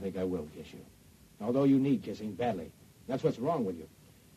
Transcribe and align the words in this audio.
don't 0.00 0.12
think 0.12 0.22
I 0.22 0.24
will 0.24 0.48
kiss 0.56 0.72
you. 0.72 0.80
Although 1.40 1.64
you 1.64 1.78
need 1.78 2.02
kissing 2.02 2.32
badly. 2.32 2.70
That's 3.06 3.22
what's 3.22 3.38
wrong 3.38 3.64
with 3.64 3.76
you. 3.76 3.86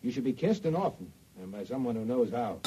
You 0.01 0.11
should 0.11 0.23
be 0.23 0.33
kissed 0.33 0.65
and 0.65 0.75
often, 0.75 1.11
and 1.41 1.51
by 1.51 1.63
someone 1.63 1.95
who 1.95 2.05
knows 2.05 2.31
how. 2.31 2.59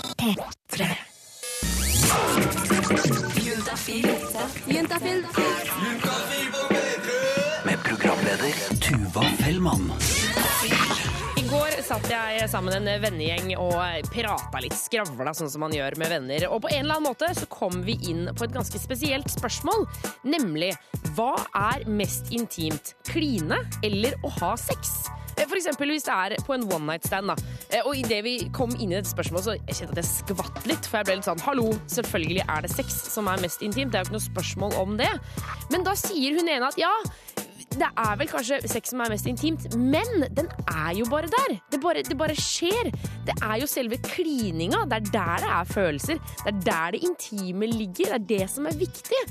Med 7.64 7.78
programleder 7.78 8.52
Tuva 8.80 9.24
Fellmann. 9.24 9.92
Går 11.46 11.76
satt 11.86 12.06
jeg 12.10 12.46
sammen 12.50 12.74
med 12.82 12.88
en 12.90 13.02
vennegjeng 13.04 13.52
og 13.60 14.08
prata 14.10 14.60
litt, 14.62 14.74
skravla 14.74 15.30
sånn 15.36 15.50
som 15.52 15.62
man 15.62 15.74
gjør 15.74 15.94
med 16.00 16.10
venner. 16.10 16.46
Og 16.50 16.64
på 16.64 16.70
en 16.72 16.80
eller 16.82 16.98
annen 16.98 17.06
måte 17.06 17.28
så 17.38 17.46
kom 17.52 17.84
vi 17.86 17.94
inn 18.10 18.26
på 18.34 18.48
et 18.48 18.54
ganske 18.54 18.80
spesielt 18.82 19.30
spørsmål, 19.30 19.84
nemlig 20.26 20.72
hva 21.14 21.36
er 21.70 21.86
mest 21.86 22.32
intimt? 22.34 22.96
Kline 23.06 23.60
eller 23.86 24.18
å 24.26 24.32
ha 24.40 24.56
sex? 24.58 24.96
For 25.36 25.58
eksempel 25.58 25.92
hvis 25.92 26.06
det 26.08 26.14
er 26.16 26.34
på 26.46 26.54
en 26.56 26.64
one 26.72 26.88
night 26.88 27.06
stand. 27.06 27.28
da. 27.30 27.36
Eh, 27.70 27.84
Og 27.86 27.94
idet 28.00 28.22
vi 28.24 28.36
kom 28.56 28.72
inn 28.80 28.90
i 28.90 28.96
dette 28.96 29.12
spørsmålet, 29.12 29.44
så 29.46 29.54
jeg 29.68 29.76
kjente 29.78 29.92
at 29.94 30.02
jeg 30.02 30.10
skvatt 30.10 30.66
litt. 30.66 30.88
For 30.88 30.98
jeg 30.98 31.06
ble 31.10 31.18
litt 31.20 31.28
sånn 31.28 31.44
hallo, 31.44 31.68
selvfølgelig 31.92 32.46
er 32.48 32.64
det 32.64 32.72
sex 32.72 32.96
som 33.12 33.28
er 33.30 33.42
mest 33.44 33.62
intimt. 33.62 33.92
Det 33.92 34.00
er 34.00 34.06
jo 34.06 34.10
ikke 34.10 34.16
noe 34.18 34.30
spørsmål 34.30 34.78
om 34.80 34.96
det. 34.98 35.12
Men 35.70 35.84
da 35.86 35.94
sier 36.00 36.40
hun 36.40 36.48
ene 36.48 36.72
at 36.72 36.80
ja, 36.80 36.90
det 37.80 37.88
er 38.00 38.16
vel 38.20 38.30
kanskje 38.30 38.60
sex 38.70 38.92
som 38.92 39.02
er 39.04 39.12
mest 39.12 39.28
intimt, 39.28 39.66
men 39.76 40.26
den 40.36 40.48
er 40.70 40.92
jo 40.96 41.06
bare 41.10 41.30
der. 41.32 41.56
Det 41.72 41.80
bare, 41.82 42.04
det 42.06 42.16
bare 42.18 42.36
skjer. 42.38 42.90
Det 43.26 43.34
er 43.42 43.58
jo 43.60 43.68
selve 43.70 43.98
klininga. 44.04 44.84
Det 44.88 45.00
er 45.00 45.10
der 45.12 45.44
det 45.44 45.52
er 45.58 45.68
følelser. 45.70 46.20
Det 46.44 46.52
er 46.54 46.62
der 46.66 46.96
det 46.96 47.02
intime 47.06 47.68
ligger. 47.70 48.16
Det 48.16 48.18
er 48.18 48.26
det 48.32 48.50
som 48.50 48.66
er 48.66 48.78
viktig. 48.78 49.22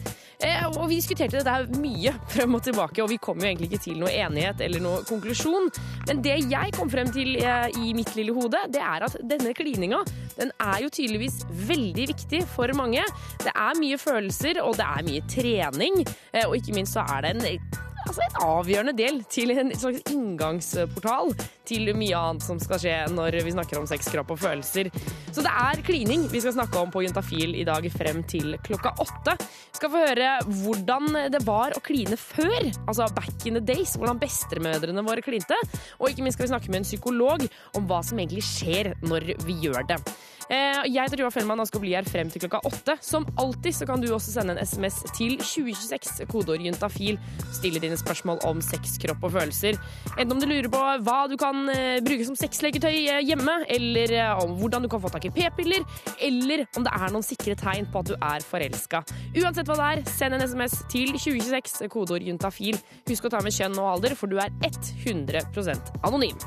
Eh, 0.43 0.65
og 0.67 0.89
vi 0.89 0.99
diskuterte 0.99 1.39
det 1.39 1.45
der 1.47 1.79
mye 1.79 2.11
frem 2.33 2.57
og 2.57 2.63
tilbake, 2.65 3.03
og 3.03 3.09
vi 3.09 3.19
kom 3.21 3.39
jo 3.39 3.47
egentlig 3.47 3.71
ikke 3.71 3.83
til 3.85 4.01
noe 4.01 4.11
enighet 4.11 4.61
eller 4.65 4.83
noe 4.83 5.05
konklusjon. 5.07 5.71
Men 6.09 6.21
det 6.25 6.37
jeg 6.51 6.75
kom 6.75 6.91
frem 6.91 7.09
til 7.15 7.37
eh, 7.39 7.69
i 7.81 7.95
mitt 7.97 8.13
lille 8.19 8.35
hode, 8.35 8.59
det 8.73 8.83
er 8.83 9.07
at 9.07 9.17
denne 9.23 9.55
klininga, 9.55 10.03
den 10.35 10.51
er 10.59 10.83
jo 10.83 10.91
tydeligvis 10.91 11.41
veldig 11.71 12.09
viktig 12.11 12.43
for 12.51 12.75
mange. 12.77 13.05
Det 13.45 13.55
er 13.55 13.79
mye 13.79 13.99
følelser, 14.01 14.61
og 14.65 14.77
det 14.79 14.85
er 14.91 15.09
mye 15.09 15.25
trening, 15.31 16.05
eh, 16.33 16.45
og 16.45 16.59
ikke 16.59 16.75
minst 16.75 16.99
så 16.99 17.07
er 17.15 17.25
det 17.25 17.35
en 17.35 17.84
altså 18.05 18.21
en 18.25 18.39
avgjørende 18.45 18.93
del 18.97 19.21
til 19.31 19.51
en 19.55 19.71
slags 19.75 20.03
inngangsportal 20.13 21.33
til 21.65 21.89
mye 21.97 22.17
annet 22.19 22.45
som 22.45 22.59
skal 22.61 22.79
skje 22.81 22.95
når 23.13 23.39
vi 23.45 23.53
snakker 23.55 23.79
om 23.79 23.87
sex, 23.89 24.07
kropp 24.13 24.35
og 24.35 24.41
følelser. 24.43 24.89
Så 25.33 25.43
det 25.45 25.51
er 25.51 25.81
klining 25.85 26.27
vi 26.31 26.41
skal 26.43 26.53
snakke 26.55 26.79
om 26.79 26.91
på 26.93 27.01
Juntafil 27.05 27.55
i 27.57 27.65
dag 27.67 27.87
frem 27.93 28.21
til 28.29 28.55
klokka 28.65 28.93
åtte. 29.03 29.35
Vi 29.41 29.79
skal 29.79 29.91
få 29.93 30.03
høre 30.05 30.29
hvordan 30.61 31.09
det 31.33 31.41
var 31.47 31.75
å 31.75 31.81
kline 31.85 32.17
før, 32.19 32.69
altså 32.85 33.09
back 33.17 33.47
in 33.49 33.57
the 33.59 33.63
days, 33.65 33.95
hvordan 33.97 34.21
bestemødrene 34.21 35.03
våre 35.05 35.25
klinte. 35.25 35.57
Og 35.99 36.11
ikke 36.11 36.23
minst 36.25 36.37
skal 36.39 36.47
vi 36.47 36.53
snakke 36.53 36.71
med 36.71 36.83
en 36.83 36.87
psykolog 36.87 37.43
om 37.75 37.89
hva 37.89 38.03
som 38.05 38.21
egentlig 38.21 38.45
skjer 38.45 38.93
når 39.05 39.33
vi 39.43 39.59
gjør 39.65 39.85
det. 39.89 39.99
Eh, 40.45 40.83
Jeg 40.93 41.01
heter 41.07 41.17
Tuva 41.17 41.31
Fellmann 41.33 41.59
og 41.63 41.65
skal 41.65 41.81
bli 41.81 41.95
her 41.97 42.05
frem 42.05 42.29
til 42.29 42.43
klokka 42.43 42.59
åtte. 42.69 42.93
Som 43.01 43.25
alltid 43.41 43.73
så 43.79 43.87
kan 43.89 44.01
du 44.03 44.11
også 44.13 44.35
sende 44.35 44.53
en 44.53 44.61
SMS 44.61 44.99
til 45.17 45.39
2026, 45.41 46.27
kodeord 46.29 46.61
juntafil. 46.61 47.17
Stille 47.49 47.81
dine 47.81 47.94
spørsmål 47.99 48.41
om 48.47 48.61
sex, 48.63 48.97
kropp 49.01 49.23
og 49.27 49.33
følelser. 49.35 49.79
Enten 50.15 50.35
om 50.35 50.41
du 50.41 50.47
lurer 50.49 50.69
på 50.71 50.81
hva 51.05 51.17
du 51.31 51.35
kan 51.39 51.69
eh, 51.73 52.01
bruke 52.05 52.27
som 52.27 52.37
sexleketøy 52.39 52.95
eh, 52.95 53.21
hjemme, 53.25 53.57
eller 53.75 54.15
eh, 54.15 54.43
om 54.43 54.55
hvordan 54.59 54.85
du 54.85 54.89
kan 54.91 55.01
få 55.03 55.11
tak 55.13 55.27
i 55.29 55.33
p-piller, 55.35 55.85
eller 56.23 56.65
om 56.77 56.85
det 56.87 56.93
er 56.95 57.13
noen 57.13 57.25
sikre 57.25 57.57
tegn 57.59 57.89
på 57.91 58.03
at 58.03 58.11
du 58.11 58.15
er 58.17 58.45
forelska. 58.45 59.03
Uansett 59.35 59.69
hva 59.69 59.77
det 59.79 59.89
er, 59.91 60.03
send 60.15 60.37
en 60.37 60.45
SMS 60.45 60.79
til 60.91 61.13
2026, 61.15 61.89
kodeord 61.93 62.25
juntafil. 62.25 62.79
Husk 63.09 63.27
å 63.27 63.33
ta 63.33 63.43
med 63.45 63.55
kjønn 63.55 63.79
og 63.81 63.95
alder, 63.95 64.17
for 64.17 64.31
du 64.31 64.39
er 64.41 64.53
100% 64.65 65.95
anonym. 66.05 66.39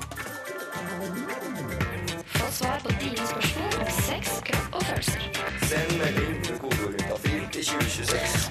Få 2.39 2.53
svar 2.53 2.81
på 2.85 2.95
dine 3.01 3.27
spørsmål 3.33 3.81
om 3.83 3.97
sex, 4.03 4.39
kropp 4.51 4.79
og 4.81 4.87
følelser. 4.93 5.29
Send 5.69 5.99
melding 6.01 6.48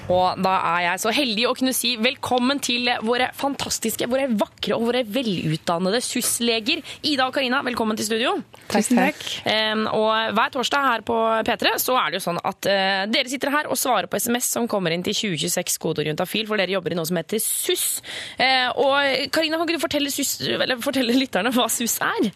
Og 0.08 0.40
da 0.44 0.54
er 0.74 0.82
jeg 0.84 1.02
så 1.02 1.12
heldig 1.14 1.44
å 1.48 1.54
kunne 1.56 1.74
si 1.76 1.94
velkommen 2.00 2.60
til 2.64 2.88
våre 3.06 3.30
fantastiske, 3.36 4.08
våre 4.10 4.28
vakre 4.30 4.76
og 4.76 4.88
våre 4.88 5.02
velutdannede 5.08 6.00
SUS-leger. 6.04 6.82
Ida 7.08 7.28
og 7.28 7.36
Karina, 7.36 7.60
velkommen 7.66 7.98
til 7.98 8.08
studio. 8.08 8.34
Tusen 8.68 9.00
takk. 9.00 9.22
Um, 9.48 9.86
og 9.92 10.34
hver 10.36 10.54
torsdag 10.54 10.88
her 10.88 11.06
på 11.08 11.18
P3 11.48 11.74
så 11.82 11.96
er 12.00 12.10
det 12.10 12.20
jo 12.20 12.26
sånn 12.28 12.40
at 12.42 12.68
eh, 12.70 13.04
dere 13.10 13.30
sitter 13.32 13.52
her 13.54 13.70
og 13.70 13.78
svarer 13.80 14.10
på 14.10 14.20
SMS 14.20 14.50
som 14.56 14.68
kommer 14.70 14.94
inn 14.94 15.04
til 15.06 15.16
2026 15.16 15.78
kodeord 15.82 16.10
juntafil, 16.10 16.48
for 16.48 16.60
dere 16.60 16.74
jobber 16.74 16.94
i 16.94 16.98
noe 16.98 17.08
som 17.08 17.20
heter 17.20 17.42
SUS. 17.42 17.86
Eh, 18.36 18.68
og 18.74 19.30
Karina, 19.34 19.58
kan 19.58 19.68
ikke 19.68 19.78
du 19.78 19.86
fortelle, 19.86 20.12
SUS, 20.12 20.38
eller 20.58 20.80
fortelle 20.84 21.16
lytterne 21.16 21.52
hva 21.54 21.68
SUS 21.72 21.98
er? 22.04 22.30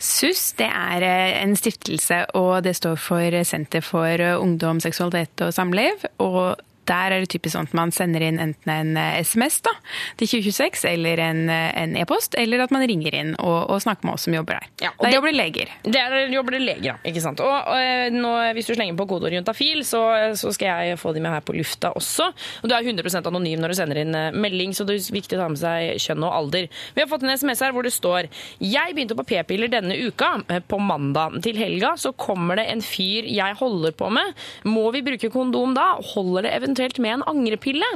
SUS 0.00 0.54
det 0.56 0.66
er 0.66 1.04
eh, 1.04 1.42
en 1.42 1.52
stiftelse, 1.58 2.22
og 2.38 2.64
det 2.64 2.72
står 2.78 2.96
for 3.00 3.36
Senter 3.44 3.84
for 3.84 4.08
eh, 4.08 4.38
ungdom, 4.40 4.80
seksualitet 4.80 5.44
og 5.44 5.52
samliv. 5.54 6.06
Og 6.24 6.56
der 6.90 7.14
er 7.16 7.22
det 7.24 7.30
typisk 7.32 7.54
sånn 7.56 7.68
at 7.70 7.76
man 7.78 7.92
sender 7.94 8.24
inn 8.26 8.40
enten 8.42 8.74
en 8.74 8.92
eh, 9.00 9.20
SMS 9.24 9.60
da, 9.66 9.72
til 10.20 10.28
2026, 10.36 10.84
eller 10.90 11.22
en 11.30 11.44
e-post, 11.50 11.98
e-post, 12.10 12.34
eller 12.40 12.64
at 12.64 12.72
man 12.74 12.82
ringer 12.90 13.14
inn 13.14 13.28
og, 13.38 13.70
og 13.70 13.78
snakker 13.84 14.08
med 14.08 14.16
oss 14.16 14.24
som 14.26 14.34
jobber 14.34 14.58
der. 14.58 14.68
Ja, 14.82 14.90
og 14.96 15.04
der 15.04 15.10
det- 15.10 15.14
jobber 15.16 15.30
det 15.30 15.36
leger. 15.38 15.70
Det 15.84 16.00
er 16.02 16.32
jobber 16.34 16.56
det 16.56 16.60
leger, 16.64 16.84
ja. 16.90 16.94
Ikke 17.06 17.22
sant? 17.22 17.40
Og, 17.44 17.52
og 17.54 17.76
eh, 17.78 18.08
nå, 18.12 18.30
hvis 18.56 18.66
du 18.66 18.74
slenger 18.74 18.96
på 18.98 19.06
kodeord 19.10 19.36
juntafil, 19.36 19.84
så, 19.86 20.00
så 20.38 20.50
skal 20.56 20.88
jeg 20.90 20.98
få 21.00 21.12
de 21.14 21.22
med 21.22 21.30
her 21.36 21.44
på 21.46 21.54
lufta 21.54 21.92
også. 21.96 22.26
Og 22.64 22.68
du 22.70 22.74
er 22.74 22.82
100% 22.88 23.28
anonym 23.30 23.60
når 23.62 23.72
du 23.74 23.78
sender 23.78 24.00
inn 24.02 24.16
eh, 24.18 24.30
melding, 24.34 24.74
så 24.74 24.86
det 24.88 24.96
er 24.98 25.06
viktig 25.14 25.38
å 25.38 25.42
ta 25.44 25.48
med 25.52 25.60
seg 25.60 26.00
kjønn 26.02 26.26
og 26.26 26.34
alder. 26.40 26.66
Vi 26.96 27.04
har 27.04 27.08
fått 27.12 27.22
en 27.26 27.30
SMS 27.36 27.62
her 27.62 27.74
hvor 27.76 27.86
det 27.86 27.92
står 27.94 28.26
Jeg 28.64 28.96
begynte 28.96 29.16
på 29.18 29.26
p-piller 29.30 29.70
denne 29.72 29.94
uka. 30.08 30.32
Eh, 30.50 30.58
På 30.66 30.80
mandag 30.82 31.38
til 31.46 31.56
helga 31.60 31.92
så 32.00 32.10
kommer 32.16 32.58
det 32.58 32.66
en 32.72 32.82
fyr 32.84 33.28
jeg 33.30 33.58
holder 33.60 33.94
på 34.00 34.10
med. 34.10 34.34
Må 34.66 34.88
vi 34.96 35.04
bruke 35.06 35.30
kondom 35.32 35.76
da? 35.78 35.92
Holder 36.14 36.48
det 36.48 36.52
eventuelt 36.58 36.78
med 37.02 37.18
en 37.18 37.26
angrepille? 37.34 37.88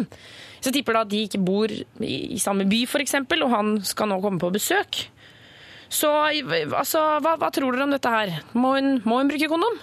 Så 0.61 0.71
jeg 0.71 0.78
tipper 0.78 0.97
da 0.97 1.03
at 1.05 1.11
de 1.12 1.25
ikke 1.27 1.43
bor 1.45 1.72
i 2.05 2.39
samme 2.41 2.65
by, 2.69 2.84
f.eks., 2.89 3.19
og 3.21 3.50
han 3.53 3.75
skal 3.84 4.09
nå 4.09 4.21
komme 4.22 4.41
på 4.41 4.53
besøk. 4.55 5.06
Så 5.93 6.11
altså, 6.11 7.03
hva, 7.22 7.34
hva 7.41 7.50
tror 7.53 7.75
dere 7.75 7.87
om 7.87 7.93
dette 7.93 8.11
her? 8.11 8.39
Må 8.56 8.77
hun, 8.78 8.97
må 9.05 9.21
hun 9.21 9.31
bruke 9.31 9.50
kondom? 9.53 9.77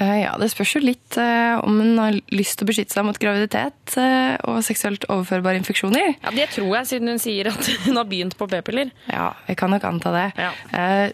Eh, 0.00 0.20
Ja, 0.22 0.36
Det 0.38 0.50
spørs 0.52 0.74
jo 0.76 0.80
litt 0.84 1.16
eh, 1.18 1.58
om 1.64 1.78
hun 1.80 1.98
har 1.98 2.16
lyst 2.34 2.58
til 2.58 2.66
å 2.66 2.70
beskytte 2.70 2.94
seg 2.94 3.06
mot 3.06 3.18
graviditet 3.18 3.96
eh, 3.98 4.36
og 4.46 4.60
seksuelt 4.66 5.06
overførbare 5.10 5.58
infeksjoner. 5.60 6.14
Ja, 6.22 6.30
Det 6.34 6.48
tror 6.54 6.70
jeg, 6.76 6.86
siden 6.92 7.08
hun 7.12 7.18
sier 7.22 7.50
at 7.50 7.70
hun 7.86 7.96
har 7.98 8.06
begynt 8.08 8.36
på 8.38 8.48
p-piller. 8.50 8.92
Ja, 9.10 9.32
jeg 9.48 9.58
kan 9.58 9.70
nok 9.74 9.84
anta 9.88 10.12
det. 10.14 10.26
Ja. 10.38 10.52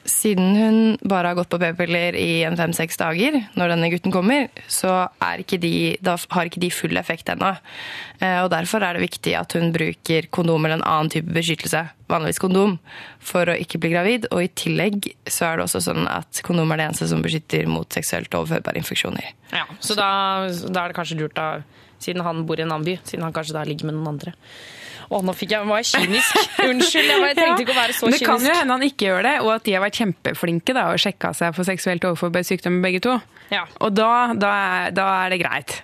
Siden 0.09 0.55
hun 0.59 0.78
bare 1.03 1.33
har 1.33 1.39
gått 1.39 1.50
på 1.53 1.61
p-piller 1.62 2.17
i 2.19 2.43
en 2.45 2.56
fem-seks 2.61 3.00
dager, 3.00 3.41
når 3.56 3.75
denne 3.75 3.91
gutten 3.93 4.12
kommer, 4.15 4.49
så 4.69 5.09
ikke 5.41 5.59
de, 5.62 5.72
har 6.05 6.51
ikke 6.51 6.62
de 6.62 6.71
full 6.75 6.97
effekt 7.01 7.31
ennå. 7.33 7.55
Og 8.45 8.49
Derfor 8.53 8.84
er 8.87 8.97
det 8.97 9.05
viktig 9.09 9.34
at 9.39 9.53
hun 9.56 9.72
bruker 9.75 10.28
kondom 10.34 10.65
eller 10.65 10.78
en 10.81 10.87
annen 10.87 11.11
type 11.12 11.33
beskyttelse, 11.34 11.87
vanligvis 12.10 12.41
kondom, 12.42 12.76
for 13.25 13.48
å 13.48 13.56
ikke 13.56 13.81
bli 13.81 13.91
gravid. 13.94 14.26
Og 14.34 14.44
i 14.44 14.50
tillegg 14.53 15.09
så 15.31 15.48
er 15.48 15.56
det 15.60 15.66
også 15.69 15.81
sånn 15.87 16.04
at 16.10 16.42
kondom 16.47 16.72
er 16.75 16.82
det 16.82 16.88
eneste 16.91 17.09
som 17.10 17.22
beskytter 17.25 17.66
mot 17.70 17.88
seksuelt 17.97 18.34
overførbare 18.37 18.81
infeksjoner. 18.82 19.32
Ja, 19.54 19.65
Så 19.81 19.97
da, 19.98 20.09
da 20.69 20.84
er 20.84 20.92
det 20.92 20.98
kanskje 20.98 21.19
lurt, 21.22 21.37
da, 21.38 21.62
siden 22.04 22.25
han 22.26 22.44
bor 22.48 22.60
i 22.60 22.65
en 22.66 22.72
annen 22.75 22.84
by, 22.87 22.98
siden 23.09 23.25
han 23.25 23.32
kanskje 23.37 23.56
da 23.56 23.65
ligger 23.69 23.88
med 23.88 23.97
noen 23.98 24.15
andre. 24.16 24.34
Å, 25.04 25.19
nå 25.20 25.34
fikk 25.37 25.50
jeg, 25.53 25.66
var 25.69 25.82
jeg 25.82 25.91
kynisk. 25.92 26.38
Unnskyld, 26.70 27.09
jeg, 27.12 27.20
var, 27.20 27.28
jeg 27.32 27.37
trengte 27.38 27.65
ikke 27.66 27.75
å 27.75 27.81
være 27.81 27.97
så 27.97 28.06
kynisk. 28.06 28.21
det 28.25 28.28
kan 28.31 28.47
jo 28.48 28.54
hende 28.56 28.76
han 28.78 28.86
ikke 28.86 29.09
gjør 29.10 29.26
det, 29.26 29.34
og 29.44 29.50
at 29.54 29.66
de 29.66 29.75
har 29.76 29.82
vært 29.84 29.98
kjempeflinke 30.00 30.76
da, 30.76 30.86
og 30.92 31.03
sjekka 31.04 31.32
seg 31.36 31.56
for 31.56 31.69
seksuelt 31.69 32.06
overførbare 32.09 32.48
sykdommer 32.48 32.84
begge 32.88 33.03
to. 33.04 33.19
Ja, 33.53 33.66
Og 33.84 33.92
da, 33.97 34.10
da, 34.32 34.53
er, 34.88 34.94
da 34.97 35.09
er 35.26 35.34
det 35.34 35.41
greit. 35.44 35.75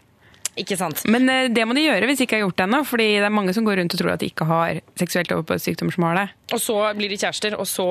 Ikke 0.62 0.78
sant? 0.80 1.02
Men 1.10 1.28
eh, 1.32 1.48
det 1.52 1.64
må 1.66 1.76
de 1.76 1.86
gjøre 1.86 2.08
hvis 2.08 2.20
de 2.20 2.26
ikke 2.26 2.38
har 2.38 2.44
gjort 2.46 2.58
det 2.60 2.66
ennå, 2.66 2.82
fordi 2.88 3.08
det 3.18 3.26
er 3.28 3.34
mange 3.34 3.54
som 3.56 3.66
går 3.66 3.80
rundt 3.80 3.96
og 3.96 4.02
tror 4.02 4.12
at 4.14 4.22
de 4.22 4.30
ikke 4.30 4.46
har 4.48 4.80
seksuelt 5.00 5.32
sykdommer 5.62 5.96
som 5.96 6.06
har 6.08 6.18
det. 6.20 6.26
Og 6.54 6.62
så 6.62 6.76
blir 6.98 7.12
de 7.12 7.18
kjærester, 7.20 7.54
og 7.60 7.66
så 7.70 7.86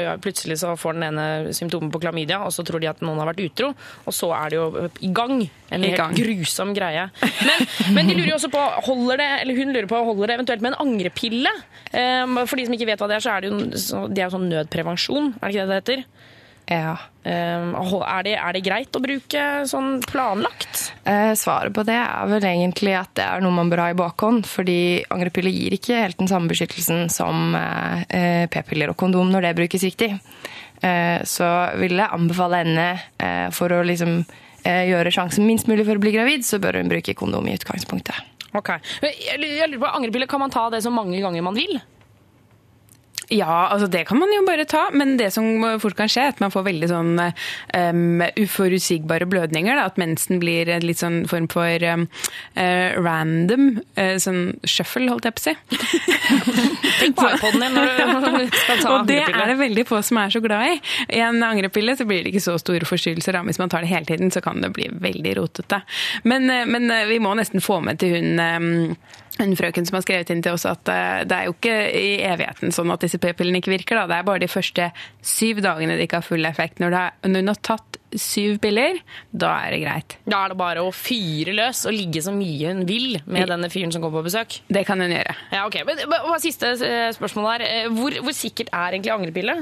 ja, 0.00 0.14
plutselig 0.22 0.58
så 0.62 0.72
får 0.80 0.96
den 0.96 1.08
ene 1.10 1.54
symptomer 1.56 1.92
på 1.92 2.00
klamydia, 2.02 2.40
og 2.44 2.54
så 2.54 2.64
tror 2.66 2.82
de 2.82 2.90
at 2.90 3.02
noen 3.04 3.20
har 3.20 3.28
vært 3.30 3.42
utro, 3.44 3.72
og 4.04 4.16
så 4.16 4.30
er 4.36 4.52
det 4.52 4.60
jo 4.60 4.86
i 5.04 5.12
gang. 5.12 5.42
En 5.68 5.84
I 5.84 5.90
helt 5.90 6.00
gang. 6.00 6.16
grusom 6.16 6.72
greie. 6.76 7.08
Men, 7.44 7.66
men 7.96 8.08
de 8.08 8.16
lurer 8.16 8.30
jo 8.32 8.38
også 8.38 8.52
på, 8.52 8.62
holder 8.88 9.20
det, 9.20 9.28
eller 9.42 9.60
hun 9.60 9.74
lurer 9.74 9.90
på, 9.90 10.00
holder 10.08 10.30
det 10.30 10.38
eventuelt 10.38 10.64
med 10.64 10.74
en 10.74 10.80
angrepille? 10.86 11.52
Um, 11.92 12.40
for 12.48 12.56
de 12.56 12.64
som 12.68 12.76
ikke 12.76 12.88
vet 12.88 13.02
hva 13.02 13.10
det 13.10 13.18
er, 13.18 13.24
så 13.24 13.34
er 13.34 13.44
det 13.44 13.52
jo, 13.52 13.60
så, 13.76 14.02
det 14.08 14.22
er 14.22 14.30
jo 14.30 14.36
sånn 14.38 14.48
nødprevensjon, 14.52 15.34
er 15.36 15.44
det 15.44 15.54
ikke 15.54 15.68
det 15.68 15.68
det 15.68 15.82
heter? 15.82 16.06
Ja. 16.68 16.98
Um, 17.24 17.72
er, 18.04 18.22
det, 18.24 18.34
er 18.36 18.54
det 18.56 18.62
greit 18.64 18.96
å 18.96 19.00
bruke 19.00 19.44
sånn 19.68 19.98
planlagt? 20.04 20.90
Eh, 21.08 21.32
svaret 21.36 21.72
på 21.76 21.84
det 21.88 21.96
er 21.96 22.28
vel 22.28 22.44
egentlig 22.44 22.92
at 22.96 23.14
det 23.16 23.24
er 23.24 23.44
noe 23.44 23.56
man 23.56 23.72
bør 23.72 23.86
ha 23.86 23.88
i 23.92 23.96
bakhånd, 23.96 24.44
fordi 24.48 25.00
angrepiller 25.12 25.52
gir 25.52 25.76
ikke 25.76 26.02
helt 26.02 26.20
den 26.20 26.30
samme 26.30 26.52
beskyttelsen 26.52 27.08
som 27.12 27.56
eh, 27.56 28.04
eh, 28.12 28.44
p-piller 28.52 28.92
og 28.92 28.98
kondom 29.00 29.32
når 29.32 29.48
det 29.48 29.56
brukes 29.62 29.86
riktig. 29.88 30.12
Så 30.78 31.46
vil 31.80 31.98
jeg 31.98 32.14
anbefale 32.14 32.60
henne 32.60 33.50
for 33.50 33.72
å 33.74 33.80
liksom 33.82 34.20
gjøre 34.62 35.10
sjansen 35.10 35.42
minst 35.42 35.66
mulig 35.66 35.82
for 35.88 35.98
å 35.98 36.02
bli 36.04 36.12
gravid, 36.14 36.46
så 36.46 36.60
bør 36.62 36.78
hun 36.78 36.92
bruke 36.92 37.16
kondom 37.18 37.48
i 37.50 37.56
utgangspunktet. 37.58 38.14
Ok. 38.54 38.70
Jeg 39.02 39.40
lurer 39.42 39.74
på, 39.74 39.90
Angrepille, 39.90 40.28
kan 40.30 40.44
man 40.44 40.54
ta 40.54 40.68
det 40.70 40.84
så 40.86 40.92
mange 40.94 41.18
ganger 41.18 41.42
man 41.42 41.58
vil? 41.58 41.80
Ja, 43.28 43.68
altså 43.68 43.86
det 43.92 44.06
kan 44.08 44.16
man 44.16 44.30
jo 44.32 44.40
bare 44.46 44.64
ta, 44.64 44.86
men 44.96 45.18
det 45.20 45.28
som 45.34 45.60
fort 45.82 45.96
kan 45.98 46.08
skje, 46.08 46.22
er 46.24 46.32
at 46.32 46.40
man 46.40 46.52
får 46.52 46.64
veldig 46.64 46.88
sånn 46.88 47.10
um, 47.20 48.22
uforutsigbare 48.40 49.28
blødninger. 49.28 49.76
Da, 49.76 49.84
at 49.90 50.00
mensen 50.00 50.40
blir 50.40 50.70
en 50.72 50.86
litt 50.86 51.02
sånn 51.02 51.20
form 51.28 51.48
for 51.52 51.84
um, 51.92 52.06
uh, 52.56 52.96
random, 52.96 53.82
uh, 54.00 54.14
sånn 54.22 54.56
shuffle, 54.64 55.10
holdt 55.12 55.28
jeg 55.28 55.36
på 55.36 55.44
å 55.44 55.46
si. 55.48 55.54
Tenk 57.02 57.18
på 57.20 57.28
iPoden 57.34 57.66
din 57.66 57.76
når 57.76 57.92
du 57.92 58.56
skal 58.62 58.80
ta 58.80 58.96
angrepille. 58.96 58.96
Og 58.96 59.12
det 59.12 59.20
er 59.28 59.52
det 59.52 59.60
veldig 59.60 59.86
få 59.92 60.00
som 60.08 60.22
er 60.24 60.32
så 60.32 60.44
glad 60.44 60.72
i. 60.72 60.80
I 61.20 61.22
en 61.28 61.44
angrepille 61.44 61.98
så 62.00 62.08
blir 62.08 62.24
det 62.24 62.32
ikke 62.32 62.46
så 62.48 62.56
store 62.62 62.88
forstyrrelser. 62.88 63.42
Hvis 63.50 63.60
man 63.60 63.72
tar 63.72 63.84
det 63.84 63.92
hele 63.92 64.08
tiden, 64.08 64.32
så 64.32 64.40
kan 64.44 64.64
det 64.64 64.72
bli 64.78 64.88
veldig 65.04 65.36
rotete. 65.42 65.82
Men, 66.24 66.48
uh, 66.48 66.64
men 66.64 66.88
vi 67.12 67.20
må 67.20 67.36
nesten 67.36 67.60
få 67.64 67.82
med 67.84 68.00
til 68.00 68.16
hun 68.16 68.40
eh, 68.40 69.24
hun 69.38 69.54
frøken 69.58 69.86
som 69.86 69.98
har 69.98 70.04
skrevet 70.04 70.32
inn 70.34 70.42
til 70.44 70.56
oss 70.56 70.66
at 70.68 70.90
eh, 70.92 71.22
det 71.28 71.36
er 71.36 71.48
jo 71.48 71.54
ikke 71.54 71.76
i 71.94 72.08
evigheten 72.26 72.74
sånn 72.74 72.90
at 72.94 73.04
disse 73.04 73.20
p-pillene 73.22 73.62
ikke 73.62 73.72
virker. 73.74 74.00
Da. 74.00 74.08
Det 74.10 74.18
er 74.18 74.26
bare 74.26 74.42
de 74.42 74.50
første 74.50 74.90
syv 75.22 75.62
dagene 75.64 75.98
de 75.98 76.06
ikke 76.06 76.20
har 76.20 76.26
full 76.26 76.48
effekt. 76.48 76.82
Når, 76.82 76.94
det 76.94 77.04
er, 77.04 77.30
når 77.30 77.44
hun 77.44 77.52
har 77.52 77.62
tatt 77.70 77.98
syv 78.18 78.58
piller, 78.62 79.00
da 79.30 79.52
er 79.66 79.74
det 79.74 79.80
greit. 79.84 80.18
Da 80.28 80.42
er 80.44 80.52
det 80.52 80.60
bare 80.60 80.84
å 80.84 80.92
fyre 80.96 81.54
løs 81.56 81.84
og 81.88 81.96
ligge 81.96 82.22
så 82.24 82.32
mye 82.34 82.72
hun 82.72 82.84
vil 82.88 83.18
med 83.28 83.50
denne 83.52 83.70
fyren 83.72 83.92
som 83.94 84.04
kommer 84.04 84.22
på 84.22 84.30
besøk. 84.30 84.60
Det 84.68 84.84
kan 84.88 85.00
hun 85.02 85.12
gjøre. 85.12 85.34
Ja, 85.52 85.64
ok. 85.68 85.82
Men, 85.88 86.04
men, 86.10 86.38
siste 86.42 86.74
eh, 86.74 87.10
spørsmål 87.16 87.50
her. 87.52 87.66
Eh, 87.66 87.90
Hvor, 87.94 88.14
hvor 88.24 88.36
sikkert 88.36 88.72
er 88.72 88.94
egentlig 88.96 89.14
angrepille? 89.14 89.58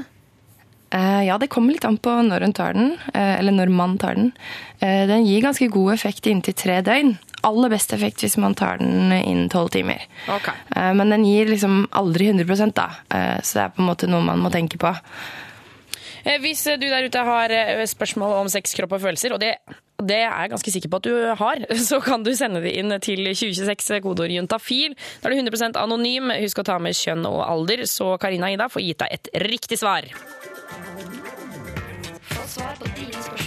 Eh, 0.95 1.21
ja, 1.27 1.35
det 1.37 1.49
kommer 1.51 1.75
litt 1.75 1.85
an 1.87 1.99
på 1.99 2.13
når 2.23 2.47
hun 2.47 2.55
tar 2.55 2.77
den, 2.77 2.93
eller 3.11 3.55
når 3.55 3.71
man 3.75 3.97
tar 3.99 4.15
den. 4.15 4.31
Eh, 4.79 5.03
den 5.09 5.25
gir 5.27 5.43
ganske 5.43 5.67
god 5.73 5.97
effekt 5.97 6.27
i 6.27 6.35
inntil 6.35 6.55
tre 6.55 6.79
døgn. 6.85 7.17
Aller 7.47 7.71
best 7.71 7.93
effekt 7.95 8.23
hvis 8.25 8.37
man 8.41 8.55
tar 8.59 8.81
den 8.81 9.11
innen 9.15 9.49
tolv 9.53 9.71
timer. 9.73 10.03
Ok. 10.33 10.49
Eh, 10.75 10.93
men 10.99 11.13
den 11.13 11.23
gir 11.27 11.47
liksom 11.49 11.85
aldri 11.95 12.29
100% 12.33 12.75
da, 12.77 12.89
Eh, 13.13 13.37
så 13.41 13.59
det 13.61 13.65
er 13.67 13.75
på 13.75 13.83
en 13.83 13.91
måte 13.91 14.07
noe 14.11 14.25
man 14.25 14.41
må 14.43 14.51
tenke 14.53 14.77
på. 14.81 14.91
Eh, 16.27 16.39
Hvis 16.43 16.65
du 16.67 16.87
der 16.89 17.05
ute 17.07 17.23
har 17.23 17.51
eh, 17.55 17.85
spørsmål 17.87 18.33
om 18.41 18.49
sex, 18.51 18.73
kropp 18.75 18.97
og 18.97 19.01
følelser, 19.05 19.31
og 19.35 19.39
det, 19.39 19.53
det 20.03 20.17
er 20.25 20.27
jeg 20.43 20.51
ganske 20.51 20.73
sikker 20.75 20.91
på 20.91 20.99
at 20.99 21.07
du 21.07 21.13
har, 21.39 21.63
så 21.89 22.01
kan 22.03 22.23
du 22.25 22.33
sende 22.35 22.59
det 22.65 22.73
inn 22.81 22.91
til 22.99 23.23
2026 23.31 24.01
kodeord 24.03 24.33
juntafil. 24.35 24.97
Da 25.21 25.29
er 25.29 25.37
du 25.37 25.39
100% 25.45 25.79
anonym. 25.79 26.33
Husk 26.43 26.59
å 26.59 26.67
ta 26.67 26.75
med 26.83 26.97
kjønn 26.99 27.23
og 27.29 27.39
alder, 27.47 27.85
så 27.87 28.17
Karina 28.19 28.51
Ida 28.51 28.67
får 28.73 28.83
gitt 28.89 29.05
deg 29.05 29.15
et 29.19 29.31
riktig 29.47 29.79
svar. 29.79 30.09
Få 32.27 32.43
svar 32.57 32.75
på 32.81 32.91
dine 32.97 33.23
spørsmål 33.23 33.46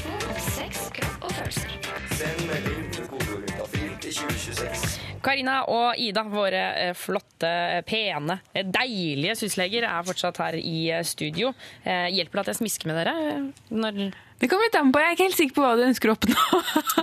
2026. 4.16 4.98
Karina 5.22 5.58
og 5.68 5.98
Ida, 6.00 6.22
våre 6.32 6.62
eh, 6.80 6.94
flotte, 6.96 7.50
pene, 7.88 8.38
eh, 8.56 8.64
deilige 8.64 9.34
sysleger, 9.42 9.84
er 9.88 10.06
fortsatt 10.08 10.40
her 10.40 10.56
i 10.60 10.88
eh, 10.94 11.02
studio. 11.06 11.52
Eh, 11.84 12.08
Hjelper 12.14 12.40
det 12.40 12.44
at 12.46 12.52
jeg 12.54 12.60
smisker 12.62 12.90
med 12.90 13.00
dere? 13.02 13.14
eh, 13.34 13.46
Når 13.76 14.00
Det 14.40 14.48
kommer 14.48 14.64
litt 14.70 14.78
an 14.80 14.88
på. 14.94 15.00
Jeg 15.02 15.10
er 15.12 15.16
ikke 15.18 15.26
helt 15.28 15.36
sikker 15.42 15.56
på 15.58 15.64
hva 15.66 15.74
du 15.76 15.84
ønsker 15.84 16.08
å 16.08 16.16
oppnå. 16.16 16.60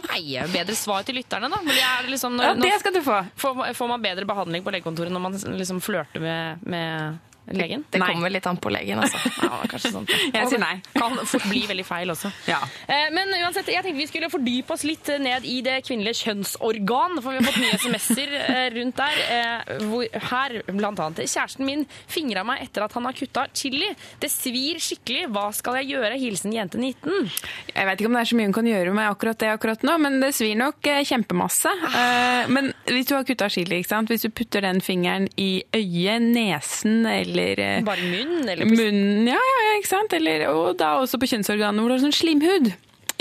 Nei, 0.09 0.23
bedre 0.55 0.73
svar 0.79 1.05
til 1.05 1.19
lytterne, 1.19 1.51
da. 1.53 1.59
Er 1.61 2.09
liksom, 2.09 2.39
Ja, 2.41 2.55
det 2.57 2.71
skal 2.81 2.95
du 2.97 3.01
få. 3.05 3.19
får, 3.37 3.61
får 3.77 3.91
man 3.93 4.01
bedre 4.01 4.25
behandling 4.25 4.65
på 4.65 4.73
legekontoret 4.73 5.13
når 5.13 5.21
man 5.27 5.37
liksom 5.61 5.81
flørter 5.85 6.23
med, 6.23 6.65
med 6.65 7.19
legen? 7.55 7.83
Det 7.91 7.99
Nei. 8.01 8.07
kommer 8.13 8.29
litt 8.33 8.47
an 8.49 8.57
på 8.57 8.71
legen, 8.73 8.99
altså. 8.99 9.17
Ja, 9.47 9.79
sånn. 9.79 10.07
Jeg 10.33 10.47
sier 10.51 10.59
nei. 10.59 10.75
Kan 10.97 11.15
fort 11.29 11.45
bli 11.49 11.63
veldig 11.69 11.85
feil 11.87 12.11
også. 12.13 12.31
Ja. 12.51 12.59
Eh, 12.87 13.07
Men 13.13 13.31
uansett, 13.43 13.67
jeg 13.71 13.83
tenkte 13.85 13.97
vi 14.01 14.07
skulle 14.09 14.29
fordype 14.31 14.73
oss 14.75 14.83
litt 14.87 15.07
ned 15.21 15.45
i 15.47 15.59
det 15.65 15.77
kvinnelige 15.87 16.21
kjønnsorgan, 16.25 17.19
for 17.23 17.31
vi 17.35 17.39
har 17.41 17.47
fått 17.47 17.61
mye 17.61 17.77
SMS-er 17.79 18.33
eh, 18.41 18.67
rundt 18.77 18.97
der. 18.99 19.21
eh, 19.37 19.73
Hvor, 19.87 20.05
her, 20.31 20.57
blant 20.73 20.99
annet. 21.03 21.23
Kjæresten 21.29 21.65
min 21.67 21.85
fingra 22.09 22.43
meg 22.47 22.63
etter 22.65 22.85
at 22.87 22.93
han 22.97 23.05
har 23.07 23.15
kutta 23.17 23.47
chili. 23.55 23.89
Det 24.21 24.29
svir 24.33 24.79
skikkelig. 24.83 25.27
Hva 25.35 25.47
skal 25.55 25.79
jeg 25.81 25.93
gjøre? 25.95 26.17
Hilsen 26.19 26.53
jente 26.55 26.79
19. 26.81 27.29
Jeg 27.73 27.87
vet 27.89 27.99
ikke 28.01 28.09
om 28.11 28.17
det 28.17 28.23
er 28.25 28.31
så 28.31 28.37
mye 28.39 28.49
hun 28.49 28.55
kan 28.57 28.69
gjøre 28.69 28.93
med 28.97 29.09
akkurat 29.11 29.39
det 29.43 29.51
akkurat 29.53 29.83
nå, 29.87 29.97
men 30.03 30.19
det 30.23 30.33
svir 30.37 30.55
nok 30.59 30.89
kjempemasse. 31.07 31.71
Eh, 31.93 32.47
Men 32.51 32.71
hvis 32.89 33.07
du 33.09 33.15
har 33.17 33.25
kutta 33.27 33.49
chili, 33.51 33.81
ikke 33.81 33.91
sant? 33.93 34.09
hvis 34.11 34.23
du 34.25 34.29
putter 34.33 34.63
den 34.65 34.79
fingeren 34.81 35.27
i 35.37 35.63
øyet, 35.75 36.21
nesen 36.23 37.05
eller 37.05 37.36
eh, 37.39 37.79
Bare 37.85 38.03
munnen? 38.03 38.49
Eller 38.49 38.65
munnen, 38.69 39.27
ja, 39.29 39.37
ja, 39.37 39.57
ja, 39.67 39.73
ikke 39.79 39.91
sant? 39.91 40.13
Eller, 40.17 40.47
og 40.51 40.77
da 40.79 40.87
også 41.01 41.19
på 41.21 41.29
kjønnsorganet 41.31 41.79
hvor 41.83 41.89
du 41.91 41.95
har 41.97 42.03
sånn 42.03 42.15
slimhud. 42.15 42.65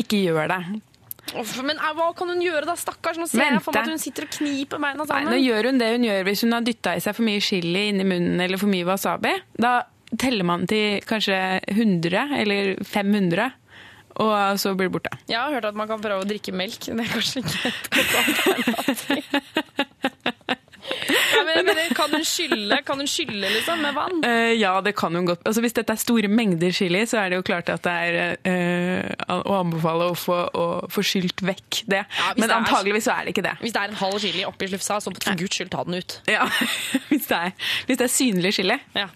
Ikke 0.01 0.17
gjør 0.25 0.47
det. 0.53 0.61
Men 1.35 1.77
eh, 1.77 1.93
hva 1.99 2.07
kan 2.17 2.29
hun 2.31 2.43
gjøre 2.45 2.67
da, 2.69 2.75
stakkars? 2.79 3.19
Nå 3.21 3.27
ser 3.31 3.45
jeg 3.45 3.61
for 3.65 3.73
meg 3.75 3.83
at 3.83 3.91
hun 3.97 4.03
sitter 4.03 4.23
og 4.29 4.33
kniper 4.37 4.79
beina 4.83 5.03
Nei, 5.11 5.23
nå 5.27 5.37
gjør 5.43 5.63
hun 5.71 5.79
det 5.83 5.91
hun 5.97 6.05
gjør 6.07 6.21
hvis 6.29 6.43
hun 6.47 6.53
har 6.57 6.63
dytta 6.67 6.91
i 6.97 7.01
seg 7.05 7.13
for 7.19 7.25
mye 7.27 7.41
chili 7.45 7.83
inni 7.91 8.05
munnen 8.07 8.39
eller 8.45 8.59
for 8.63 8.69
mye 8.71 8.87
wasabi. 8.89 9.33
Da 9.59 9.73
teller 10.15 10.45
man 10.47 10.61
til 10.71 10.87
kanskje 11.07 11.39
100 11.75 12.27
eller 12.39 12.65
500, 12.87 13.51
og 14.23 14.35
så 14.63 14.69
blir 14.79 14.87
det 14.89 14.95
borte. 14.95 15.11
Jeg 15.29 15.41
har 15.41 15.51
hørt 15.53 15.67
at 15.69 15.77
man 15.77 15.89
kan 15.91 16.01
prøve 16.01 16.23
å 16.25 16.29
drikke 16.29 16.53
melk. 16.57 16.79
Det 16.89 16.95
er 16.95 17.11
kanskje 17.11 17.41
ikke 17.43 17.59
et 17.73 17.87
godt 17.99 18.13
alternativ. 18.23 19.25
Ja, 21.37 21.43
men, 21.47 21.67
men 21.67 21.95
kan 21.97 22.13
hun 22.13 22.25
skylle, 22.27 22.79
kan 22.87 23.01
hun 23.01 23.09
skylle 23.11 23.51
liksom, 23.51 23.81
med 23.83 23.95
vann? 23.97 24.21
Uh, 24.25 24.53
ja, 24.57 24.73
det 24.85 24.95
kan 24.99 25.15
hun 25.15 25.27
godt. 25.29 25.43
Altså, 25.47 25.63
hvis 25.65 25.77
dette 25.77 25.95
er 25.95 26.01
store 26.01 26.31
mengder 26.33 26.75
chili, 26.75 27.03
så 27.09 27.21
er 27.23 27.33
det 27.33 27.41
jo 27.41 27.47
klart 27.47 27.71
at 27.73 27.85
det 27.87 27.95
er 28.09 28.39
uh, 28.47 29.37
å 29.37 29.59
anbefale 29.61 30.11
å 30.13 30.17
få, 30.19 30.39
å 30.51 30.67
få 30.93 31.05
skylt 31.07 31.43
vekk 31.47 31.83
det. 31.91 32.03
Ja, 32.05 32.33
Men 32.39 32.49
det 32.49 32.59
antageligvis 32.61 33.09
så 33.09 33.17
er 33.17 33.27
det 33.27 33.37
ikke 33.37 33.47
det. 33.49 33.57
Hvis 33.63 33.77
det 33.77 33.83
er 33.83 33.93
en 33.93 34.01
halv 34.01 34.19
chili 34.23 34.47
oppi 34.49 34.71
slufsa, 34.71 35.01
så 35.03 35.13
for 35.15 35.43
guds 35.43 35.61
skyld 35.61 35.73
ta 35.75 35.85
den 35.87 36.01
ut. 36.01 36.19
Ja, 36.31 36.49
hvis 37.11 37.29
det 37.31 37.43
er, 37.43 37.55
hvis 37.89 38.01
det 38.01 38.09
er 38.09 38.15
synlig 38.15 38.57
chili. 38.59 38.81
Ja. 38.97 39.09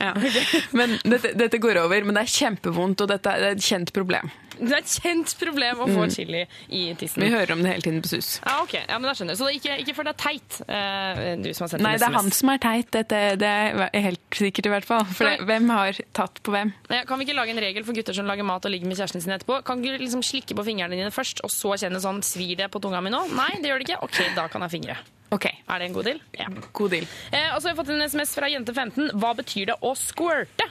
Men 0.77 0.99
dette, 1.05 1.35
dette 1.39 1.63
går 1.63 1.83
over, 1.85 2.07
men 2.07 2.17
det 2.17 2.27
er 2.27 2.39
kjempevondt, 2.39 3.05
og 3.05 3.13
dette 3.13 3.35
er 3.37 3.53
et 3.55 3.65
kjent 3.65 3.95
problem. 3.97 4.31
Det 4.61 4.75
er 4.77 4.83
et 4.83 4.93
kjent 5.01 5.33
problem 5.41 5.81
å 5.81 5.87
få 5.89 6.07
chili 6.13 6.43
i 6.69 6.83
tissen. 7.01 7.23
Vi 7.25 7.31
hører 7.33 7.55
om 7.55 7.63
det 7.65 7.73
hele 7.73 7.85
tiden 7.87 8.03
på 8.05 8.11
SUS. 8.13 8.29
Ja, 8.45 8.59
ok. 8.63 8.75
Ja, 8.83 8.99
men 8.99 9.09
da 9.09 9.15
skjønner 9.17 9.33
jeg. 9.35 9.41
Så 9.41 9.47
det 9.47 9.53
er 9.53 9.59
ikke, 9.61 9.77
ikke 9.85 10.05
det 10.05 10.13
er 10.13 10.19
teit, 10.21 10.59
eh, 10.69 11.37
du 11.41 11.49
som 11.57 11.65
har 11.67 11.73
sendt 11.73 11.85
Nei, 11.87 11.95
det 12.01 12.09
er 12.09 12.17
han 12.19 12.31
som 12.37 12.53
er 12.53 12.61
teit. 12.63 12.91
Dette, 12.95 13.21
det 13.41 13.51
er 13.51 14.05
helt 14.11 14.41
sikkert 14.41 14.69
i 14.69 14.75
hvert 14.75 14.89
fall. 14.89 15.07
For 15.17 15.29
det, 15.31 15.47
hvem 15.49 15.71
har 15.73 16.01
tatt 16.17 16.43
på 16.45 16.53
hvem? 16.55 16.73
Ja, 16.93 17.05
Kan 17.09 17.19
vi 17.21 17.29
ikke 17.29 17.39
lage 17.39 17.55
en 17.55 17.63
regel 17.65 17.87
for 17.87 17.97
gutter 17.97 18.17
som 18.17 18.29
lager 18.29 18.45
mat 18.45 18.65
og 18.69 18.75
ligger 18.75 18.91
med 18.91 19.01
kjæresten 19.01 19.25
sin 19.25 19.33
etterpå? 19.37 19.63
Kan 19.65 19.83
du 19.83 19.89
liksom 19.97 20.23
slikke 20.27 20.57
på 20.59 20.67
fingrene 20.67 20.99
dine 20.99 21.15
først, 21.15 21.41
og 21.47 21.51
så 21.55 21.77
kjenne 21.81 22.03
sånn 22.03 22.21
Svir 22.27 22.57
det 22.61 22.69
på 22.71 22.81
tunga 22.83 23.01
mi 23.01 23.11
nå? 23.15 23.25
Nei, 23.35 23.55
det 23.63 23.73
gjør 23.73 23.81
det 23.83 23.89
ikke. 23.89 24.03
Ok, 24.07 24.21
da 24.37 24.49
kan 24.53 24.63
jeg 24.67 24.77
fingre. 24.77 24.99
Ok, 25.31 25.47
Er 25.47 25.79
det 25.79 25.87
en 25.87 25.93
god 25.95 26.05
deal? 26.09 26.21
Ja. 26.35 26.47
god 26.75 26.91
deal. 26.91 27.05
Eh, 27.31 27.55
og 27.55 27.61
så 27.63 27.69
har 27.69 27.75
jeg 27.77 27.79
fått 27.79 27.93
en 27.95 28.03
SMS 28.03 28.35
fra 28.35 28.49
jente15. 28.51 29.13
Hva 29.15 29.31
betyr 29.39 29.71
det 29.71 29.77
å 29.87 29.93
squirte? 29.95 30.67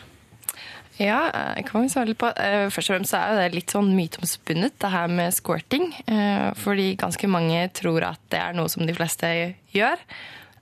Ja, 0.99 1.19
jeg 1.55 1.63
kan 1.69 1.85
vi 1.85 1.91
svare 1.93 2.09
litt 2.11 2.19
på. 2.19 2.27
Eh, 2.35 2.67
Først 2.73 2.89
og 2.91 2.97
fremst 2.97 3.13
er 3.15 3.37
det 3.39 3.53
litt 3.55 3.71
sånn 3.71 3.93
myteomspunnet, 3.95 4.73
det 4.83 4.89
her 4.91 5.07
med 5.07 5.31
squirting. 5.33 5.93
eh, 6.07 6.49
Fordi 6.59 6.89
ganske 6.99 7.27
mange 7.31 7.69
tror 7.73 8.03
at 8.03 8.19
det 8.29 8.39
er 8.41 8.53
noe 8.57 8.67
som 8.67 8.85
de 8.85 8.93
fleste 8.97 9.29
gjør. 9.73 9.95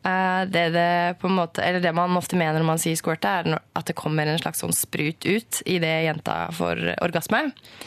Eh, 0.07 0.43
Det, 0.47 0.63
det, 0.71 1.17
på 1.19 1.27
en 1.27 1.35
måte, 1.35 1.61
eller 1.65 1.81
det 1.83 1.91
man 1.95 2.15
ofte 2.15 2.37
mener 2.39 2.61
når 2.61 2.67
man 2.69 2.79
sier 2.81 2.95
squirte, 2.95 3.27
er 3.27 3.57
at 3.75 3.89
det 3.89 3.95
kommer 3.97 4.27
en 4.29 4.39
slags 4.39 4.61
sånn 4.63 4.71
sprut 4.75 5.25
ut 5.27 5.61
idet 5.67 6.05
jenta 6.05 6.35
får 6.55 6.79
orgasme. 7.03 7.41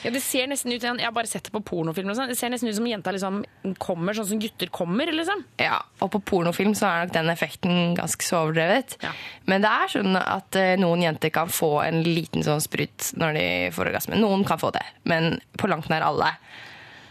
Ja, 0.05 0.11
det 0.13 0.21
ser 0.25 0.47
nesten 0.51 0.73
ut, 0.75 0.83
Jeg 0.83 1.01
har 1.01 1.15
bare 1.17 1.31
sett 1.31 1.45
det 1.49 1.53
på 1.55 1.63
pornofilmer. 1.65 2.15
sånn. 2.19 2.29
Det 2.29 2.37
ser 2.37 2.51
nesten 2.53 2.69
ut 2.69 2.77
som 2.77 2.87
jenta 2.87 3.13
liksom 3.15 3.45
kommer 3.79 4.13
sånn 4.15 4.29
som 4.29 4.41
gutter 4.43 4.69
kommer. 4.69 5.07
liksom. 5.11 5.45
Ja, 5.59 5.81
og 6.01 6.11
på 6.13 6.21
pornofilm 6.21 6.75
så 6.75 6.87
er 6.91 7.07
nok 7.07 7.15
den 7.15 7.31
effekten 7.33 7.95
ganske 7.97 8.23
så 8.23 8.45
overdrevet. 8.45 8.99
Ja. 9.03 9.13
Men 9.47 9.63
det 9.63 9.71
er 9.71 9.89
sånn 9.89 10.17
at 10.21 10.57
eh, 10.57 10.77
noen 10.77 11.03
jenter 11.03 11.31
kan 11.31 11.49
få 11.49 11.81
en 11.87 12.03
liten 12.03 12.43
sånn 12.45 12.61
sprut 12.61 13.13
når 13.17 13.33
de 13.39 13.47
får 13.73 13.87
orgasme. 13.93 14.19
Noen 14.21 14.45
kan 14.45 14.59
få 14.61 14.71
det, 14.73 14.85
men 15.05 15.41
på 15.57 15.69
langt 15.71 15.89
nær 15.89 16.03
alle. 16.03 16.35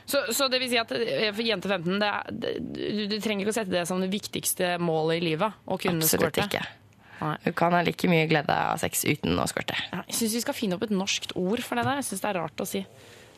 Så, 0.10 0.24
så 0.34 0.48
det 0.50 0.58
vil 0.64 0.72
si 0.72 0.78
at 0.82 0.90
eh, 0.96 1.30
for 1.36 1.46
jente 1.46 1.70
15 1.70 2.00
det 2.02 2.08
er, 2.10 2.32
det, 2.34 2.54
du, 2.74 3.02
du 3.12 3.18
trenger 3.22 3.46
ikke 3.46 3.54
å 3.54 3.58
sette 3.60 3.74
det 3.76 3.84
som 3.90 4.02
det 4.02 4.10
viktigste 4.10 4.76
målet 4.82 5.20
i 5.22 5.26
livet? 5.32 5.60
Å 5.70 5.78
kunne 5.78 6.02
Absolutt 6.02 6.34
squirte. 6.40 6.48
ikke. 6.50 6.76
Nei. 7.20 7.36
Du 7.44 7.52
kan 7.60 7.74
ha 7.76 7.82
like 7.84 8.08
mye 8.10 8.26
glede 8.32 8.56
av 8.56 8.80
sex 8.82 9.04
uten 9.06 9.38
å 9.38 9.46
squirte. 9.52 9.76
Jeg 9.92 10.16
syns 10.22 10.38
vi 10.38 10.42
skal 10.46 10.56
finne 10.58 10.78
opp 10.80 10.86
et 10.88 10.94
norskt 10.96 11.36
ord 11.38 11.62
for 11.66 11.76
det 11.78 11.84
der. 11.86 12.00
Jeg 12.00 12.08
syns 12.10 12.24
det 12.24 12.30
er 12.32 12.40
rart 12.40 12.64
å 12.64 12.68
si. 12.70 12.82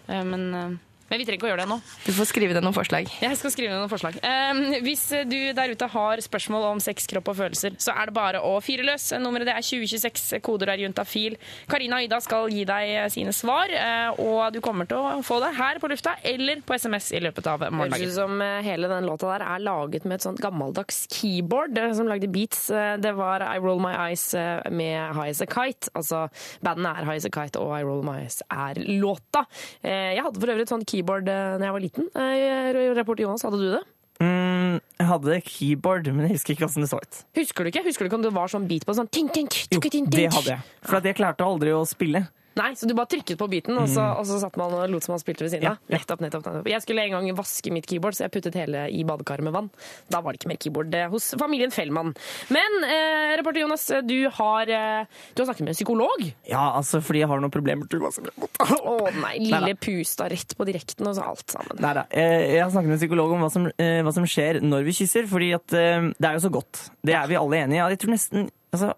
Eh, 0.07 0.23
Men, 0.23 0.43
eh, 0.55 0.75
men 1.11 1.19
vi 1.19 1.25
trenger 1.27 1.41
ikke 1.41 1.49
å 1.49 1.51
gjøre 1.51 1.65
det 1.65 1.69
nå. 1.73 1.77
Du 2.07 2.11
får 2.15 2.29
skrive 2.31 2.55
deg 2.55 2.63
noen 2.63 2.73
forslag. 2.77 3.09
Jeg 3.21 3.37
skal 3.37 3.51
skrive 3.51 3.73
ned 3.75 3.81
noen 3.83 3.91
forslag. 3.91 4.15
Eh, 4.23 4.79
hvis 4.85 5.03
du 5.27 5.37
der 5.57 5.73
ute 5.75 5.89
har 5.91 6.21
spørsmål 6.23 6.69
om 6.71 6.79
sex, 6.81 7.05
kropp 7.11 7.27
og 7.33 7.37
følelser, 7.41 7.75
så 7.81 7.91
er 7.99 8.07
det 8.09 8.15
bare 8.15 8.39
å 8.47 8.55
fyre 8.63 8.85
løs. 8.87 9.09
Nummeret 9.19 9.49
det 9.51 9.55
er 9.59 9.65
2026, 9.67 10.39
koder 10.45 10.71
er 10.71 10.81
juntafil. 10.85 11.35
Karina 11.67 11.99
og 11.99 12.07
Ida 12.07 12.21
skal 12.23 12.47
gi 12.55 12.63
deg 12.69 13.11
sine 13.11 13.33
svar, 13.35 13.67
eh, 13.75 14.21
og 14.23 14.53
du 14.55 14.61
kommer 14.63 14.87
til 14.87 14.97
å 15.03 15.19
få 15.27 15.41
det 15.43 15.51
her 15.59 15.79
på 15.83 15.89
lufta 15.91 16.15
eller 16.23 16.63
på 16.63 16.77
SMS 16.79 17.11
i 17.11 17.19
løpet 17.27 17.47
av 17.51 17.65
morgendagen. 17.67 17.99
Høres 18.07 18.15
ut 18.15 18.19
som 18.21 18.41
eh, 18.45 18.61
hele 18.63 18.87
den 18.87 19.09
låta 19.09 19.27
der 19.35 19.43
er 19.51 19.59
laget 19.67 20.07
med 20.07 20.15
et 20.21 20.25
sånt 20.29 20.39
gammeldags 20.41 21.03
keyboard 21.11 21.75
eh, 21.77 21.91
som 21.97 22.07
lagde 22.07 22.31
beats. 22.31 22.69
Eh, 22.71 22.95
Det 23.03 23.11
var 23.17 23.43
I 23.43 23.57
Roll 23.59 23.81
My 23.83 23.91
Eyes 24.07 24.29
eh, 24.37 24.61
med 24.71 25.11
High 25.17 25.33
As 25.35 25.41
A 25.43 25.49
Kite. 25.51 25.91
Altså, 25.97 26.23
bandet 26.63 26.87
er 27.01 27.05
High 27.09 27.19
As 27.19 27.27
A 27.27 27.33
Kite, 27.35 27.59
og 27.59 27.75
I 27.75 27.83
Roll 27.83 28.03
My 28.07 28.19
Eyes 28.23 28.39
er 28.47 28.79
låta. 29.01 29.43
Eh, 29.83 30.13
Jeg 30.15 30.23
hadde 30.23 30.39
for 30.39 30.47
øvrig 30.55 30.61
et 30.67 30.69
sånt 30.71 30.85
keyboard 30.87 30.99
da 31.05 31.57
jeg 31.59 31.73
var 31.75 31.83
liten. 31.83 32.07
Eh, 32.15 32.93
Reporter 32.97 33.23
Jonas, 33.25 33.43
hadde 33.47 33.59
du 33.61 33.71
det? 33.75 33.81
Mm, 34.21 34.77
jeg 34.99 35.07
hadde 35.09 35.37
keyboard, 35.41 36.09
men 36.13 36.27
jeg 36.27 36.35
husker 36.37 36.53
ikke 36.53 36.67
hvordan 36.67 36.85
det 36.85 36.91
så 36.91 36.99
ut. 37.01 37.21
Husker 37.39 37.65
du 37.65 37.71
ikke 37.71 37.81
Husker 37.87 38.05
du 38.05 38.09
ikke 38.11 38.19
om 38.19 38.25
det 38.27 38.33
var 38.35 38.51
sånn 38.53 38.67
beat 38.69 38.85
på 38.85 38.93
sånn 38.93 39.09
ting, 39.09 39.31
ting, 39.33 39.49
Jo, 39.71 39.79
ting, 39.81 39.89
ting, 39.89 40.09
det 40.13 40.27
hadde 40.33 40.53
jeg. 40.53 40.67
For 40.85 41.01
jeg 41.01 41.17
klarte 41.17 41.47
aldri 41.47 41.73
å 41.73 41.81
spille. 41.89 42.27
Nei, 42.59 42.71
så 42.75 42.87
du 42.89 42.93
bare 42.97 43.07
trykket 43.11 43.39
på 43.39 43.47
beaten, 43.51 43.77
og 43.79 43.87
så, 43.91 44.03
og 44.19 44.25
så 44.27 44.39
satt 44.41 44.57
man 44.59 44.73
og 44.75 44.89
lot 44.91 45.05
som 45.05 45.13
man 45.15 45.21
spilte 45.21 45.45
ved 45.45 45.53
siden 45.53 45.69
av? 45.69 45.77
Ja, 45.85 45.93
ja. 45.93 45.99
Nettopp, 46.01 46.23
nettopp, 46.25 46.47
nettopp. 46.47 46.69
Jeg 46.71 46.83
skulle 46.83 47.05
en 47.05 47.15
gang 47.15 47.29
vaske 47.37 47.71
mitt 47.71 47.87
keyboard, 47.87 48.17
så 48.17 48.25
jeg 48.25 48.33
puttet 48.33 48.57
hele 48.59 48.83
i 48.91 49.05
badekaret 49.07 49.45
med 49.47 49.55
vann. 49.55 49.69
Da 50.11 50.19
var 50.23 50.35
det 50.35 50.41
ikke 50.41 50.51
mer 50.51 50.59
keyboard 50.61 50.97
eh, 50.97 51.07
hos 51.11 51.31
familien 51.39 51.71
Fellmann. 51.71 52.11
Men 52.51 52.77
eh, 52.87 53.35
reporter 53.39 53.63
Jonas, 53.63 53.87
du 54.07 54.17
har, 54.35 54.67
eh, 54.67 55.23
du 55.31 55.43
har 55.43 55.49
snakket 55.49 55.65
med 55.65 55.73
en 55.75 55.79
psykolog. 55.79 56.25
Ja, 56.49 56.65
altså 56.75 56.99
fordi 57.05 57.23
jeg 57.23 57.31
har 57.31 57.43
noen 57.43 57.53
problemer. 57.53 57.87
Tuva, 57.91 58.11
som 58.13 58.27
jeg 58.27 58.35
må. 58.35 58.51
Å 58.91 58.97
nei, 59.21 59.35
lille 59.47 59.75
pusta 59.79 60.27
rett 60.31 60.55
på 60.57 60.67
direkten, 60.67 61.07
og 61.07 61.15
så 61.17 61.27
alt 61.31 61.55
sammen. 61.55 61.79
Nei 61.81 61.93
da. 61.97 62.07
Jeg 62.11 62.61
har 62.61 62.73
snakket 62.73 62.91
med 62.91 62.99
en 62.99 63.03
psykolog 63.05 63.35
om 63.35 63.45
hva 63.45 63.51
som, 63.53 63.69
eh, 63.77 63.99
hva 64.03 64.15
som 64.15 64.27
skjer 64.27 64.59
når 64.65 64.87
vi 64.87 64.97
kysser, 65.01 65.27
fordi 65.31 65.53
at 65.55 65.77
eh, 65.77 66.11
det 66.17 66.27
er 66.27 66.35
jo 66.37 66.47
så 66.47 66.51
godt. 66.53 66.89
Det 67.05 67.15
er 67.15 67.31
vi 67.31 67.39
alle 67.39 67.63
enige 67.63 67.79
i. 67.79 67.95
Jeg 67.95 68.03
tror 68.03 68.13
nesten 68.15 68.51
altså, 68.71 68.93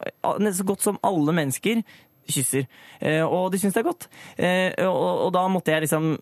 så 0.57 0.67
godt 0.67 0.85
som 0.85 0.99
alle 1.05 1.35
mennesker 1.35 1.83
kysser. 2.29 2.67
Eh, 3.01 3.23
Og 3.25 3.51
de 3.51 3.59
syns 3.61 3.73
det 3.75 3.81
er 3.83 3.89
godt. 3.89 4.07
Eh, 4.37 4.71
Og, 4.85 5.27
og 5.27 5.33
da 5.35 5.47
måtte 5.47 5.71
jeg 5.71 5.85
liksom 5.87 6.17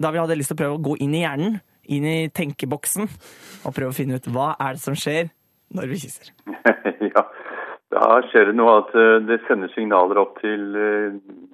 Da 0.00 0.10
hadde 0.10 0.32
jeg 0.32 0.38
lyst 0.40 0.50
til 0.54 0.56
å 0.56 0.62
prøve 0.62 0.78
å 0.78 0.82
gå 0.82 0.96
inn 1.04 1.14
i 1.14 1.20
hjernen, 1.22 1.60
inn 1.92 2.04
i 2.08 2.28
tenkeboksen, 2.32 3.08
og 3.66 3.74
prøve 3.76 3.92
å 3.92 3.96
finne 3.96 4.16
ut 4.16 4.26
hva 4.32 4.54
er 4.58 4.74
det 4.78 4.82
som 4.82 4.94
skjer 4.96 5.28
når 5.76 5.86
vi 5.90 5.98
kysser. 6.00 6.32
ja, 7.12 7.22
da 7.92 8.08
skjer 8.30 8.50
det 8.50 8.56
noe 8.56 8.78
at 8.80 8.94
eh, 8.96 9.20
det 9.28 9.38
sender 9.46 9.70
signaler 9.74 10.18
opp 10.24 10.40
til 10.40 10.64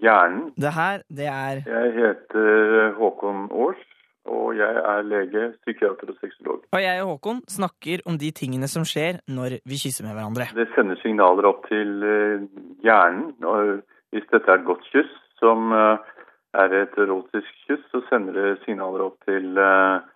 hjernen. 0.00 0.52
Det 0.56 0.72
her, 0.72 1.02
det 1.10 1.26
er 1.28 1.62
Jeg 1.66 1.94
heter 1.98 2.94
Håkon 3.00 3.48
Aars, 3.50 3.82
og 4.28 4.56
jeg 4.58 4.82
er 4.92 5.06
lege, 5.08 5.44
psykiater 5.62 6.12
og 6.12 6.18
sexolog. 6.20 6.66
Og 6.72 6.82
jeg 6.82 7.02
og 7.02 7.14
Håkon 7.14 7.40
snakker 7.50 8.04
om 8.08 8.18
de 8.20 8.30
tingene 8.36 8.68
som 8.70 8.84
skjer 8.88 9.22
når 9.30 9.58
vi 9.68 9.80
kysser 9.80 10.06
med 10.06 10.16
hverandre. 10.16 10.50
Det 10.56 10.68
sender 10.74 11.00
signaler 11.02 11.48
opp 11.48 11.64
til 11.70 12.04
eh, 12.04 12.46
hjernen. 12.84 13.32
og 13.44 13.80
Hvis 14.14 14.28
dette 14.32 14.52
er 14.52 14.60
et 14.60 14.68
godt 14.68 14.86
kyss, 14.92 15.10
som 15.40 15.72
eh, 15.74 16.14
er 16.58 16.76
et 16.82 16.96
erotisk 17.00 17.66
kyss, 17.66 17.84
så 17.92 18.02
sender 18.08 18.38
det 18.38 18.54
signaler 18.64 19.06
opp 19.08 19.18
til 19.28 19.58
eh, 19.58 20.08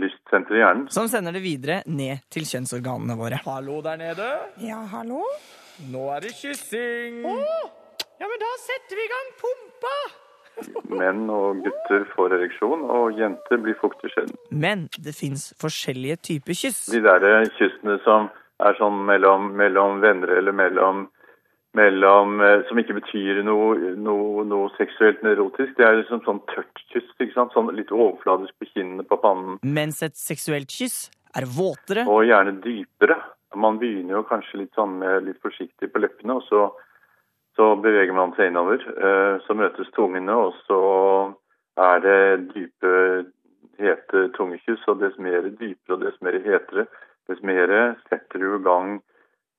lystsenteret 0.00 0.58
i 0.58 0.62
hjernen. 0.64 0.88
Som 0.94 1.10
sender 1.10 1.34
det 1.36 1.44
videre 1.44 1.82
ned 1.90 2.26
til 2.30 2.46
kjønnsorganene 2.48 3.18
våre. 3.18 3.42
Hallo 3.46 3.80
der 3.86 4.00
nede. 4.00 4.30
Ja, 4.62 4.82
hallo? 4.94 5.24
Nå 5.90 6.08
er 6.14 6.26
det 6.26 6.34
kyssing. 6.36 7.22
Ja, 8.20 8.28
men 8.28 8.42
da 8.42 8.50
setter 8.60 8.98
vi 8.98 9.06
i 9.06 9.14
gang 9.14 9.30
pumpa! 9.40 9.94
Menn 10.90 11.22
og 11.32 11.62
gutter 11.64 12.04
får 12.14 12.34
ereksjon, 12.36 12.82
og 12.84 13.16
jenter 13.18 13.60
blir 13.62 13.78
fuktig 13.80 14.10
sjelden. 14.12 14.36
Men 14.50 14.88
det 14.98 15.14
fins 15.16 15.50
forskjellige 15.60 16.18
typer 16.30 16.58
kyss. 16.58 16.82
De 16.92 17.00
der 17.04 17.48
kyssene 17.56 17.96
som 18.04 18.28
er 18.60 18.76
sånn 18.80 19.00
mellom, 19.08 19.52
mellom 19.56 20.02
venner 20.04 20.34
eller 20.36 20.52
mellom, 20.52 21.06
mellom 21.78 22.40
eh, 22.42 22.64
Som 22.68 22.80
ikke 22.82 22.96
betyr 22.98 23.40
noe, 23.46 23.94
noe, 23.96 24.44
noe 24.48 24.68
seksuelt 24.76 25.22
erotisk. 25.24 25.76
Det 25.78 25.86
er 25.86 26.00
liksom 26.00 26.24
sånn 26.26 26.42
tørt 26.50 26.84
kyss. 26.90 27.08
ikke 27.18 27.36
sant? 27.36 27.54
Sånn 27.54 27.70
litt 27.76 27.92
overfladisk 27.94 28.56
på 28.58 28.68
kinnene 28.74 29.06
på 29.06 29.20
pannen. 29.22 29.60
Mens 29.62 30.02
et 30.06 30.18
seksuelt 30.18 30.72
kyss 30.74 31.08
er 31.38 31.46
våtere. 31.46 32.04
Og 32.10 32.26
gjerne 32.26 32.58
dypere. 32.64 33.20
Man 33.58 33.80
begynner 33.80 34.18
jo 34.18 34.26
kanskje 34.28 34.64
litt 34.64 34.76
sånn 34.78 34.98
med 35.00 35.26
litt 35.26 35.40
forsiktig 35.42 35.90
på 35.90 36.02
leppene, 36.02 36.36
og 36.38 36.44
så, 36.46 36.68
så 37.60 37.74
beveger 37.76 38.16
man 38.16 38.32
seg 38.38 38.48
innover. 38.48 38.80
Eh, 38.88 39.36
Så 39.44 39.52
møtes 39.54 39.90
tungene, 39.92 40.32
og 40.32 40.54
så 40.64 40.80
er 41.76 42.00
det 42.00 42.54
dype, 42.54 42.92
hete 43.80 44.22
tungekyss. 44.36 44.86
Og 44.88 45.00
dess 45.02 45.18
mer 45.20 45.44
dypere 45.50 45.96
og 45.98 46.04
dess 46.06 46.16
mer 46.24 46.38
hetere, 46.40 46.86
dess 47.28 47.42
mer 47.44 47.68
setter 48.08 48.40
du 48.40 48.54
i 48.56 48.62
gang 48.64 49.02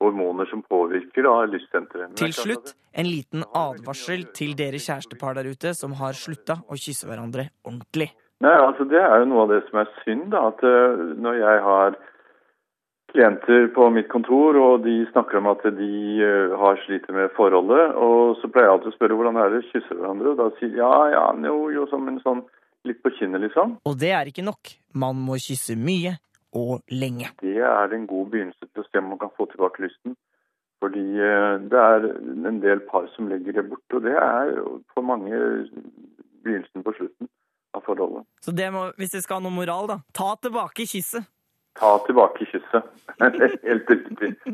hormoner 0.01 0.50
som 0.50 0.63
påvirker 0.65 1.27
da, 1.27 1.36
lystsenteret. 1.46 2.15
Til 2.17 2.34
slutt 2.34 2.74
en 2.98 3.05
liten 3.05 3.46
advarsel 3.53 4.25
til 4.34 4.55
dere 4.58 4.81
kjærestepar 4.81 5.38
der 5.38 5.51
ute 5.53 5.75
som 5.77 5.93
har 6.01 6.17
slutta 6.17 6.58
å 6.65 6.77
kysse 6.79 7.05
hverandre 7.05 7.51
ordentlig. 7.67 8.10
Nei, 8.41 8.55
altså 8.58 8.88
Det 8.89 8.98
er 8.98 9.20
jo 9.22 9.27
noe 9.29 9.43
av 9.46 9.51
det 9.53 9.62
som 9.70 9.84
er 9.84 9.91
synd. 10.01 10.31
da, 10.34 10.48
at 10.50 10.63
eh, 10.65 11.05
Når 11.22 11.38
jeg 11.38 11.62
har 11.70 12.00
klienter 13.12 13.68
på 13.75 13.89
mitt 13.94 14.10
kontor, 14.12 14.58
og 14.60 14.86
de 14.86 15.01
snakker 15.12 15.39
om 15.41 15.50
at 15.51 15.63
de 15.77 15.91
eh, 16.24 16.56
har 16.62 16.80
sliter 16.86 17.15
med 17.15 17.34
forholdet, 17.36 17.94
og 18.00 18.39
så 18.39 18.50
pleier 18.51 18.70
jeg 18.70 18.75
alltid 18.77 18.91
å 18.94 18.96
spørre 18.96 19.20
hvordan 19.20 19.38
det 19.38 19.44
er 19.44 19.56
det 19.56 19.62
kysser 19.70 20.00
hverandre, 20.00 20.34
og 20.34 20.41
da 20.41 20.50
sier 20.58 20.74
de 20.74 20.82
ja, 20.82 20.91
ja, 21.13 21.24
jo, 21.48 21.58
jo, 21.75 21.86
som 21.91 22.08
en 22.12 22.20
sånn 22.24 22.44
litt 22.88 23.01
på 23.03 23.13
kinnet, 23.18 23.44
liksom. 23.46 23.77
Og 23.86 23.98
det 24.01 24.13
er 24.18 24.32
ikke 24.32 24.46
nok. 24.46 24.74
Man 25.03 25.20
må 25.27 25.38
kysse 25.41 25.75
mye 25.77 26.15
og 26.58 26.82
lenge. 26.91 27.32
Det 27.44 27.60
er 27.63 27.96
en 27.96 28.08
god 28.10 28.32
begynnelse 28.32 28.68
til 28.68 28.84
å 28.84 28.88
se 28.88 29.03
om 29.03 29.12
man 29.13 29.22
kan 29.22 29.34
få 29.38 29.48
tilbake 29.51 29.86
lysten. 29.86 30.15
Fordi 30.82 31.03
eh, 31.22 31.60
det 31.70 31.84
er 31.91 32.08
en 32.50 32.63
del 32.63 32.82
par 32.88 33.06
som 33.15 33.30
legger 33.30 33.60
det 33.60 33.68
bort, 33.70 33.86
og 33.94 34.08
det 34.08 34.15
er 34.18 34.56
for 34.96 35.06
mange 35.06 35.38
begynnelsen 36.41 36.88
på 36.88 36.96
slutten 36.98 37.30
av 37.77 37.86
forholdet. 37.86 38.25
Så 38.41 38.53
det 38.56 38.72
må, 38.74 38.88
hvis 38.98 39.13
det 39.13 39.22
skal 39.24 39.39
ha 39.39 39.46
noe 39.46 39.56
moral, 39.56 39.88
da, 39.91 40.01
ta 40.18 40.34
tilbake 40.41 40.88
kysset. 40.89 41.30
Ta 41.80 41.98
tilbake 42.06 42.46
kysset. 42.46 42.84
Helt 43.63 43.90
riktig. 43.90 44.36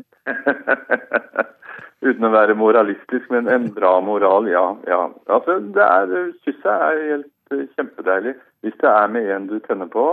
Uten 2.08 2.28
å 2.28 2.30
være 2.30 2.54
moralistisk, 2.54 3.26
men 3.32 3.48
en 3.50 3.72
bra 3.74 3.96
moral, 4.04 4.46
ja. 4.50 4.62
ja. 4.86 5.00
Altså, 5.26 5.58
er, 5.82 6.12
kysset 6.46 6.68
er 6.70 7.00
helt 7.08 7.56
eh, 7.56 7.64
kjempedeilig 7.74 8.36
hvis 8.62 8.76
det 8.82 8.90
er 8.90 9.10
med 9.10 9.30
en 9.34 9.48
du 9.50 9.58
tenner 9.64 9.90
på, 9.90 10.04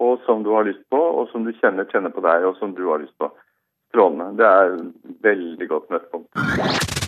og 0.00 0.24
som 0.24 0.44
du 0.44 0.52
har 0.56 0.64
lyst 0.68 0.84
på, 0.92 1.00
og 1.00 1.28
som 1.32 1.44
du 1.44 1.52
kjenner 1.60 1.88
kjenner 1.92 2.12
på 2.12 2.24
deg, 2.24 2.48
og 2.48 2.56
som 2.60 2.72
du 2.76 2.86
har 2.88 3.04
lyst 3.04 3.16
på. 3.20 3.28
Strålende. 3.92 4.32
Det 4.40 4.48
er 4.48 4.78
veldig 5.28 5.68
godt 5.70 5.92
møtepunkt. 5.92 7.05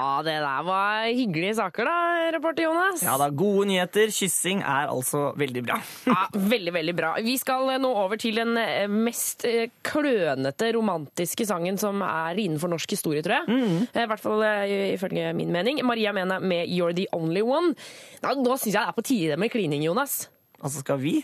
Ja, 0.00 0.22
det 0.24 0.36
der 0.40 0.62
var 0.64 1.08
hyggelige 1.12 1.54
saker, 1.58 1.84
da, 1.84 1.96
reporter 2.32 2.64
Jonas. 2.64 3.02
Ja 3.04 3.18
da, 3.20 3.28
gode 3.28 3.66
nyheter. 3.68 4.08
Kyssing 4.14 4.62
er 4.64 4.88
altså 4.88 5.30
veldig 5.36 5.62
bra. 5.66 5.76
Ja, 6.08 6.22
veldig, 6.32 6.72
veldig 6.72 6.94
bra. 6.96 7.10
Vi 7.24 7.36
skal 7.40 7.68
nå 7.82 7.90
over 8.04 8.20
til 8.20 8.40
den 8.40 8.56
eh, 8.60 8.86
mest 8.88 9.44
eh, 9.48 9.68
klønete 9.84 10.70
romantiske 10.76 11.44
sangen 11.48 11.76
som 11.80 12.00
er 12.06 12.40
innenfor 12.40 12.72
norsk 12.72 12.96
historie, 12.96 13.24
tror 13.26 13.42
jeg. 13.42 13.60
Mm. 13.60 13.76
I 13.92 14.08
hvert 14.14 14.24
fall 14.24 14.44
eh, 14.46 14.94
ifølge 14.94 15.34
min 15.36 15.52
mening. 15.52 15.82
Maria 15.84 16.14
Mena 16.16 16.40
med 16.40 16.68
'You're 16.68 16.96
the 16.96 17.08
Only 17.12 17.44
One'. 17.44 17.76
Nå 18.24 18.56
syns 18.56 18.72
jeg 18.72 18.80
det 18.80 18.88
er 18.88 18.96
på 18.96 19.04
tide 19.04 19.36
med 19.36 19.52
klining, 19.52 19.84
Jonas. 19.84 20.30
Altså, 20.60 20.80
skal 20.80 21.00
vi? 21.00 21.20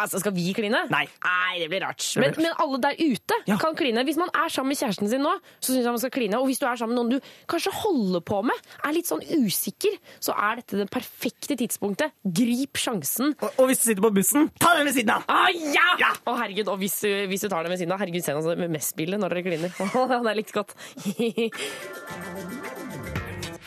Altså, 0.00 0.20
Skal 0.22 0.32
vi 0.36 0.52
kline? 0.56 0.80
Nei. 0.90 1.04
Nei, 1.24 1.54
det 1.62 1.68
blir 1.72 1.82
rart. 1.84 2.00
blir 2.00 2.20
Men, 2.24 2.30
rart. 2.30 2.38
men 2.44 2.52
alle 2.64 2.78
der 2.86 2.94
ute 3.00 3.34
Ja. 3.46 3.56
kan 3.60 3.74
kline. 3.76 4.04
Hvis 4.08 4.16
man 4.20 4.30
er 4.34 4.48
sammen 4.48 4.68
med 4.72 4.78
kjæresten 4.80 5.08
sin 5.12 5.22
nå, 5.22 5.32
så 5.60 5.72
syns 5.74 5.84
jeg 5.84 5.92
man 5.94 5.98
skal 6.02 6.10
kline. 6.14 6.34
Og 6.40 6.46
hvis 6.48 6.58
du 6.60 6.66
er 6.66 6.76
sammen 6.80 6.94
med 6.96 7.04
noen 7.04 7.10
du 7.20 7.26
kanskje 7.50 7.72
holder 7.74 8.20
på 8.20 8.42
med, 8.44 8.56
er 8.84 8.92
litt 8.96 9.06
sånn 9.10 9.22
usikker, 9.22 9.98
så 10.20 10.32
er 10.36 10.56
dette 10.62 10.76
det 10.80 10.88
perfekte 10.90 11.56
tidspunktet. 11.60 12.12
Grip 12.24 12.76
sjansen. 12.80 13.34
Og, 13.40 13.50
og 13.58 13.66
hvis 13.70 13.78
du 13.82 13.86
sitter 13.90 14.02
på 14.02 14.12
bussen, 14.14 14.48
ta 14.60 14.74
den 14.76 14.86
ved 14.88 14.94
siden 14.96 15.10
av! 15.14 15.22
Ah, 15.28 15.48
ja! 15.52 16.12
Å, 16.26 16.36
herregud, 16.40 16.68
og 16.72 16.78
hvis 16.82 16.96
du, 17.04 17.10
hvis 17.30 17.40
du 17.44 17.48
tar 17.52 17.62
det 17.66 17.70
ved 17.74 17.78
siden 17.82 17.92
av, 17.92 17.98
herregud, 18.02 18.24
se 18.24 18.32
noe 18.36 18.56
med 18.56 18.70
mest-bildet 18.76 19.20
når 19.20 19.28
dere 19.36 19.46
kliner. 19.46 19.70
det 20.24 20.30
er 20.30 20.34
litt 20.40 20.52
godt. 20.52 20.74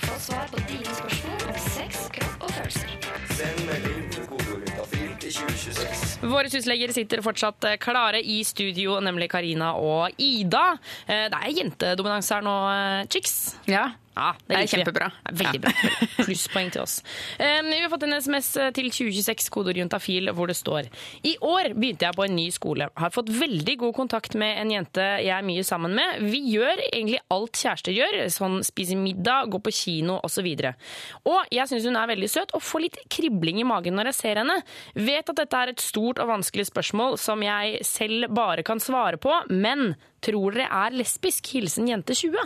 Få 0.03 0.15
svar 0.19 0.47
på 0.51 0.57
dine 0.69 0.85
spørsmål 0.97 1.22
Våre 6.23 6.51
husleger 6.51 6.93
sitter 6.95 7.21
fortsatt 7.23 7.67
eh, 7.67 7.77
klare 7.81 8.21
i 8.21 8.39
studio, 8.47 8.99
nemlig 9.03 9.29
Karina 9.31 9.73
og 9.79 10.15
Ida. 10.21 10.77
Eh, 11.07 11.27
det 11.31 11.39
er 11.39 11.57
jentedominans 11.59 12.31
her 12.33 12.45
nå, 12.45 12.55
eh, 12.73 13.03
chicks. 13.11 13.37
Ja. 13.69 13.91
Ja, 14.13 14.33
Det 14.47 14.57
er 14.59 14.67
kjempebra. 14.69 15.09
Veldig 15.33 15.61
bra. 15.63 15.71
Plusspoeng 16.25 16.69
til 16.73 16.83
oss. 16.83 16.99
Vi 17.39 17.79
har 17.81 17.89
fått 17.89 18.05
en 18.05 18.13
SMS 18.19 18.51
til 18.77 18.89
2026, 18.93 19.49
kodeord 19.53 19.79
juntafil, 19.81 20.29
hvor 20.37 20.49
det 20.49 20.57
står 20.59 20.89
I 21.25 21.33
år 21.41 21.71
begynte 21.73 22.05
jeg 22.05 22.17
på 22.17 22.25
en 22.27 22.35
ny 22.37 22.45
skole. 22.53 22.89
Har 22.99 23.13
fått 23.15 23.31
veldig 23.33 23.75
god 23.81 23.95
kontakt 23.97 24.37
med 24.39 24.59
en 24.61 24.73
jente 24.75 25.07
jeg 25.23 25.33
er 25.33 25.45
mye 25.45 25.65
sammen 25.65 25.95
med. 25.97 26.21
Vi 26.29 26.43
gjør 26.53 26.83
egentlig 26.91 27.21
alt 27.33 27.57
kjærester 27.57 27.95
gjør, 27.95 28.19
sånn 28.33 28.59
spise 28.65 28.97
middag, 28.99 29.49
gå 29.53 29.61
på 29.65 29.73
kino 29.73 30.19
osv. 30.25 30.49
Og 31.29 31.53
jeg 31.53 31.69
syns 31.71 31.89
hun 31.89 31.99
er 31.99 32.09
veldig 32.13 32.29
søt, 32.31 32.53
og 32.53 32.63
får 32.63 32.85
litt 32.85 33.01
kribling 33.11 33.61
i 33.61 33.67
magen 33.67 33.97
når 33.97 34.11
jeg 34.11 34.19
ser 34.21 34.43
henne. 34.43 34.59
Vet 34.93 35.29
at 35.33 35.39
dette 35.41 35.61
er 35.63 35.73
et 35.73 35.83
stort 35.83 36.21
og 36.21 36.29
vanskelig 36.29 36.69
spørsmål 36.69 37.17
som 37.21 37.41
jeg 37.45 37.81
selv 37.87 38.29
bare 38.33 38.65
kan 38.65 38.81
svare 38.83 39.19
på, 39.21 39.33
men 39.49 39.95
tror 40.23 40.55
dere 40.55 40.69
er 40.85 40.99
lesbisk? 41.01 41.49
Hilsen 41.53 41.89
jente 41.89 42.15
20. 42.17 42.37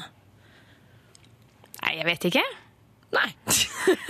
Nei, 1.87 1.97
jeg 2.01 2.07
vet 2.11 2.25
ikke. 2.27 2.47
Nei. 3.15 3.29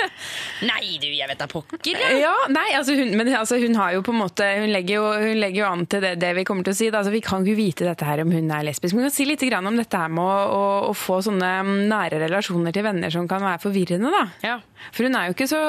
Nei, 0.69 0.97
du, 0.97 1.05
jeg 1.13 1.29
vet 1.29 1.37
da 1.37 1.45
pokker. 1.49 1.83
Ja. 1.85 2.07
Ja, 2.17 2.31
nei, 2.49 2.71
altså 2.73 2.95
hun, 2.97 3.11
men 3.19 3.29
altså 3.37 3.59
hun 3.61 3.75
har 3.77 3.91
jo 3.93 4.01
på 4.01 4.09
en 4.09 4.17
måte 4.23 4.47
Hun 4.57 4.71
legger 4.73 4.95
jo, 4.97 5.03
hun 5.21 5.37
legger 5.37 5.61
jo 5.61 5.67
an 5.69 5.83
til 5.85 6.01
det, 6.01 6.15
det 6.23 6.31
vi 6.39 6.45
kommer 6.47 6.65
til 6.65 6.73
å 6.73 6.77
si. 6.79 6.87
Altså, 6.89 7.13
vi 7.13 7.21
kan 7.21 7.45
ikke 7.45 7.59
vite 7.59 7.85
dette 7.85 8.07
her 8.07 8.23
om 8.23 8.33
hun 8.33 8.49
er 8.49 8.65
lesbisk. 8.65 8.95
Men 8.95 9.05
vi 9.05 9.11
kan 9.11 9.15
si 9.19 9.27
litt 9.29 9.45
grann 9.45 9.69
om 9.69 9.77
dette 9.77 10.01
her 10.01 10.09
med 10.09 10.25
å, 10.25 10.39
å, 10.57 10.63
å 10.89 10.95
få 10.97 11.19
sånne 11.27 11.51
mm, 11.67 11.75
nære 11.91 12.23
relasjoner 12.25 12.73
til 12.73 12.87
venner 12.87 13.13
som 13.13 13.29
kan 13.29 13.45
være 13.45 13.61
forvirrende. 13.67 14.13
da. 14.15 14.23
Ja. 14.41 14.57
For 14.89 15.05
hun 15.05 15.19
er 15.19 15.29
jo 15.29 15.37
ikke 15.37 15.49
så, 15.53 15.61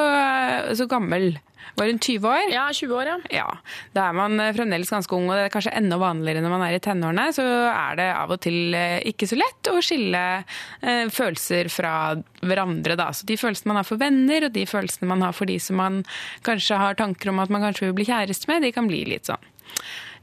så 0.80 0.88
gammel. 0.88 1.34
Var 1.76 1.90
hun 1.90 1.98
20 1.98 2.28
år? 2.28 2.52
ja, 2.52 2.64
20 2.72 2.94
år, 2.96 3.10
ja. 3.12 3.16
Ja, 3.38 3.46
Da 3.94 4.08
er 4.08 4.16
man 4.16 4.40
eh, 4.40 4.52
fremdeles 4.56 4.90
ganske 4.92 5.14
ung, 5.16 5.28
og 5.28 5.36
det 5.36 5.46
er 5.46 5.54
kanskje 5.54 5.74
enda 5.76 5.98
vanligere 6.00 6.42
når 6.44 6.54
man 6.54 6.64
er 6.66 6.76
i 6.76 6.82
tenårene. 6.82 7.28
Så 7.36 7.44
er 7.44 7.98
det 8.00 8.08
av 8.14 8.34
og 8.34 8.40
til 8.44 8.74
eh, 8.76 8.98
ikke 9.12 9.28
så 9.30 9.38
lett 9.38 9.70
å 9.72 9.78
skille 9.84 10.24
eh, 10.38 11.04
følelser 11.12 11.70
fra 11.72 11.94
hverandre. 12.42 12.98
Da. 12.98 13.10
Så 13.12 13.28
de 13.28 13.38
følelsene 13.40 13.72
man 13.72 13.82
har 13.82 13.88
for 13.88 14.00
venner, 14.00 14.48
og 14.48 14.54
de 14.56 14.66
følelsene 14.68 15.10
man 15.10 15.26
har 15.26 15.36
for 15.36 15.50
de 15.50 15.58
som 15.62 15.80
man 15.80 16.02
kanskje 16.46 16.80
har 16.80 16.98
tanker 16.98 17.32
om 17.32 17.42
at 17.42 17.52
man 17.52 17.64
kanskje 17.68 17.88
vil 17.88 17.98
bli 18.00 18.08
kjæreste 18.08 18.50
med, 18.50 18.64
de 18.66 18.74
kan 18.74 18.88
bli 18.90 19.04
litt 19.08 19.28
sånn 19.28 19.48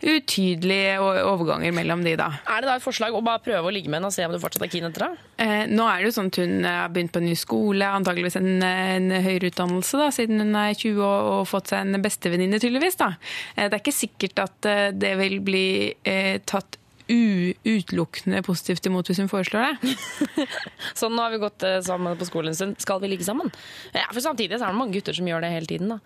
utydelige 0.05 0.99
overganger 1.01 1.73
mellom 1.75 2.03
de, 2.05 2.15
da. 2.19 2.29
Er 2.51 2.63
det 2.63 2.69
da 2.69 2.77
et 2.77 2.85
forslag 2.85 3.15
å 3.15 3.23
bare 3.25 3.43
prøve 3.45 3.69
å 3.69 3.73
ligge 3.73 3.89
med 3.89 3.99
henne 3.99 4.11
og 4.11 4.15
se 4.15 4.25
om 4.27 4.35
du 4.35 4.39
fortsatt 4.41 4.67
er 4.67 4.71
keen 4.71 4.87
etter 4.89 5.07
henne? 5.07 5.27
Eh, 5.41 5.65
nå 5.71 5.87
er 5.89 5.99
det 6.01 6.09
jo 6.09 6.15
sånn 6.19 6.31
at 6.31 6.39
hun 6.41 6.55
har 6.67 6.93
begynt 6.93 7.13
på 7.15 7.21
en 7.23 7.27
ny 7.29 7.35
skole, 7.39 7.89
antageligvis 7.99 8.39
en, 8.39 8.51
en 8.65 9.11
høyere 9.25 9.51
utdannelse, 9.51 9.99
da, 9.99 10.09
siden 10.15 10.43
hun 10.43 10.55
er 10.61 10.77
20 10.77 11.01
og, 11.01 11.29
og 11.33 11.43
fått 11.49 11.73
seg 11.73 11.83
en 11.83 12.05
bestevenninne, 12.05 12.61
tydeligvis. 12.61 12.99
Da. 13.01 13.13
Eh, 13.55 13.67
det 13.67 13.73
er 13.73 13.83
ikke 13.83 13.99
sikkert 13.99 14.45
at 14.45 14.71
eh, 14.71 14.87
det 14.95 15.15
vil 15.21 15.39
bli 15.45 15.67
eh, 16.05 16.37
tatt 16.45 16.79
utelukkende 17.07 18.41
positivt 18.45 18.87
imot 18.89 19.09
hvis 19.09 19.19
hun 19.21 19.29
foreslår 19.29 19.75
det. 19.75 19.93
Sånn, 20.99 21.13
nå 21.13 21.25
har 21.25 21.33
vi 21.33 21.41
gått 21.43 21.65
eh, 21.67 21.77
sammen 21.85 22.17
på 22.17 22.27
skolen 22.27 22.53
en 22.53 22.57
stund. 22.57 22.79
Skal 22.81 23.01
vi 23.03 23.11
ligge 23.11 23.27
sammen? 23.27 23.51
Ja, 23.93 24.07
for 24.11 24.23
samtidig 24.23 24.57
så 24.57 24.67
er 24.67 24.73
det 24.73 24.79
mange 24.79 24.95
gutter 24.97 25.15
som 25.17 25.29
gjør 25.29 25.45
det 25.45 25.53
hele 25.53 25.69
tiden, 25.69 25.93
da. 25.93 25.99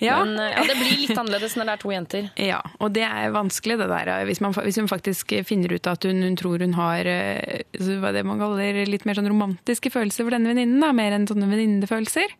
Ja. 0.00 0.18
Men 0.24 0.38
eh, 0.40 0.54
ja, 0.54 0.64
det 0.68 0.76
blir 0.78 1.02
litt 1.02 1.18
annerledes 1.18 1.56
når 1.58 1.68
det 1.68 1.76
er 1.76 1.84
to 1.84 1.94
jenter. 1.94 2.30
Ja, 2.48 2.62
og 2.80 2.94
det 2.96 3.04
er 3.04 3.32
vanskelig 3.34 3.76
det 3.80 3.90
der. 3.90 4.12
Hvis, 4.28 4.40
man, 4.40 4.54
hvis 4.56 4.78
hun 4.80 4.88
faktisk 4.88 5.34
finner 5.44 5.74
ut 5.74 5.88
at 5.90 6.06
hun, 6.08 6.22
hun 6.24 6.38
tror 6.38 6.64
hun 6.64 6.76
har 6.78 7.08
eh, 7.10 7.64
hva 8.00 8.12
det 8.16 8.24
man 8.24 8.40
kaller 8.40 8.82
litt 8.88 9.04
mer 9.08 9.18
sånn 9.18 9.28
romantiske 9.28 9.92
følelser 9.92 10.24
for 10.24 10.36
denne 10.36 10.54
venninnen, 10.54 10.80
mer 10.96 11.16
enn 11.16 11.28
sånne 11.28 11.50
venninnefølelser, 11.50 12.32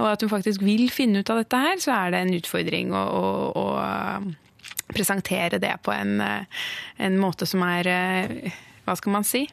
og 0.00 0.12
at 0.14 0.24
hun 0.24 0.32
faktisk 0.32 0.64
vil 0.64 0.88
finne 0.94 1.20
ut 1.20 1.32
av 1.32 1.42
dette 1.42 1.60
her, 1.60 1.82
så 1.82 1.92
er 1.98 2.14
det 2.14 2.22
en 2.24 2.38
utfordring 2.38 2.94
å, 2.96 3.04
å 3.60 3.66
eh, 3.82 4.30
presentere 4.94 5.60
det 5.62 5.74
på 5.84 5.94
en, 5.94 6.18
eh, 6.20 6.64
en 7.06 7.20
måte 7.20 7.48
som 7.48 7.62
er 7.66 7.90
eh, 7.90 8.58
Hva 8.86 8.96
skal 8.98 9.14
man 9.14 9.26
si? 9.26 9.44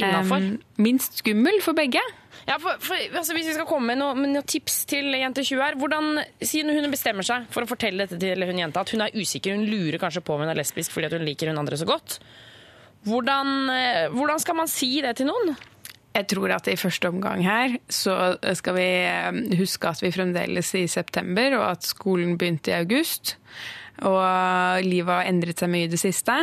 Innafor. 0.00 0.42
Minst 0.82 1.20
skummel 1.20 1.60
for 1.62 1.76
begge. 1.78 2.02
Ja, 2.44 2.56
for, 2.60 2.80
for, 2.82 2.98
altså, 3.14 3.32
hvis 3.36 3.46
vi 3.48 3.54
skal 3.56 3.68
komme 3.68 3.92
med 3.92 4.00
noen 4.00 4.34
noe 4.34 4.44
tips 4.44 4.82
til 4.90 5.14
jente 5.16 5.44
20 5.46 5.62
her, 5.62 5.76
hvordan, 5.80 6.18
siden 6.42 6.74
hun 6.74 6.90
bestemmer 6.92 7.24
seg 7.24 7.46
for 7.54 7.64
å 7.64 7.70
fortelle 7.70 8.04
dette 8.04 8.18
til 8.20 8.44
hun 8.44 8.58
jenta, 8.60 8.82
at 8.82 8.90
hun 8.92 9.04
er 9.06 9.14
usikker, 9.14 9.54
hun 9.54 9.68
lurer 9.70 10.00
kanskje 10.02 10.24
på 10.26 10.34
om 10.34 10.42
hun 10.42 10.50
er 10.52 10.58
lesbisk 10.58 10.92
fordi 10.92 11.08
at 11.08 11.14
hun 11.16 11.24
liker 11.24 11.52
hun 11.52 11.62
andre 11.62 11.78
så 11.80 11.86
godt, 11.88 12.18
hvordan, 13.06 13.54
eh, 13.70 14.02
hvordan 14.12 14.42
skal 14.42 14.58
man 14.58 14.68
si 14.72 14.90
det 15.04 15.14
til 15.20 15.30
noen? 15.30 15.54
Jeg 16.14 16.28
tror 16.30 16.52
at 16.54 16.68
i 16.70 16.76
første 16.78 17.10
omgang 17.10 17.40
her 17.42 17.78
så 17.90 18.36
skal 18.54 18.76
vi 18.76 18.90
huske 19.58 19.88
at 19.90 20.02
vi 20.02 20.12
fremdeles 20.14 20.68
er 20.76 20.84
i 20.84 20.90
september, 20.90 21.56
og 21.58 21.64
at 21.72 21.88
skolen 21.88 22.36
begynte 22.38 22.70
i 22.70 22.76
august. 22.78 23.34
Og 24.02 24.82
livet 24.82 25.12
har 25.12 25.28
endret 25.30 25.60
seg 25.62 25.70
mye 25.70 25.86
i 25.86 25.90
det 25.92 26.00
siste. 26.02 26.34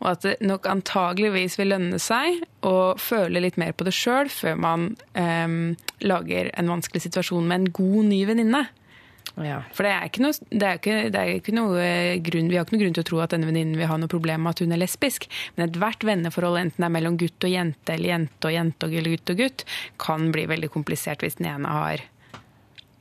Og 0.00 0.12
at 0.12 0.26
det 0.26 0.36
nok 0.46 0.68
antageligvis 0.70 1.58
vil 1.58 1.72
lønne 1.74 1.98
seg 2.02 2.44
å 2.66 2.94
føle 3.00 3.42
litt 3.42 3.58
mer 3.58 3.74
på 3.74 3.86
det 3.88 3.94
sjøl 3.96 4.30
før 4.30 4.60
man 4.62 4.92
um, 5.18 5.74
lager 6.04 6.52
en 6.54 6.70
vanskelig 6.70 7.02
situasjon 7.08 7.48
med 7.48 7.58
en 7.58 7.74
god 7.74 8.06
ny 8.12 8.22
venninne. 8.30 8.62
For 9.72 9.86
det 9.86 9.92
er 9.92 10.08
ikke 10.08 10.22
noe, 10.26 10.48
det 10.50 10.66
er 10.68 10.78
ikke, 10.78 10.96
det 11.12 11.20
er 11.20 11.30
ikke 11.38 11.54
noe 11.56 11.80
eh, 11.80 12.18
grunn, 12.24 12.50
Vi 12.52 12.58
har 12.58 12.66
ikke 12.66 12.76
noe 12.76 12.82
grunn 12.82 12.96
til 12.98 13.04
å 13.04 13.08
tro 13.08 13.20
at 13.24 13.32
denne 13.32 13.48
venninnen 13.48 13.78
vil 13.80 13.88
ha 13.88 13.96
noe 14.00 14.10
problem 14.12 14.44
med 14.44 14.52
at 14.52 14.62
hun 14.64 14.74
er 14.76 14.82
lesbisk. 14.82 15.24
Men 15.56 15.70
ethvert 15.70 16.04
venneforhold, 16.04 16.58
enten 16.60 16.84
det 16.84 16.88
er 16.88 16.96
mellom 16.98 17.16
gutt 17.20 17.46
og 17.48 17.54
jente 17.54 17.94
eller 17.96 18.12
jente 18.12 18.50
og 18.50 18.56
jente 18.56 18.90
eller 18.90 19.14
gutt 19.14 19.32
og 19.32 19.40
gutt, 19.40 19.64
kan 20.04 20.28
bli 20.34 20.44
veldig 20.52 20.70
komplisert 20.74 21.24
hvis 21.24 21.40
den 21.40 21.48
ene 21.54 21.72
har 21.78 22.04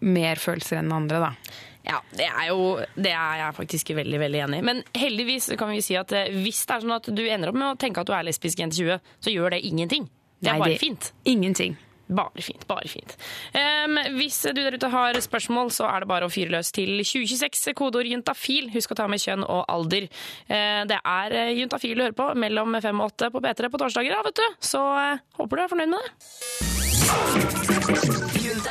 mer 0.02 0.40
følelser 0.42 0.80
enn 0.80 0.90
den 0.90 0.98
andre. 1.02 1.20
da. 1.28 1.60
Ja, 1.88 1.98
det 2.14 2.28
er 2.30 2.48
jo 2.52 2.60
det 2.96 3.12
er 3.16 3.36
jeg 3.42 3.56
faktisk 3.58 3.90
veldig 3.98 4.20
veldig 4.22 4.40
enig 4.46 4.58
i. 4.62 4.66
Men 4.70 4.78
heldigvis 4.96 5.46
kan 5.58 5.70
vi 5.74 5.82
si 5.82 5.96
at 5.98 6.12
eh, 6.14 6.30
hvis 6.44 6.62
det 6.70 6.76
er 6.76 6.82
sånn 6.86 6.94
at 6.98 7.06
du 7.10 7.24
ender 7.26 7.50
opp 7.50 7.58
med 7.58 7.72
å 7.74 7.78
tenke 7.82 8.02
at 8.04 8.08
du 8.10 8.14
er 8.14 8.24
lesbisk 8.28 8.60
jente 8.62 8.78
20, 8.78 9.00
så 9.20 9.30
gjør 9.34 9.50
det 9.56 9.64
ingenting. 9.66 10.06
Det 10.42 10.50
er 10.50 10.54
Nei, 10.54 10.60
bare 10.66 10.74
det- 10.76 10.80
fint. 10.84 11.04
Ingenting. 11.26 11.76
Bare 12.12 12.42
fint. 12.44 12.66
bare 12.68 12.88
fint. 12.92 13.14
Um, 13.56 13.96
hvis 14.18 14.42
du 14.44 14.52
der 14.60 14.76
ute 14.76 14.90
har 14.92 15.14
spørsmål, 15.24 15.70
så 15.72 15.86
er 15.88 16.00
det 16.04 16.08
bare 16.10 16.26
å 16.28 16.32
fyre 16.34 16.52
løs 16.52 16.68
til 16.76 17.00
2026, 17.08 17.72
kodeord 17.80 18.04
juntafil. 18.12 18.68
Husk 18.74 18.92
å 18.92 18.96
ta 19.00 19.06
med 19.08 19.20
kjønn 19.24 19.46
og 19.48 19.64
alder. 19.72 20.10
Uh, 20.52 20.84
Det 20.92 21.00
er 21.00 21.32
eh, 21.32 21.56
juntafil 21.62 21.96
du 21.96 22.04
hører 22.04 22.18
på 22.18 22.28
mellom 22.36 22.76
fem 22.84 23.00
og 23.00 23.08
åtte 23.14 23.32
på 23.32 23.40
P3 23.40 23.70
på 23.72 23.80
torsdager, 23.80 24.12
ja, 24.12 24.20
vet 24.28 24.36
du. 24.36 24.44
Så 24.60 24.84
uh, 24.84 25.16
håper 25.40 25.56
du 25.56 25.62
er 25.64 25.72
fornøyd 25.72 25.88
med 25.96 26.04
det. 26.04 26.12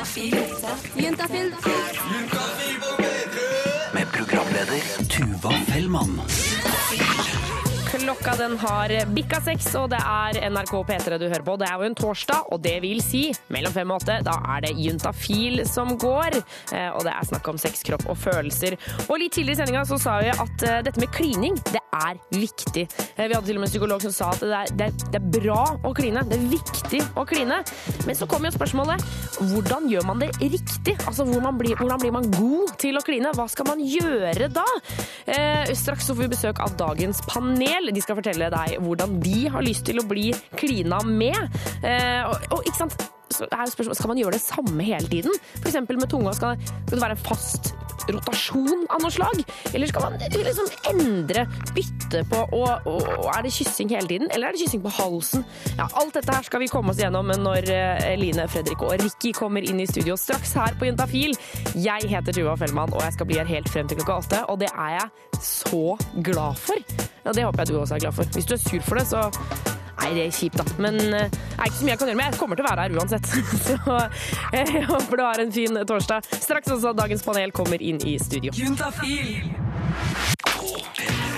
Juntafil. 0.01 1.53
Med 3.93 4.11
programleder 4.11 4.81
Tuva 5.09 5.51
Fellmann. 5.51 6.21
Klokka 7.91 8.33
den 8.35 8.57
har 8.57 8.93
bikka 9.13 9.41
seks, 9.45 9.67
og 9.77 9.91
det 9.91 9.99
er 10.01 10.39
NRK 10.49 10.73
P3 10.89 11.19
du 11.21 11.27
hører 11.27 11.45
på. 11.45 11.57
Det 11.61 11.67
er 11.69 11.77
jo 11.77 11.89
en 11.91 11.97
torsdag, 11.99 12.49
og 12.49 12.63
det 12.63 12.79
vil 12.81 13.03
si 13.05 13.27
mellom 13.53 13.75
fem 13.75 13.93
og 13.93 14.01
åtte. 14.01 14.17
Da 14.25 14.39
er 14.55 14.65
det 14.65 14.73
juntafil 14.79 15.61
som 15.69 15.93
går, 16.01 16.39
eh, 16.73 16.89
og 16.95 17.05
det 17.05 17.13
er 17.13 17.29
snakk 17.29 17.51
om 17.53 17.61
sex, 17.61 17.85
kropp 17.85 18.07
og 18.09 18.17
følelser. 18.17 18.79
Og 19.05 19.21
litt 19.21 19.37
tidligere 19.37 19.59
i 19.59 19.61
sendinga 19.61 19.85
så 19.85 20.01
sa 20.01 20.17
vi 20.23 20.33
at 20.33 20.65
eh, 20.65 20.81
dette 20.87 21.03
med 21.03 21.13
klining, 21.13 21.61
det 21.69 21.80
er 21.95 22.19
viktig. 22.33 22.87
Eh, 23.15 23.27
Vi 23.27 23.33
hadde 23.35 23.45
til 23.47 23.57
og 23.57 23.63
med 23.63 23.67
en 23.69 23.73
psykolog 23.73 24.01
som 24.05 24.13
sa 24.15 24.29
at 24.33 24.43
det 24.43 24.57
er, 24.57 24.73
det 24.79 24.87
er, 24.87 25.05
det 25.13 25.19
er 25.21 25.27
bra 25.37 25.61
å 25.87 25.93
kline. 25.97 26.23
Det 26.29 26.37
er 26.39 26.47
viktig 26.51 27.01
å 27.19 27.25
kline. 27.27 27.61
Men 28.07 28.17
så 28.17 28.27
kommer 28.29 28.49
jo 28.49 28.57
spørsmålet 28.57 29.05
hvordan 29.51 29.87
gjør 29.91 30.07
man 30.07 30.21
det 30.23 30.31
riktig? 30.41 30.97
Altså 31.07 31.25
hvordan 31.27 31.59
blir, 31.59 31.75
hvordan 31.79 32.01
blir 32.01 32.15
man 32.15 32.29
god 32.33 32.75
til 32.81 32.99
å 32.99 33.05
kline? 33.05 33.33
Hva 33.37 33.47
skal 33.51 33.69
man 33.69 33.81
gjøre 33.83 34.49
da? 34.53 34.65
Eh, 35.25 35.71
straks 35.77 36.07
så 36.07 36.15
får 36.15 36.27
vi 36.27 36.33
besøk 36.35 36.61
av 36.63 36.75
dagens 36.79 37.21
panel. 37.29 37.91
De 37.93 38.03
skal 38.03 38.19
fortelle 38.19 38.51
deg 38.53 38.77
hvordan 38.81 39.19
de 39.23 39.47
har 39.53 39.65
lyst 39.65 39.87
til 39.89 40.01
å 40.01 40.07
bli 40.07 40.29
klina 40.59 41.01
med. 41.05 41.39
Eh, 41.83 42.21
og, 42.27 42.51
og 42.57 42.67
ikke 42.67 42.83
sant? 42.85 43.01
Så 43.31 43.45
er 43.47 43.63
jo 43.63 43.71
spørsmålet, 43.71 43.97
Skal 44.01 44.11
man 44.11 44.19
gjøre 44.19 44.35
det 44.35 44.43
samme 44.43 44.83
hele 44.83 45.07
tiden? 45.07 45.37
Eksempel 45.61 45.99
med 46.01 46.11
tunga, 46.11 46.33
skal, 46.35 46.59
skal 46.59 46.97
det 46.97 47.03
være 47.05 47.15
en 47.15 47.23
fast 47.23 47.71
rotasjon 48.09 48.85
av 48.89 49.03
noe 49.03 49.11
slag? 49.13 49.41
Eller 49.73 49.89
skal 49.91 50.05
man 50.07 50.17
liksom 50.21 50.71
endre, 50.91 51.45
bytte 51.75 52.23
på, 52.31 52.41
og, 52.57 52.87
og, 52.89 53.05
og 53.17 53.29
er 53.35 53.45
det 53.47 53.53
kyssing 53.55 53.91
hele 53.93 54.07
tiden? 54.09 54.31
Eller 54.31 54.49
er 54.49 54.57
det 54.57 54.63
kyssing 54.65 54.83
på 54.85 54.93
halsen? 54.97 55.45
Ja, 55.77 55.87
Alt 56.01 56.17
dette 56.17 56.33
her 56.35 56.47
skal 56.47 56.63
vi 56.63 56.69
komme 56.71 56.93
oss 56.93 57.01
gjennom 57.01 57.31
når 57.31 57.69
eh, 57.71 58.13
Line, 58.19 58.47
Fredrik 58.51 58.81
og 58.85 58.95
Ricky 59.01 59.33
kommer 59.37 59.63
inn 59.65 59.79
i 59.83 59.87
studio 59.89 60.17
straks 60.19 60.53
her 60.57 60.75
på 60.79 60.89
Juntafil. 60.89 61.35
Jeg 61.75 62.09
heter 62.11 62.35
Tuva 62.35 62.57
Fellmann, 62.59 62.93
og 62.93 63.03
jeg 63.05 63.17
skal 63.17 63.29
bli 63.29 63.39
her 63.39 63.49
helt 63.49 63.69
frem 63.71 63.89
til 63.89 64.01
klokka 64.01 64.19
åtte. 64.23 64.41
Og 64.51 64.59
det 64.61 64.71
er 64.73 64.97
jeg 64.97 65.41
så 65.41 65.83
glad 66.25 66.57
for. 66.61 66.81
Ja, 67.25 67.31
Det 67.31 67.45
håper 67.45 67.63
jeg 67.63 67.71
du 67.71 67.79
også 67.79 67.95
er 67.95 68.05
glad 68.07 68.17
for. 68.17 68.33
Hvis 68.35 68.49
du 68.49 68.55
er 68.57 68.61
sur 68.63 68.81
for 68.87 68.99
det, 68.99 69.07
så 69.07 69.27
Nei, 70.01 70.11
det 70.17 70.25
er 70.25 70.31
kjipt, 70.33 70.57
da. 70.57 70.65
Men 70.81 70.97
eh, 70.99 71.29
det 71.29 71.57
er 71.57 71.69
ikke 71.69 71.77
så 71.77 71.85
mye 71.85 71.93
jeg 71.93 72.01
kan 72.01 72.11
gjøre 72.11 72.19
med. 72.21 72.29
Jeg 72.31 72.39
kommer 72.41 72.59
til 72.59 72.65
å 72.65 72.69
være 72.71 72.87
her 72.87 72.97
uansett. 72.97 73.25
Så 73.67 73.97
eh, 74.51 74.75
jeg 74.77 74.85
håper 74.89 75.21
du 75.21 75.25
har 75.27 75.45
en 75.45 75.53
fin 75.53 75.81
torsdag. 75.93 76.31
Straks 76.41 76.73
også 76.77 76.95
dagens 76.97 77.25
panel 77.27 77.53
kommer 77.55 77.81
inn 77.81 78.01
i 78.07 78.17
studio. 78.21 78.53
Juntafil. 78.57 79.51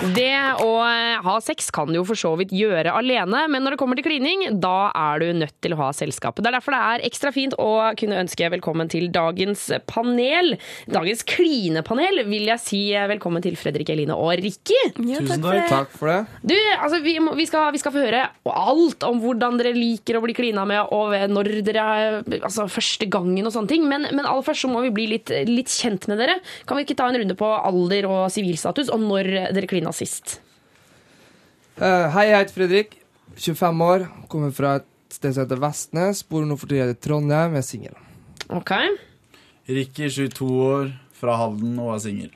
Det 0.01 0.33
å 0.63 0.69
eh, 0.83 1.21
ha 1.23 1.33
sex 1.43 1.69
kan 1.73 1.89
du 1.91 1.99
jo 1.99 2.03
for 2.07 2.19
så 2.19 2.33
vidt 2.39 2.51
gjøre 2.55 2.91
alene, 2.97 3.45
men 3.51 3.63
når 3.63 3.75
det 3.75 3.79
kommer 3.81 3.99
til 3.99 4.05
klining, 4.07 4.45
da 4.63 4.89
er 4.89 5.21
du 5.21 5.39
nødt 5.43 5.55
til 5.63 5.75
å 5.75 5.79
ha 5.79 5.89
selskap. 5.95 6.39
Det 6.41 6.49
er 6.49 6.57
derfor 6.57 6.75
det 6.75 6.81
er 6.89 7.03
ekstra 7.07 7.31
fint 7.35 7.55
å 7.61 7.69
kunne 7.99 8.19
ønske 8.23 8.49
velkommen 8.55 8.89
til 8.91 9.07
dagens 9.13 9.67
panel. 9.89 10.55
Dagens 10.91 11.23
klinepanel 11.29 12.23
vil 12.27 12.49
jeg 12.51 12.63
si 12.63 12.81
velkommen 13.13 13.43
til 13.45 13.57
Fredrik 13.59 13.93
Eline 13.93 14.17
og 14.17 14.33
Ricky. 14.41 14.79
Tusen 14.97 15.43
takk. 15.43 15.69
Takk 15.71 15.93
for 15.95 16.11
det. 16.11 16.17
Du, 16.41 16.55
altså, 16.55 16.99
vi, 17.05 17.15
må, 17.23 17.35
vi, 17.39 17.47
skal, 17.49 17.69
vi 17.75 17.81
skal 17.81 17.95
få 17.95 18.03
høre 18.03 18.25
alt 18.49 19.07
om 19.07 19.21
hvordan 19.23 19.61
dere 19.61 19.75
liker 19.77 20.19
å 20.19 20.23
bli 20.25 20.35
klina 20.37 20.65
med, 20.69 20.89
og 20.93 21.15
når 21.31 21.51
dere 21.65 21.85
Altså 22.43 22.65
første 22.71 23.05
gangen 23.11 23.45
og 23.47 23.53
sånne 23.53 23.69
ting. 23.69 23.85
Men, 23.89 24.07
men 24.11 24.25
aller 24.25 24.43
først 24.45 24.65
så 24.65 24.69
må 24.71 24.81
vi 24.85 24.91
bli 24.95 25.05
litt, 25.13 25.31
litt 25.47 25.71
kjent 25.71 26.07
med 26.09 26.19
dere. 26.19 26.39
Kan 26.67 26.79
vi 26.79 26.85
ikke 26.87 26.97
ta 26.99 27.07
en 27.09 27.17
runde 27.19 27.35
på 27.39 27.49
alder 27.53 28.07
og 28.09 28.21
sivilstatus, 28.33 28.91
og 28.93 29.03
når 29.03 29.29
dere 29.55 29.69
sist? 29.91 30.39
Eh, 31.81 32.09
hei, 32.13 32.27
jeg 32.29 32.37
heter 32.45 32.53
Fredrik. 32.53 32.99
25 33.35 33.81
år. 33.81 34.05
Kommer 34.29 34.53
fra 34.53 34.75
et 34.79 34.87
sted 35.11 35.33
som 35.33 35.43
heter 35.43 35.59
Vestnes. 35.59 36.21
Bor 36.29 36.45
nå 36.45 36.55
for 36.59 36.69
tida 36.71 36.91
i 36.91 36.95
Trondheim. 36.95 37.57
Er 37.57 37.65
singel. 37.65 37.97
Ok. 38.53 38.71
Ricky, 39.67 40.09
22 40.09 40.47
år, 40.63 40.93
fra 41.17 41.35
Halden 41.39 41.77
og 41.79 41.95
er 41.95 41.99
singel. 42.03 42.31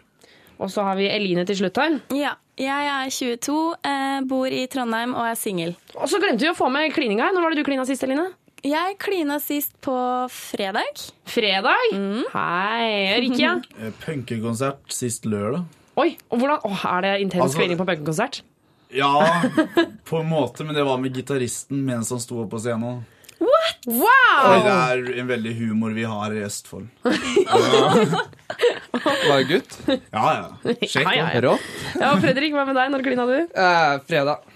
Og 0.57 0.71
så 0.73 0.81
har 0.87 0.95
vi 0.97 1.05
Eline 1.11 1.45
til 1.45 1.59
slutt 1.59 1.77
her. 1.77 1.99
Ja. 2.15 2.33
Jeg 2.57 2.87
er 2.89 3.11
22, 3.13 3.75
eh, 3.85 4.21
bor 4.25 4.49
i 4.49 4.63
Trondheim 4.65 5.13
og 5.13 5.27
er 5.29 5.35
singel. 5.37 5.75
Og 5.93 6.09
så 6.09 6.17
glemte 6.17 6.41
vi 6.41 6.49
å 6.49 6.57
få 6.57 6.71
med 6.73 6.89
klininga. 6.95 7.29
Når 7.29 7.43
var 7.43 7.53
det 7.53 7.61
du 7.61 7.67
klina 7.67 7.85
sist, 7.85 8.01
Eline? 8.03 8.31
Jeg 8.65 8.97
klina 8.97 9.37
sist 9.39 9.75
på 9.85 9.93
fredag. 10.33 11.03
Fredag? 11.29 11.91
Hei. 12.33 13.19
Rikke, 13.21 13.37
ja? 13.37 13.53
Eh, 13.77 13.91
Punkekonsert 14.01 14.81
sist 14.89 15.29
lørdag. 15.29 15.67
Oi, 15.97 16.11
og 16.29 16.37
hvordan, 16.41 16.59
åh, 16.67 16.85
Er 16.93 17.01
det 17.05 17.13
intens 17.25 17.43
Altså- 17.47 17.57
kvinning 17.61 17.77
på 17.79 17.85
punkekonsert? 17.87 18.41
Ja, 18.93 19.09
på 20.09 20.19
en 20.21 20.29
måte, 20.29 20.63
men 20.63 20.75
det 20.77 20.83
var 20.87 20.97
med 21.01 21.11
gitaristen 21.17 21.81
mens 21.85 22.09
han 22.13 22.21
sto 22.23 22.43
opp 22.43 22.51
på 22.53 22.59
scenen. 22.63 23.01
What? 23.37 23.81
Og 23.87 23.97
Wow! 24.01 24.63
Det 24.63 24.71
er 24.73 25.19
en 25.21 25.27
veldig 25.29 25.51
humor 25.59 25.91
vi 25.93 26.03
har 26.07 26.31
i 26.33 26.39
Østfold. 26.45 26.87
Var 29.27 29.37
det 29.37 29.43
gutt? 29.49 29.75
Ja, 29.87 30.23
ja. 30.33 30.73
Sjekk 30.81 31.03
Ja, 31.03 31.13
ja, 31.13 31.27
ja. 31.35 31.41
Rått. 31.45 31.67
Ja, 31.99 32.13
Fredrik, 32.21 32.55
hva 32.55 32.63
med 32.67 32.75
deg? 32.79 32.89
Når 32.93 33.03
klina 33.05 33.25
du? 33.29 33.35
Eh, 33.43 33.93
fredag. 34.09 34.47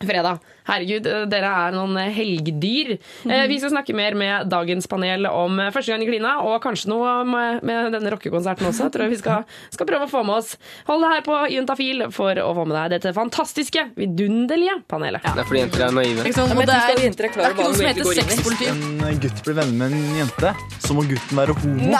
Fredag. 0.00 0.38
Herregud, 0.68 1.06
eh, 1.06 1.24
dere 1.30 1.50
er 1.66 1.72
noen 1.76 1.96
helgedyr. 1.96 2.20
helgdyr. 2.50 2.98
Eh, 3.30 3.46
Vi 3.48 3.58
skal 3.58 3.70
snakke 3.70 3.94
mer 3.94 4.14
med 4.14 4.48
dagens 4.50 4.86
panel 4.86 5.26
om 5.26 5.58
eh, 5.60 5.70
første 5.74 5.92
gang 5.92 6.02
i 6.02 6.08
klina, 6.08 6.36
og 6.44 6.60
kanskje 6.62 6.90
noe 6.92 7.24
med, 7.24 7.62
med 7.66 7.92
denne 7.94 8.10
rockekonserten 8.12 8.66
også. 8.68 8.90
Tror 8.92 9.06
jeg 9.06 9.14
vi 9.14 9.20
skal, 9.22 9.44
skal 9.74 9.86
prøve 9.88 10.06
å 10.06 10.10
få 10.10 10.22
med 10.26 10.36
oss. 10.40 10.56
Hold 10.88 11.04
det 11.04 11.12
her 11.14 11.24
på 11.26 11.38
Juntafil 11.54 12.06
for 12.14 12.34
å 12.42 12.50
få 12.56 12.66
med 12.68 12.76
deg 12.76 12.96
dette 12.98 13.14
fantastiske, 13.16 13.86
vidunderlige 13.98 14.80
panelet. 14.90 15.22
Det 15.24 15.44
er 15.44 15.48
fordi 15.48 15.62
jenter 15.64 15.86
er 15.88 15.96
naive. 15.96 16.24
Ikke 16.26 16.38
sant? 16.38 16.50
Ja, 16.50 16.66
det, 16.66 16.76
er, 16.76 17.00
det 17.00 17.24
er 17.24 17.54
ikke 17.54 17.66
noe 17.66 17.78
som 17.78 17.88
heter 17.88 18.10
sexpoliti. 18.20 18.70
en 18.70 19.20
gutt 19.22 19.42
blir 19.46 19.56
venner 19.60 19.76
med 19.80 19.96
en 19.96 20.18
jente, 20.20 20.52
så 20.84 20.96
må 20.96 21.04
gutten 21.08 21.40
være 21.40 21.56
homo. 21.60 21.94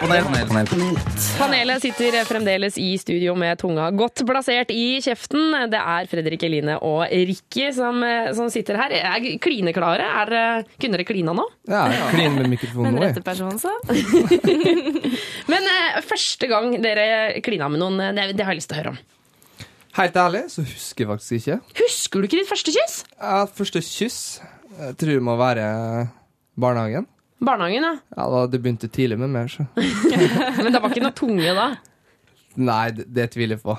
Panel, 0.00 0.24
panel, 0.24 0.68
panel. 0.70 0.96
Panelet 1.38 1.84
sitter 1.84 2.16
fremdeles 2.28 2.78
i 2.80 2.90
studio 3.00 3.34
med 3.38 3.58
tunga 3.60 3.90
godt 3.94 4.24
plassert 4.28 4.72
i 4.74 4.98
kjeften. 5.04 5.54
Det 5.72 5.80
er 5.80 6.08
Fredrik 6.10 6.42
Eline 6.46 6.78
og 6.86 7.04
Ricky 7.10 7.68
som, 7.76 7.99
eh, 8.06 8.30
som 8.36 8.50
sitter 8.52 8.78
her. 8.80 8.92
Er 9.00 9.26
klineklare? 9.42 10.06
Er, 10.22 10.30
dere- 10.32 10.64
kunne 10.80 10.98
dere 10.98 11.06
klina 11.08 11.34
nå? 11.36 11.44
Ja, 11.70 11.84
jeg 11.92 12.10
kliner 12.14 12.42
med 12.42 12.52
mikrofonen 12.54 12.96
nå, 12.98 13.04
rette 13.04 13.22
person, 13.26 13.56
så. 13.60 13.72
Men 15.52 15.68
eh, 15.74 16.00
første 16.06 16.48
gang 16.50 16.74
dere 16.82 17.40
klina 17.44 17.68
med 17.72 17.82
noen, 17.82 18.00
eh, 18.04 18.12
det, 18.16 18.28
det 18.38 18.46
har 18.46 18.54
jeg 18.54 18.62
lyst 18.62 18.70
til 18.72 18.78
å 18.78 18.82
høre 18.82 18.94
om. 18.94 19.00
Helt 19.98 20.16
ærlig 20.22 20.44
så 20.52 20.62
husker 20.62 21.04
jeg 21.04 21.10
faktisk 21.10 21.38
ikke. 21.40 21.60
Husker 21.82 22.22
du 22.22 22.28
ikke 22.28 22.38
ditt 22.40 22.50
første 22.50 22.74
kyss? 22.76 23.00
Ja, 23.18 23.40
første 23.50 23.82
kyss 23.84 24.20
jeg 24.80 24.94
tror 25.00 25.10
jeg 25.16 25.24
må 25.26 25.34
være 25.36 25.64
barnehagen. 26.60 27.08
Barnehagen, 27.42 27.84
ja. 27.84 27.94
Ja, 28.16 28.26
da, 28.32 28.44
Det 28.52 28.60
begynte 28.62 28.88
tidlig 28.92 29.18
med 29.20 29.32
meg. 29.34 29.50
Så. 29.52 29.64
Men 30.62 30.70
det 30.72 30.80
var 30.80 30.92
ikke 30.92 31.02
noe 31.04 31.16
tunge 31.16 31.54
da? 31.56 31.66
Nei, 32.58 32.90
det, 32.94 33.04
det 33.14 33.28
tviler 33.34 33.58
jeg 33.58 33.62
på. 33.62 33.76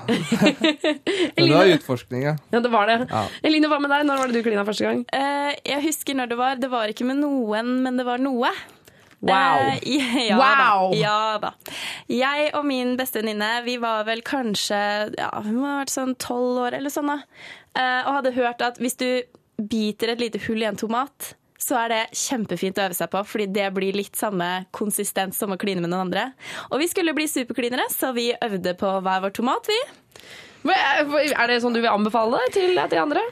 Men 1.36 1.48
det 1.48 1.52
var 1.52 1.72
utforskning, 1.74 2.22
ja. 2.24 2.36
Ja, 2.54 2.60
det 2.64 2.70
var 2.72 2.88
det. 2.88 2.98
Ja. 3.10 3.24
Eline, 3.44 3.68
hva 3.68 3.78
med 3.82 3.92
deg? 3.92 4.06
Når 4.08 4.22
var 4.22 4.30
det 4.30 4.40
du 4.40 4.46
klina 4.46 4.64
første 4.64 4.86
gang? 4.86 5.02
Uh, 5.12 5.50
jeg 5.68 5.84
husker 5.84 6.16
når 6.16 6.30
det 6.32 6.38
var. 6.40 6.62
Det 6.62 6.70
var 6.72 6.92
ikke 6.92 7.06
med 7.08 7.20
noen, 7.20 7.74
men 7.84 8.00
det 8.00 8.06
var 8.08 8.22
noe. 8.22 8.48
Wow. 9.22 9.68
Uh, 9.76 9.76
ja, 10.30 10.38
Wow. 10.40 10.94
Da. 10.94 10.98
ja 10.98 11.18
da. 11.42 11.52
Jeg 12.10 12.48
og 12.58 12.64
min 12.66 12.96
beste 12.98 13.20
venninne 13.20 13.50
vi 13.66 13.76
var 13.82 14.08
vel 14.08 14.24
kanskje 14.26 14.80
ja, 15.14 15.28
Hun 15.44 15.60
må 15.60 15.68
ha 15.68 15.76
vært 15.84 15.92
sånn 15.94 16.16
tolv 16.18 16.64
år 16.64 16.78
eller 16.80 16.92
sånn, 16.92 17.12
da. 17.12 17.20
Uh, 17.76 18.00
og 18.08 18.16
hadde 18.18 18.34
hørt 18.40 18.64
at 18.64 18.80
hvis 18.82 18.98
du 18.98 19.08
biter 19.62 20.10
et 20.14 20.24
lite 20.24 20.40
hull 20.48 20.64
i 20.64 20.66
en 20.66 20.80
tomat, 20.80 21.34
så 21.62 21.78
er 21.84 21.92
det 21.92 22.00
kjempefint 22.18 22.78
å 22.80 22.86
øve 22.88 22.96
seg 22.98 23.10
på, 23.12 23.20
fordi 23.28 23.46
det 23.54 23.68
blir 23.76 23.94
litt 23.96 24.18
samme 24.18 24.48
konsistens 24.74 25.38
som 25.38 25.54
å 25.54 25.58
kline 25.60 25.82
med 25.84 25.92
noen 25.92 26.08
andre. 26.08 26.24
Og 26.70 26.82
vi 26.82 26.88
skulle 26.90 27.14
bli 27.16 27.28
superklinere, 27.30 27.86
så 27.92 28.10
vi 28.16 28.32
øvde 28.34 28.74
på 28.80 28.90
hver 29.04 29.22
vår 29.24 29.36
tomat, 29.38 29.70
vi. 29.70 29.78
Er 30.72 31.46
det 31.50 31.60
sånn 31.62 31.74
du 31.74 31.80
vil 31.82 31.90
anbefale 31.92 32.42
til, 32.54 32.74
de 32.74 33.00
andre? 33.00 33.22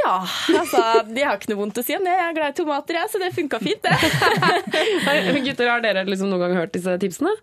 Ja, 0.00 0.14
altså, 0.56 0.80
de 1.10 1.26
har 1.26 1.36
ikke 1.36 1.50
noe 1.52 1.60
vondt 1.64 1.82
å 1.82 1.84
si 1.84 1.96
om 1.98 2.06
det. 2.06 2.14
Jeg 2.14 2.28
er 2.30 2.38
glad 2.38 2.54
i 2.54 2.58
tomater, 2.62 3.00
jeg, 3.00 3.10
så 3.12 3.20
det 3.20 3.32
funka 3.36 3.60
fint, 3.62 3.84
det. 3.84 5.42
Gutter, 5.50 5.66
har 5.68 5.84
dere 5.84 6.06
liksom 6.08 6.30
noen 6.30 6.46
gang 6.46 6.56
hørt 6.62 6.74
disse 6.76 6.94
tipsene? 7.02 7.34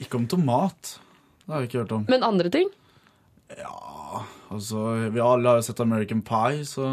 Ikke 0.00 0.18
om 0.18 0.26
tomat. 0.30 0.96
Det 1.44 1.52
har 1.54 1.62
vi 1.62 1.70
ikke 1.70 1.82
hørt 1.84 1.96
om. 2.00 2.08
Men 2.10 2.24
andre 2.26 2.50
ting? 2.52 2.72
Ja, 3.58 3.76
Altså, 4.50 5.10
Vi 5.14 5.20
alle 5.22 5.48
har 5.48 5.60
jo 5.60 5.62
sett 5.62 5.80
American 5.82 6.22
Pie, 6.26 6.64
så 6.66 6.86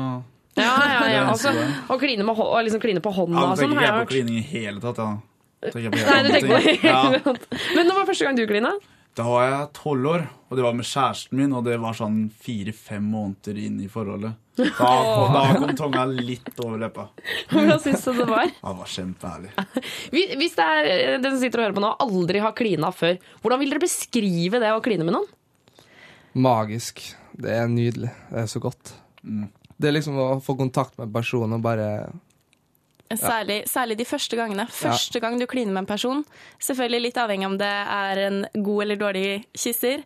Ja, 0.57 0.73
ja, 0.89 0.99
ja. 1.13 1.23
Altså, 1.31 1.53
så- 1.53 1.93
å 1.93 1.99
kline, 2.01 2.25
med, 2.25 2.35
å 2.43 2.59
liksom 2.65 2.81
kline 2.83 3.01
på 3.03 3.13
hånda 3.13 3.37
og 3.51 3.57
sånn. 3.57 3.71
Jeg 3.73 3.77
tenker 3.77 3.87
ikke 3.87 4.05
på 4.05 4.11
klining 4.15 4.37
i 4.41 4.45
hele 4.51 4.79
tatt. 4.83 4.97
Ja. 4.97 5.17
Nei, 5.63 5.71
du 5.71 6.29
tenker 6.33 6.51
på 6.51 6.61
det 6.63 6.77
hele 6.83 7.19
tatt. 7.25 7.47
Men 7.75 7.87
når 7.89 7.95
var 8.01 8.05
første 8.11 8.25
gang 8.27 8.35
du 8.37 8.45
klina? 8.49 8.71
Da 9.17 9.23
var 9.25 9.47
jeg 9.49 9.69
tolv 9.73 10.05
år, 10.11 10.23
og 10.51 10.57
det 10.59 10.63
var 10.63 10.75
med 10.77 10.85
kjæresten 10.85 11.39
min, 11.39 11.53
og 11.57 11.63
det 11.65 11.79
var 11.81 11.95
sånn 11.97 12.17
fire-fem 12.45 13.01
måneder 13.09 13.57
inn 13.57 13.79
i 13.81 13.87
forholdet. 13.89 14.35
Da, 14.57 14.67
kom- 14.77 15.33
da 15.33 15.41
kom 15.57 15.71
tunga 15.77 16.03
litt 16.09 16.53
over 16.61 16.77
leppa. 16.83 17.07
Hvordan 17.49 17.81
syns 17.81 18.03
du 18.05 18.13
det 18.13 18.27
var? 18.29 18.45
Det 18.61 18.75
var 18.77 18.91
kjempeherlig. 18.93 19.49
Hvis 20.13 20.53
det 20.57 20.65
er 20.65 20.89
eh, 20.91 21.17
den 21.21 21.31
som 21.33 21.41
sitter 21.41 21.61
og 21.61 21.65
hører 21.65 21.77
på 21.79 21.83
nå, 21.87 21.91
aldri 22.05 22.41
har 22.45 22.53
klina 22.57 22.91
før, 22.93 23.17
hvordan 23.41 23.59
vil 23.63 23.73
dere 23.73 23.81
beskrive 23.87 24.61
det 24.61 24.69
å 24.73 24.81
kline 24.85 25.05
med 25.05 25.17
noen? 25.17 25.27
Magisk. 26.37 27.01
Det 27.37 27.53
er 27.57 27.67
nydelig. 27.69 28.11
Det 28.29 28.43
er 28.43 28.49
så 28.53 28.61
godt. 28.61 28.93
Det 29.77 29.89
er 29.91 29.93
liksom 29.99 30.17
å 30.17 30.27
få 30.41 30.55
kontakt 30.57 30.97
med 30.97 31.11
personen 31.13 31.53
og 31.59 31.61
bare 31.65 31.89
Særlig, 33.15 33.61
særlig 33.71 33.95
de 34.01 34.03
første 34.03 34.35
gangene. 34.35 34.65
Første 34.67 35.21
gang 35.23 35.37
du 35.39 35.45
kliner 35.47 35.71
med 35.71 35.85
en 35.85 35.87
person. 35.87 36.25
Selvfølgelig 36.59 37.05
litt 37.05 37.19
avhengig 37.21 37.45
om 37.47 37.53
det 37.59 37.69
er 37.69 38.19
en 38.25 38.39
god 38.65 38.81
eller 38.83 38.99
dårlig 38.99 39.29
kysser, 39.55 40.01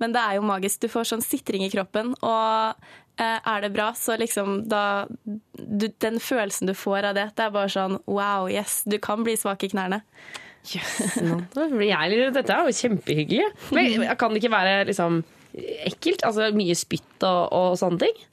men 0.00 0.14
det 0.14 0.22
er 0.22 0.38
jo 0.38 0.46
magisk. 0.48 0.80
Du 0.80 0.88
får 0.88 1.04
sånn 1.10 1.24
sitring 1.24 1.66
i 1.66 1.68
kroppen, 1.74 2.14
og 2.24 2.86
eh, 3.20 3.36
er 3.44 3.60
det 3.66 3.72
bra, 3.76 3.90
så 3.92 4.16
liksom 4.16 4.62
da 4.72 5.04
du, 5.26 5.88
Den 6.00 6.16
følelsen 6.16 6.70
du 6.70 6.72
får 6.72 7.10
av 7.10 7.18
det, 7.18 7.26
det 7.36 7.44
er 7.44 7.52
bare 7.58 7.68
sånn 7.76 7.98
wow, 8.08 8.48
yes, 8.48 8.80
du 8.88 8.96
kan 9.04 9.20
bli 9.26 9.36
svak 9.36 9.66
i 9.68 9.70
knærne. 9.74 10.00
Yes, 10.72 11.18
litt- 11.20 12.32
Dette 12.34 12.56
er 12.56 12.64
jo 12.70 12.72
kjempehyggelig. 12.80 13.50
Men 13.76 14.08
kan 14.18 14.32
det 14.32 14.40
ikke 14.40 14.54
være 14.56 14.86
liksom 14.88 15.20
ekkelt? 15.92 16.24
Altså 16.24 16.48
mye 16.56 16.74
spytt 16.74 17.20
og, 17.28 17.52
og 17.52 17.76
sånne 17.84 18.00
ting? 18.06 18.24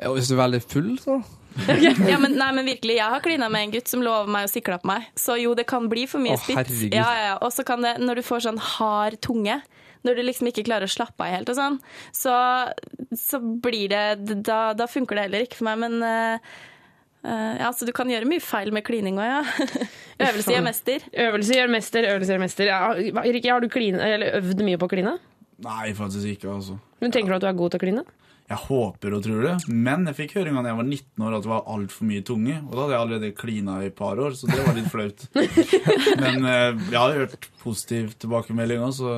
Ja, 0.00 0.12
Hvis 0.12 0.28
du 0.30 0.36
er 0.36 0.42
veldig 0.44 0.62
full, 0.66 0.92
så 1.02 1.20
Ja, 2.10 2.18
men, 2.20 2.34
nei, 2.36 2.50
men 2.52 2.66
virkelig, 2.68 2.98
Jeg 2.98 3.08
har 3.14 3.22
klina 3.24 3.48
med 3.48 3.62
en 3.66 3.70
gutt 3.72 3.88
som 3.88 4.02
lover 4.04 4.28
meg 4.28 4.44
å 4.44 4.52
sikle 4.52 4.76
på 4.82 4.90
meg. 4.90 5.06
Så 5.16 5.38
jo, 5.40 5.54
det 5.56 5.64
kan 5.70 5.86
bli 5.88 6.04
for 6.10 6.20
mye 6.20 6.36
Å, 6.36 6.42
spytt. 6.42 6.58
herregud. 6.58 6.92
Ja, 6.98 7.06
ja, 7.16 7.24
ja. 7.30 7.36
Og 7.46 7.52
så 7.54 7.64
kan 7.66 7.80
det, 7.84 7.94
når 8.02 8.20
du 8.20 8.26
får 8.26 8.44
sånn 8.44 8.60
hard 8.60 9.16
tunge, 9.24 9.56
når 10.06 10.18
du 10.20 10.22
liksom 10.28 10.50
ikke 10.50 10.66
klarer 10.68 10.86
å 10.86 10.92
slappe 10.92 11.24
av 11.24 11.32
helt 11.32 11.48
og 11.50 11.56
sånn, 11.58 11.78
så, 12.14 12.34
så 13.18 13.40
blir 13.40 13.88
det 13.90 14.02
Da, 14.46 14.60
da 14.78 14.86
funker 14.86 15.16
det 15.18 15.24
heller 15.26 15.46
ikke 15.46 15.58
for 15.62 15.70
meg. 15.70 15.80
Men 15.86 15.96
eh, 16.06 16.52
eh, 17.24 17.54
ja, 17.64 17.72
så 17.72 17.88
du 17.88 17.94
kan 17.96 18.12
gjøre 18.12 18.28
mye 18.30 18.44
feil 18.44 18.70
med 18.76 18.84
klining 18.86 19.16
òg, 19.16 19.26
ja. 19.26 19.40
Øvelse 20.28 20.52
gjør 20.52 20.66
mester. 20.68 21.08
Øvelse 21.26 21.56
gjør 21.56 21.72
mester, 21.72 22.10
øvelse 22.12 22.36
gjør 22.36 22.44
mester. 22.44 22.68
Ja, 22.70 22.82
Rikke, 23.24 23.48
har 23.50 23.64
du 23.64 23.70
klin, 23.72 23.96
eller 23.96 24.36
øvd 24.42 24.62
mye 24.68 24.78
på 24.82 24.90
å 24.90 24.92
kline? 24.92 25.16
Nei, 25.64 25.88
faktisk 25.96 26.28
ikke, 26.36 26.52
altså. 26.52 26.76
Men 27.00 27.16
Tenker 27.16 27.32
du 27.32 27.38
at 27.40 27.44
du 27.48 27.50
er 27.50 27.56
god 27.58 27.72
til 27.72 27.80
å 27.80 27.84
kline? 27.86 28.06
Jeg 28.46 28.60
håper 28.68 29.14
og 29.16 29.24
tror 29.24 29.42
det, 29.42 29.54
men 29.66 30.06
jeg 30.06 30.14
fikk 30.20 30.36
høre 30.38 30.52
en 30.52 30.58
gang 30.60 30.68
jeg 30.70 30.78
var 30.78 30.86
19 30.86 31.24
år 31.26 31.34
at 31.34 31.42
det 31.46 31.50
var 31.50 31.64
altfor 31.74 32.06
mye 32.06 32.22
tunge. 32.26 32.58
Og 32.68 32.76
da 32.76 32.84
hadde 32.84 32.94
jeg 32.94 33.00
allerede 33.02 33.30
klina 33.34 33.80
i 33.82 33.88
et 33.90 33.96
par 33.98 34.20
år, 34.22 34.36
så 34.38 34.46
det 34.46 34.60
var 34.62 34.76
litt 34.76 34.90
flaut. 34.92 35.24
Men 36.22 36.46
eh, 36.46 36.84
jeg 36.92 37.00
har 37.00 37.16
hørt 37.18 37.48
positiv 37.66 38.12
tilbakemelding 38.22 38.84
òg, 38.86 38.92
så 38.94 39.14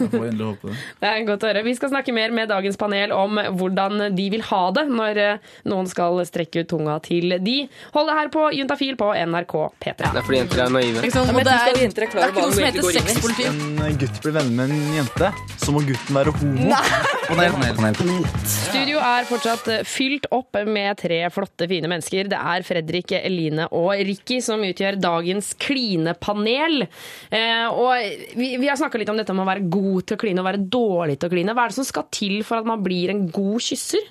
jeg 0.00 0.08
får 0.14 0.24
endelig 0.30 0.46
håpe 0.48 0.70
det. 0.70 0.76
Det 1.02 1.10
er 1.10 1.26
godt 1.28 1.44
å 1.44 1.50
høre. 1.50 1.64
Vi 1.66 1.74
skal 1.76 1.92
snakke 1.92 2.14
mer 2.16 2.32
med 2.32 2.48
dagens 2.48 2.80
panel 2.80 3.12
om 3.12 3.36
hvordan 3.60 4.06
de 4.16 4.26
vil 4.32 4.44
ha 4.48 4.62
det 4.78 4.86
når 4.88 5.20
eh, 5.26 5.50
noen 5.68 5.90
skal 5.90 6.22
strekke 6.28 6.64
ut 6.64 6.70
tunga 6.72 6.96
til 7.04 7.36
de. 7.44 7.58
Hold 7.92 8.08
det 8.08 8.16
her 8.16 8.32
på 8.32 8.46
Juntafil 8.56 8.96
på 9.00 9.10
NRK 9.12 9.54
P3. 9.84 9.98
Det 10.00 10.08
er 10.08 10.24
fordi 10.24 10.40
jenter 10.40 10.64
er 10.64 10.74
naive. 10.78 11.04
Ikke 11.04 11.18
sant? 11.18 11.28
Ja, 11.28 11.36
det 11.36 11.58
er, 11.58 11.76
det 11.76 12.00
er 12.00 12.32
ikke 12.32 12.46
noe 12.46 12.56
som 12.56 12.64
heter 12.64 12.88
Hvis 12.88 12.96
sexpoliti. 12.96 13.50
en 13.90 14.00
gutt 14.00 14.24
blir 14.24 14.36
venner 14.40 14.56
med 14.56 14.72
en 14.78 14.98
jente, 15.02 15.32
så 15.60 15.76
må 15.76 15.84
gutten 15.84 16.16
være 16.16 16.32
homo. 16.40 16.80
Panel, 17.28 17.60
panel, 17.76 18.00
panel. 18.00 18.69
Studio 18.70 19.00
er 19.02 19.26
fortsatt 19.28 19.68
eh, 19.72 19.82
fylt 19.88 20.28
opp 20.34 20.58
med 20.68 20.98
tre 21.00 21.18
flotte, 21.34 21.66
fine 21.70 21.90
mennesker. 21.90 22.30
Det 22.30 22.38
er 22.38 22.64
Fredrik, 22.66 23.14
Eline 23.18 23.66
og 23.76 23.90
Ricky 24.06 24.40
som 24.44 24.62
utgjør 24.66 25.00
dagens 25.02 25.52
klinepanel. 25.60 26.86
Eh, 27.34 27.66
og 27.68 28.38
vi, 28.38 28.52
vi 28.60 28.70
har 28.70 28.78
snakka 28.78 29.00
litt 29.00 29.10
om 29.12 29.18
dette 29.18 29.34
med 29.34 29.44
å 29.44 29.50
være 29.50 29.68
god 29.72 30.06
til 30.06 30.18
å 30.18 30.22
kline 30.22 30.42
og 30.42 30.48
være 30.48 30.64
dårlig 30.70 31.18
til 31.18 31.30
å 31.30 31.34
kline. 31.34 31.56
Hva 31.56 31.66
er 31.66 31.74
det 31.74 31.80
som 31.80 31.88
skal 31.90 32.08
til 32.14 32.40
for 32.46 32.62
at 32.62 32.70
man 32.70 32.84
blir 32.84 33.12
en 33.12 33.26
god 33.34 33.66
kysser? 33.66 34.10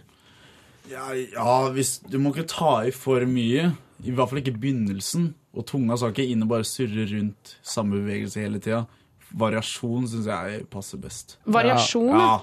Ja, 0.89 1.11
ja 1.13 1.57
hvis, 1.75 1.99
du 2.03 2.19
må 2.21 2.33
ikke 2.33 2.49
ta 2.49 2.79
i 2.89 2.95
for 2.95 3.23
mye. 3.29 3.71
I 3.99 4.15
hvert 4.15 4.31
fall 4.31 4.41
ikke 4.43 4.57
begynnelsen. 4.59 5.33
Og 5.57 5.65
tunga 5.67 5.97
skal 5.97 6.13
ikke 6.13 6.29
inn 6.31 6.45
og 6.45 6.51
bare 6.51 6.67
surre 6.67 7.07
rundt 7.09 7.55
samme 7.65 7.99
bevegelse 7.99 8.43
hele 8.43 8.61
tida. 8.63 8.83
Variasjon 9.37 10.07
syns 10.09 10.25
jeg 10.25 10.63
passer 10.69 10.97
best. 10.97 11.37
Variasjon, 11.45 12.09
Ja. 12.17 12.39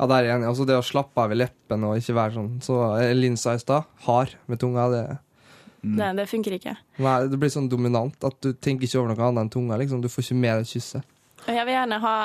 Ja, 0.00 0.06
der 0.06 0.14
er 0.16 0.24
jeg 0.24 0.36
enig. 0.38 0.48
Altså, 0.48 0.64
det 0.66 0.74
å 0.78 0.82
slappe 0.82 1.20
av 1.20 1.30
i 1.32 1.36
leppen 1.36 1.84
og 1.84 1.96
ikke 2.00 2.14
være 2.16 2.32
sånn 2.34 2.62
Så 2.64 2.74
linsa 3.14 3.52
i 3.54 3.58
stad, 3.58 3.84
hard 4.06 4.32
med 4.48 4.58
tunga, 4.58 4.88
det 4.90 5.18
Nei, 5.82 6.10
det 6.16 6.26
funker 6.28 6.52
ikke. 6.58 6.74
Nei, 7.00 7.26
det 7.28 7.38
blir 7.40 7.48
sånn 7.52 7.68
dominant 7.72 8.16
at 8.24 8.34
du 8.44 8.52
tenker 8.52 8.84
ikke 8.84 8.98
over 9.00 9.14
noe 9.14 9.28
annet 9.30 9.40
enn 9.46 9.50
tunga. 9.50 9.78
liksom. 9.80 10.02
Du 10.02 10.08
får 10.08 10.24
ikke 10.26 10.36
med 10.36 10.58
deg 10.60 10.66
kysset. 10.68 11.02
Jeg 11.46 11.64
vil 11.64 11.72
gjerne 11.72 12.00
ha 12.02 12.16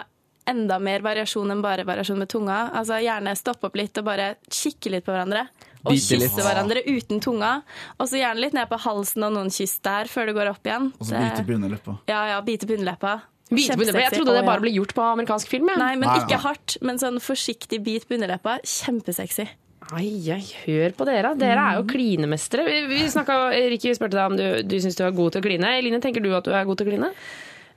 enda 0.48 0.78
mer 0.80 1.00
variasjon 1.06 1.52
enn 1.54 1.62
bare 1.64 1.86
variasjon 1.88 2.20
med 2.20 2.28
tunga. 2.30 2.58
Altså 2.76 3.00
Gjerne 3.02 3.32
stoppe 3.40 3.70
opp 3.70 3.76
litt 3.80 3.98
og 3.98 4.06
bare 4.10 4.36
kikke 4.50 4.92
litt 4.92 5.06
på 5.06 5.14
hverandre. 5.16 5.46
Og 5.86 5.94
Bite 5.94 6.18
litt. 6.20 6.32
kysse 6.32 6.44
hverandre 6.44 6.84
uten 6.84 7.22
tunga. 7.24 7.54
Og 8.00 8.10
så 8.12 8.20
gjerne 8.20 8.42
litt 8.44 8.54
ned 8.58 8.68
på 8.68 8.78
halsen 8.84 9.24
og 9.24 9.32
noen 9.38 9.50
kyss 9.54 9.80
der 9.86 10.06
før 10.12 10.28
du 10.28 10.34
går 10.34 10.52
opp 10.52 10.64
igjen. 10.68 10.92
Og 11.00 11.06
så 11.08 11.16
bite 11.16 11.46
på 11.48 11.56
underleppa. 11.56 11.98
Ja, 12.12 12.26
ja, 12.34 12.42
bite 12.42 12.68
på 12.68 12.76
underleppa. 12.76 13.22
Bite? 13.52 13.78
Jeg 13.78 14.14
trodde 14.16 14.34
det 14.34 14.46
bare 14.48 14.64
ble 14.64 14.74
gjort 14.74 14.96
på 14.98 15.04
amerikansk 15.06 15.52
film. 15.52 15.70
Ja. 15.70 15.78
Nei, 15.78 15.94
men 16.02 16.10
ikke 16.18 16.40
hardt. 16.42 16.80
Men 16.86 16.98
sånn 17.02 17.22
forsiktig 17.22 17.84
bit 17.86 18.08
på 18.10 18.18
underleppa. 18.18 18.58
Kjempesexy. 18.66 19.46
Ai, 19.94 20.10
ai, 20.34 20.42
hør 20.64 20.96
på 20.98 21.06
dere. 21.06 21.36
Dere 21.38 21.62
er 21.62 21.78
jo 21.78 21.86
klinemestere. 21.92 22.66
Vi, 22.66 22.80
vi 22.90 23.04
snakket, 23.12 23.58
Ricky 23.76 23.94
spurte 23.94 24.18
deg 24.18 24.32
om 24.32 24.38
du, 24.40 24.46
du 24.66 24.78
syns 24.82 24.98
du 24.98 25.04
er 25.06 25.14
god 25.14 25.36
til 25.36 25.44
å 25.44 25.46
kline. 25.46 25.76
Eline, 25.78 26.02
tenker 26.02 26.26
du 26.26 26.32
at 26.34 26.48
du 26.48 26.56
er 26.56 26.66
god 26.66 26.82
til 26.82 26.88
å 26.88 26.94
kline? 26.94 27.12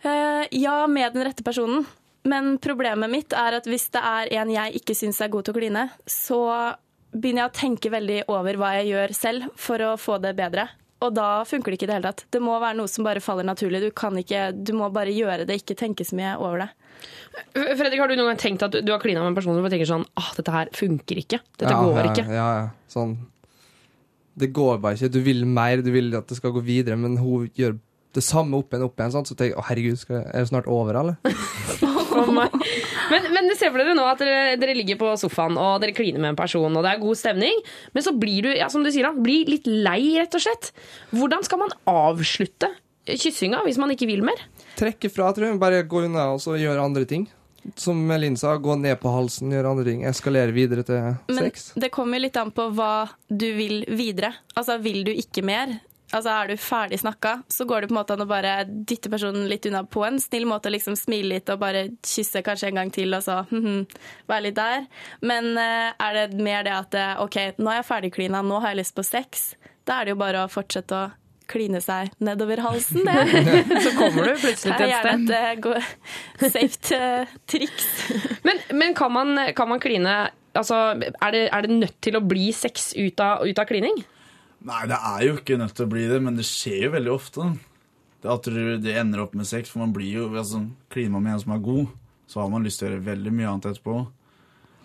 Uh, 0.06 0.44
ja, 0.56 0.80
med 0.88 1.12
den 1.12 1.26
rette 1.28 1.44
personen. 1.44 1.84
Men 2.28 2.56
problemet 2.64 3.12
mitt 3.12 3.36
er 3.36 3.58
at 3.60 3.68
hvis 3.68 3.90
det 3.92 4.00
er 4.04 4.32
en 4.40 4.52
jeg 4.52 4.80
ikke 4.80 4.96
syns 4.96 5.20
er 5.20 5.32
god 5.32 5.46
til 5.46 5.54
å 5.54 5.58
kline, 5.60 5.84
så 6.08 6.40
begynner 7.12 7.44
jeg 7.44 7.50
å 7.50 7.58
tenke 7.60 7.92
veldig 7.92 8.18
over 8.32 8.58
hva 8.60 8.74
jeg 8.78 8.92
gjør 8.94 9.14
selv 9.16 9.52
for 9.60 9.84
å 9.84 9.94
få 10.00 10.18
det 10.24 10.32
bedre. 10.38 10.68
Og 11.04 11.14
da 11.14 11.28
funker 11.46 11.70
det 11.70 11.78
ikke 11.78 11.86
i 11.86 11.90
det 11.90 11.96
hele 11.98 12.10
tatt. 12.10 12.24
Det 12.34 12.40
må 12.42 12.56
være 12.58 12.76
noe 12.80 12.90
som 12.90 13.06
bare 13.06 13.22
faller 13.22 13.46
naturlig. 13.46 13.80
Du, 13.84 13.90
kan 13.94 14.16
ikke, 14.18 14.48
du 14.52 14.74
må 14.74 14.88
bare 14.94 15.14
gjøre 15.14 15.46
det, 15.46 15.60
ikke 15.62 15.78
tenke 15.78 16.06
så 16.06 16.18
mye 16.18 16.34
over 16.40 16.64
det. 16.64 16.68
Fredrik, 17.54 18.00
har 18.00 18.10
du 18.10 18.16
noen 18.18 18.32
gang 18.32 18.40
tenkt 18.42 18.64
at 18.66 18.74
du, 18.82 18.90
har 18.90 19.02
klina 19.02 19.22
med 19.22 19.30
en 19.30 19.38
person 19.38 19.54
som 19.54 19.66
tenker 19.70 19.86
sånn 19.86 20.06
ah, 20.18 20.30
dette 20.34 20.54
her 20.54 20.70
funker 20.74 21.20
ikke. 21.22 21.38
Dette 21.54 21.74
ja, 21.74 21.82
går 21.84 22.10
ikke. 22.10 22.24
Ja, 22.26 22.46
ja. 22.64 22.64
Sånn 22.90 23.14
Det 24.38 24.50
går 24.54 24.80
bare 24.82 24.98
ikke. 24.98 25.12
Du 25.14 25.20
vil 25.22 25.44
mer, 25.46 25.84
du 25.84 25.92
vil 25.94 26.10
at 26.18 26.26
det 26.30 26.40
skal 26.40 26.54
gå 26.56 26.64
videre, 26.66 26.98
men 26.98 27.14
hun 27.22 27.46
gjør 27.58 27.78
det 28.16 28.24
samme 28.24 28.58
opp 28.58 28.72
igjen 28.72 28.86
og 28.86 28.90
opp 28.90 28.98
igjen. 28.98 29.14
Sånn. 29.14 29.28
Så 29.28 29.36
tenker 29.38 29.54
jeg 29.54 29.60
å 29.60 29.68
herregud, 29.68 30.00
skal, 30.02 30.24
er 30.26 30.42
det 30.42 30.50
snart 30.50 30.70
over, 30.72 30.98
eller? 30.98 31.22
For 32.26 32.34
meg. 32.40 32.56
Men, 33.12 33.28
men 33.36 33.50
se 33.56 33.70
for 33.70 33.78
dere 33.80 33.94
nå 33.96 34.04
at 34.10 34.20
dere, 34.24 34.56
dere 34.60 34.74
ligger 34.76 34.98
på 35.00 35.12
sofaen 35.20 35.56
og 35.60 35.78
dere 35.84 35.94
kliner 35.96 36.20
med 36.22 36.34
en 36.34 36.40
person, 36.40 36.68
og 36.76 36.84
det 36.84 36.92
er 36.94 37.00
god 37.02 37.18
stemning, 37.20 37.62
men 37.94 38.04
så 38.04 38.12
blir 38.16 38.48
du 38.48 38.50
ja, 38.56 38.68
som 38.72 38.84
du 38.84 38.90
sier 38.94 39.08
da, 39.08 39.14
blir 39.14 39.48
litt 39.50 39.66
lei, 39.68 40.00
rett 40.18 40.34
og 40.38 40.44
slett. 40.44 40.72
Hvordan 41.14 41.44
skal 41.46 41.62
man 41.64 41.74
avslutte 41.88 42.70
kyssinga 43.08 43.62
hvis 43.64 43.78
man 43.80 43.94
ikke 43.94 44.08
vil 44.10 44.24
mer? 44.26 44.40
Trekke 44.78 45.08
fra, 45.10 45.30
tror 45.34 45.48
jeg. 45.50 45.58
Bare 45.60 45.82
gå 45.88 46.04
unna 46.06 46.28
og 46.34 46.42
så 46.44 46.58
gjøre 46.60 46.84
andre 46.84 47.06
ting. 47.08 47.26
Som 47.76 48.06
Linn 48.16 48.36
sa, 48.38 48.54
gå 48.62 48.76
ned 48.80 48.96
på 49.02 49.10
halsen, 49.12 49.50
gjøre 49.52 49.72
andre 49.74 49.84
ting. 49.88 50.04
Eskalere 50.08 50.54
videre 50.56 50.84
til 50.86 51.02
Men 51.28 51.48
sex. 51.50 51.72
det 51.76 51.90
kommer 51.92 52.22
litt 52.22 52.36
an 52.40 52.52
på 52.54 52.68
hva 52.72 53.08
du 53.28 53.44
vil 53.58 53.82
videre. 53.98 54.30
Altså, 54.56 54.78
vil 54.80 55.02
du 55.04 55.10
ikke 55.12 55.42
mer? 55.44 55.74
Altså, 56.08 56.30
Er 56.32 56.48
du 56.48 56.56
ferdig 56.56 57.00
snakka, 57.02 57.42
så 57.52 57.66
går 57.68 57.80
det 57.80 57.88
på 57.90 57.94
en 57.94 58.00
måte 58.00 58.14
an 58.16 58.24
å 58.24 58.28
bare 58.28 58.52
dytte 58.64 59.10
personen 59.12 59.48
litt 59.50 59.66
unna 59.68 59.84
på 59.84 60.06
en 60.06 60.16
snill 60.20 60.46
måte. 60.48 60.72
liksom 60.72 60.96
Smile 60.96 61.34
litt 61.34 61.52
og 61.52 61.60
bare 61.60 61.88
kysse 62.00 62.42
kanskje 62.42 62.70
en 62.70 62.80
gang 62.80 62.92
til, 62.94 63.12
og 63.14 63.22
så 63.26 63.42
mhm, 63.50 63.84
være 64.30 64.46
litt 64.48 64.56
der. 64.56 64.88
Men 65.20 65.52
eh, 65.60 65.92
er 65.92 66.16
det 66.16 66.40
mer 66.40 66.64
det 66.64 66.74
at 66.74 66.98
eh, 66.98 67.14
OK, 67.22 67.38
nå 67.58 67.72
er 67.72 67.82
jeg 67.82 67.90
ferdigklina, 67.90 68.42
nå 68.42 68.60
har 68.64 68.72
jeg 68.72 68.82
lyst 68.82 68.96
på 68.96 69.06
sex. 69.06 69.50
Da 69.88 70.00
er 70.00 70.08
det 70.08 70.16
jo 70.16 70.22
bare 70.22 70.44
å 70.44 70.52
fortsette 70.52 70.96
å 70.96 71.08
kline 71.48 71.80
seg 71.80 72.12
nedover 72.24 72.60
halsen, 72.64 73.04
det. 73.08 73.44
Så 73.84 73.94
kommer 73.96 74.28
du 74.28 74.34
plutselig 74.36 74.74
til 74.76 74.88
et 74.88 74.98
sted. 75.00 75.24
Det 75.28 75.38
er 75.38 75.56
gjerne 75.56 75.78
et 75.80 76.50
eh, 76.52 76.52
safe 76.52 77.00
triks. 77.48 77.88
Men, 78.46 78.60
men 78.72 78.94
kan, 78.96 79.12
man, 79.12 79.36
kan 79.56 79.68
man 79.68 79.80
kline 79.82 80.12
altså, 80.56 80.76
er, 80.96 81.34
det, 81.34 81.42
er 81.52 81.66
det 81.66 81.74
nødt 81.74 81.96
til 82.04 82.16
å 82.16 82.22
bli 82.24 82.48
sex 82.56 82.92
ut 82.96 83.20
av, 83.20 83.44
ut 83.44 83.60
av 83.60 83.68
klining? 83.68 83.98
Nei, 84.66 84.82
det 84.90 84.98
er 84.98 85.24
jo 85.26 85.36
ikke 85.38 85.58
nødt 85.60 85.76
til 85.78 85.86
å 85.86 85.90
bli 85.92 86.04
det, 86.10 86.18
men 86.24 86.38
det 86.38 86.46
skjer 86.48 86.88
jo 86.88 86.94
veldig 86.96 87.12
ofte. 87.14 87.46
Det 88.22 88.30
At 88.32 88.48
det 88.82 88.94
ender 88.98 89.22
opp 89.22 89.36
med 89.38 89.46
sex, 89.46 89.70
for 89.70 89.84
man 89.84 89.94
blir 89.94 90.10
jo 90.10 90.28
altså, 90.32 90.64
Kliner 90.90 91.22
med 91.22 91.36
en 91.36 91.42
som 91.44 91.54
er 91.54 91.62
god, 91.62 91.92
så 92.26 92.42
har 92.42 92.50
man 92.50 92.66
lyst 92.66 92.82
til 92.82 92.88
å 92.88 92.92
gjøre 92.92 93.06
veldig 93.12 93.34
mye 93.34 93.52
annet 93.52 93.68
etterpå. 93.70 93.98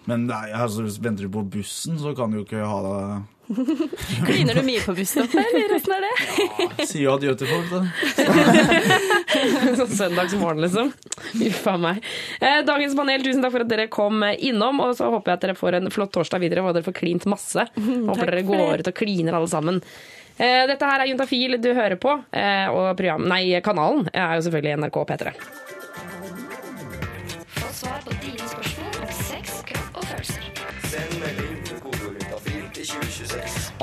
Men 0.09 0.27
er, 0.29 0.53
altså, 0.59 0.85
venter 1.01 1.25
du 1.25 1.33
på 1.33 1.45
bussen, 1.55 1.97
så 1.97 2.13
kan 2.17 2.29
du 2.29 2.41
jo 2.41 2.45
ikke 2.45 2.61
ha 2.61 2.79
det 2.85 2.99
Kliner 4.25 4.55
du 4.55 4.63
mye 4.63 4.81
på 4.85 4.93
busstoppet, 4.95 5.35
eller 5.53 5.75
åssen 5.75 5.93
er 5.97 6.05
det? 6.05 6.85
Si 6.87 7.01
jo 7.03 7.11
adjø 7.17 7.33
til 7.41 7.49
folk, 7.49 7.67
da. 7.73 7.81
Sånn 9.79 9.91
Søndagsmorgen, 9.97 10.61
liksom. 10.63 10.93
Uff 11.49 11.67
a 11.67 11.75
meg. 11.81 11.99
Eh, 12.39 12.61
Dagens 12.67 12.95
panel, 12.97 13.25
tusen 13.25 13.43
takk 13.43 13.55
for 13.57 13.65
at 13.65 13.71
dere 13.73 13.89
kom 13.91 14.23
innom. 14.37 14.79
Og 14.85 14.95
så 14.97 15.09
håper 15.11 15.33
jeg 15.33 15.41
at 15.41 15.45
dere 15.47 15.57
får 15.59 15.79
en 15.81 15.91
flott 15.93 16.13
torsdag 16.15 16.43
videre, 16.45 16.63
og 16.63 16.75
dere 16.77 16.87
får 16.87 16.95
klint 17.01 17.27
masse. 17.29 17.67
Håper 18.09 18.31
dere 18.31 18.45
går 18.47 18.83
ut 18.85 18.91
og 18.93 18.97
kliner 19.01 19.37
alle 19.39 19.51
sammen. 19.51 19.81
Eh, 20.37 20.63
Dette 20.69 20.87
her 20.89 21.03
er 21.03 21.11
Juntafil 21.11 21.59
du 21.61 21.69
hører 21.75 21.99
på, 22.01 22.15
eh, 22.33 22.65
og 22.71 22.93
program, 22.97 23.27
nei, 23.29 23.43
kanalen 23.65 24.07
er 24.13 24.39
jo 24.39 24.47
selvfølgelig 24.47 24.79
NRK 24.81 25.03
P3. 25.11 25.35
Få 27.59 27.73
svar 27.83 27.99
på 28.07 28.12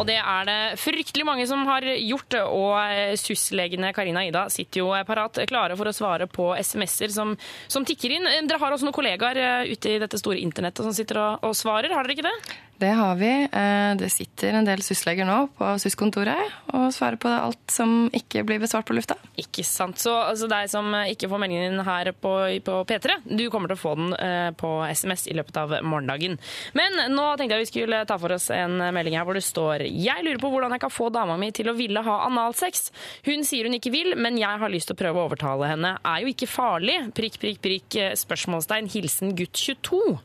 Og 0.01 0.07
det 0.09 0.17
er 0.17 0.47
det 0.49 0.59
fryktelig 0.81 1.27
mange 1.29 1.45
som 1.49 1.67
har 1.69 1.85
gjort, 1.85 2.39
og 2.49 2.73
eh, 2.81 3.13
SUS-legene 3.21 3.93
Karina 3.97 4.23
og 4.25 4.31
Ida 4.31 4.47
sitter 4.53 4.81
jo 4.81 4.95
parat 5.05 5.43
klare 5.51 5.77
for 5.77 5.91
å 5.91 5.95
svare 5.95 6.29
på 6.31 6.51
SMS-er 6.57 7.13
som, 7.13 7.35
som 7.69 7.85
tikker 7.85 8.17
inn. 8.17 8.29
Eh, 8.31 8.41
Dere 8.49 8.63
har 8.63 8.73
også 8.73 8.89
noen 8.89 8.97
kollegaer 8.97 9.43
eh, 9.45 9.75
ute 9.75 9.93
i 9.93 10.01
dette 10.01 10.21
store 10.21 10.41
internettet 10.41 10.87
som 10.87 10.97
sitter 10.97 11.21
og, 11.21 11.45
og 11.51 11.57
svarer, 11.59 11.93
har 11.93 12.09
dere 12.09 12.17
ikke 12.17 12.31
det? 12.31 12.59
Det 12.81 12.89
har 12.97 13.17
vi. 13.21 13.29
Eh, 13.45 13.95
Det 14.01 14.09
sitter 14.09 14.55
en 14.57 14.65
del 14.65 14.81
SUS-leger 14.81 15.27
nå 15.29 15.35
på 15.59 15.67
SUS-kontoret 15.83 16.39
og 16.73 16.87
svarer 16.97 17.19
på 17.21 17.29
alt 17.29 17.59
som 17.75 18.07
ikke 18.17 18.41
blir 18.49 18.61
besvart 18.63 18.87
på 18.89 18.95
lufta. 18.97 19.19
Ikke 19.37 19.61
sant. 19.69 19.99
Så 20.01 20.15
altså, 20.15 20.49
deg 20.49 20.71
som 20.73 20.89
ikke 20.97 21.29
får 21.29 21.43
meldingen 21.43 21.75
din 21.77 21.85
her 21.85 22.09
på, 22.17 22.33
på 22.65 22.79
P3, 22.89 23.19
du 23.37 23.43
kommer 23.53 23.69
til 23.69 23.77
å 23.77 23.83
få 23.83 23.93
den 23.99 24.15
eh, 24.17 24.49
på 24.57 24.71
SMS 24.95 25.27
i 25.29 25.37
løpet 25.37 25.59
av 25.61 25.75
morgendagen. 25.85 26.39
Men 26.79 26.97
nå 27.13 27.27
tenkte 27.37 27.59
jeg 27.59 27.67
vi 27.67 27.71
skulle 27.75 28.01
ta 28.09 28.17
for 28.23 28.33
oss 28.39 28.49
en 28.55 28.79
melding 28.97 29.19
her 29.19 29.29
hvor 29.29 29.37
det 29.37 29.45
står 29.45 29.85
Jeg 29.91 30.25
lurer 30.25 30.41
på 30.41 30.53
hvordan 30.55 30.73
jeg 30.79 30.85
kan 30.87 30.95
få 30.95 31.11
dama 31.13 31.37
mi 31.37 31.51
til 31.53 31.69
å 31.69 31.77
ville 31.77 32.01
ha 32.07 32.17
analsex. 32.31 32.89
Hun 33.29 33.45
sier 33.45 33.69
hun 33.69 33.77
ikke 33.77 33.93
vil, 33.93 34.15
men 34.17 34.41
jeg 34.41 34.63
har 34.65 34.73
lyst 34.73 34.89
til 34.89 34.97
å 34.97 35.03
prøve 35.05 35.21
å 35.21 35.29
overtale 35.29 35.69
henne. 35.75 35.99
Er 36.01 36.25
jo 36.25 36.33
ikke 36.33 36.49
farlig. 36.49 36.97
Prikk, 37.13 37.37
prikk, 37.45 37.61
prikk. 37.69 38.01
eh, 38.01 38.17
Spørsmålstegn. 38.17 38.89
Hilsen 38.97 39.37
gutt 39.37 39.53
22. 39.69 40.17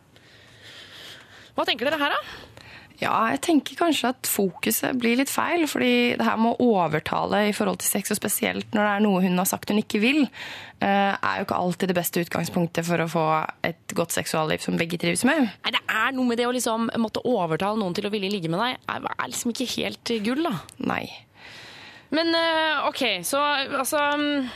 Hva 1.56 1.66
tenker 1.68 1.88
dere 1.88 2.02
her, 2.02 2.16
da? 2.16 2.52
Ja, 2.96 3.12
jeg 3.34 3.42
tenker 3.44 3.76
kanskje 3.76 4.14
at 4.14 4.28
fokuset 4.30 4.96
blir 5.00 5.18
litt 5.20 5.32
feil, 5.32 5.66
fordi 5.68 6.16
det 6.16 6.24
her 6.24 6.38
med 6.40 6.56
å 6.56 6.68
overtale 6.78 7.42
i 7.50 7.56
forhold 7.56 7.82
til 7.82 7.90
sex, 7.90 8.14
og 8.14 8.20
spesielt 8.22 8.72
når 8.72 8.86
det 8.88 8.94
er 8.94 9.04
noe 9.04 9.24
hun 9.26 9.42
har 9.42 9.50
sagt 9.50 9.72
hun 9.72 9.82
ikke 9.82 10.00
vil, 10.00 10.22
eh, 10.80 11.12
er 11.12 11.42
jo 11.42 11.48
ikke 11.48 11.60
alltid 11.60 11.92
det 11.92 11.98
beste 11.98 12.24
utgangspunktet 12.24 12.88
for 12.88 13.04
å 13.04 13.10
få 13.12 13.26
et 13.68 13.96
godt 14.00 14.16
seksualliv 14.16 14.64
som 14.64 14.80
begge 14.80 15.00
trives 15.02 15.26
med. 15.28 15.44
Nei, 15.44 15.76
Det 15.76 15.84
er 15.92 16.16
noe 16.16 16.30
med 16.30 16.40
det 16.40 16.48
å 16.48 16.56
liksom 16.56 16.88
måtte 16.96 17.26
overtale 17.28 17.80
noen 17.82 17.96
til 17.96 18.08
å 18.08 18.14
ville 18.14 18.32
ligge 18.32 18.50
med 18.50 18.64
deg, 18.64 18.80
Det 18.88 19.12
er 19.20 19.28
liksom 19.28 19.52
ikke 19.52 19.72
helt 19.76 20.16
gull, 20.24 20.44
da. 20.48 20.56
Nei. 20.80 21.04
Men 22.16 22.32
eh, 22.34 22.88
OK, 22.88 23.04
så 23.28 23.42
altså 23.76 24.00
mm, 24.16 24.50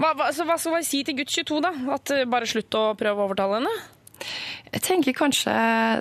hva, 0.00 0.10
hva, 0.18 0.32
så 0.34 0.42
hva 0.42 0.56
skal 0.58 0.80
vi 0.80 0.86
si 0.88 1.04
til 1.06 1.14
gutt 1.20 1.30
22, 1.30 1.60
da? 1.62 1.70
At 1.94 2.10
eh, 2.10 2.26
bare 2.26 2.48
slutt 2.50 2.74
å 2.74 2.96
prøve 2.98 3.20
å 3.20 3.28
overtale 3.28 3.60
henne? 3.60 3.74
Jeg 4.74 4.82
tenker 4.82 5.14
kanskje 5.14 5.52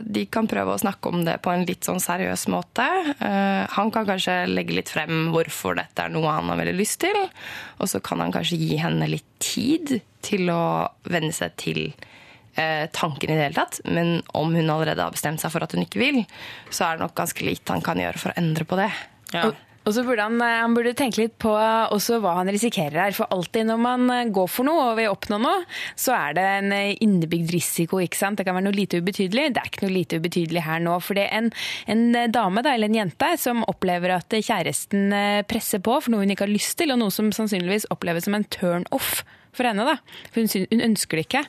de 0.02 0.24
kan 0.34 0.48
prøve 0.50 0.74
å 0.74 0.82
snakke 0.82 1.12
om 1.12 1.22
det 1.28 1.36
på 1.46 1.52
en 1.54 1.66
litt 1.68 1.86
sånn 1.86 2.02
seriøs 2.02 2.48
måte. 2.50 2.86
Eh, 3.14 3.64
han 3.70 3.92
kan 3.94 4.08
kanskje 4.08 4.40
legge 4.50 4.78
litt 4.80 4.90
frem 4.90 5.28
hvorfor 5.34 5.78
dette 5.78 6.08
er 6.08 6.14
noe 6.14 6.32
han 6.32 6.50
har 6.50 6.58
veldig 6.62 6.74
lyst 6.80 7.04
til. 7.04 7.20
Og 7.78 7.92
så 7.92 8.02
kan 8.04 8.24
han 8.24 8.34
kanskje 8.34 8.58
gi 8.62 8.80
henne 8.82 9.10
litt 9.12 9.30
tid 9.44 10.00
til 10.26 10.50
å 10.50 10.64
venne 11.06 11.34
seg 11.36 11.54
til 11.62 11.84
eh, 12.56 12.90
tanken 12.96 13.30
i 13.30 13.38
det 13.38 13.46
hele 13.46 13.60
tatt. 13.60 13.84
Men 13.86 14.16
om 14.34 14.56
hun 14.56 14.74
allerede 14.74 15.06
har 15.06 15.14
bestemt 15.14 15.44
seg 15.44 15.54
for 15.54 15.66
at 15.66 15.76
hun 15.76 15.86
ikke 15.86 16.02
vil, 16.02 16.24
så 16.74 16.88
er 16.88 16.98
det 16.98 17.06
nok 17.06 17.18
ganske 17.20 17.46
lite 17.46 17.78
han 17.78 17.86
kan 17.86 18.02
gjøre 18.02 18.24
for 18.24 18.34
å 18.34 18.40
endre 18.42 18.66
på 18.66 18.80
det. 18.82 18.90
Og, 19.44 19.54
og 19.84 19.96
så 19.96 20.04
burde 20.06 20.24
han, 20.24 20.40
eh, 20.42 20.62
han 20.62 20.76
burde 20.76 20.94
tenke 20.98 21.20
litt 21.20 21.36
på 21.42 21.52
også 21.54 22.20
hva 22.24 22.38
han 22.40 22.52
risikerer 22.52 23.00
her. 23.02 23.16
For 23.16 23.30
alltid 23.34 23.68
når 23.68 23.82
man 23.84 24.08
eh, 24.14 24.32
går 24.34 24.50
for 24.52 24.68
noe 24.68 24.90
og 24.92 24.98
vil 25.00 25.12
oppnå 25.12 25.40
noe, 25.44 25.64
så 26.00 26.16
er 26.16 26.38
det 26.38 26.46
en 26.60 26.76
eh, 26.76 26.96
innebygd 27.04 27.54
risiko. 27.54 28.00
ikke 28.04 28.20
sant? 28.20 28.40
Det 28.40 28.48
kan 28.48 28.58
være 28.58 28.68
noe 28.70 28.78
lite 28.78 29.02
ubetydelig. 29.04 29.50
Det 29.54 29.64
er 29.64 29.72
ikke 29.72 29.86
noe 29.86 29.98
lite 29.98 30.22
ubetydelig 30.22 30.66
her 30.68 30.84
nå. 30.84 30.98
For 31.04 31.20
det 31.20 31.28
er 31.28 31.44
en, 31.44 31.52
en 31.92 32.32
dame 32.32 32.64
da, 32.64 32.76
eller 32.78 32.92
en 32.92 33.00
jente 33.04 33.34
som 33.42 33.66
opplever 33.68 34.16
at 34.16 34.40
kjæresten 34.40 35.14
eh, 35.18 35.46
presser 35.48 35.84
på 35.84 36.00
for 36.00 36.14
noe 36.14 36.24
hun 36.24 36.34
ikke 36.36 36.48
har 36.48 36.56
lyst 36.56 36.78
til, 36.80 36.94
og 36.96 37.02
noe 37.04 37.14
som 37.14 37.34
sannsynligvis 37.36 37.90
oppleves 37.94 38.30
som 38.30 38.40
en 38.40 38.48
turn 38.54 38.88
off 38.96 39.24
for 39.56 39.70
henne. 39.70 39.86
da. 39.88 39.98
For 40.34 40.44
hun, 40.44 40.68
hun 40.72 40.84
ønsker 40.90 41.20
det 41.20 41.26
ikke. 41.28 41.44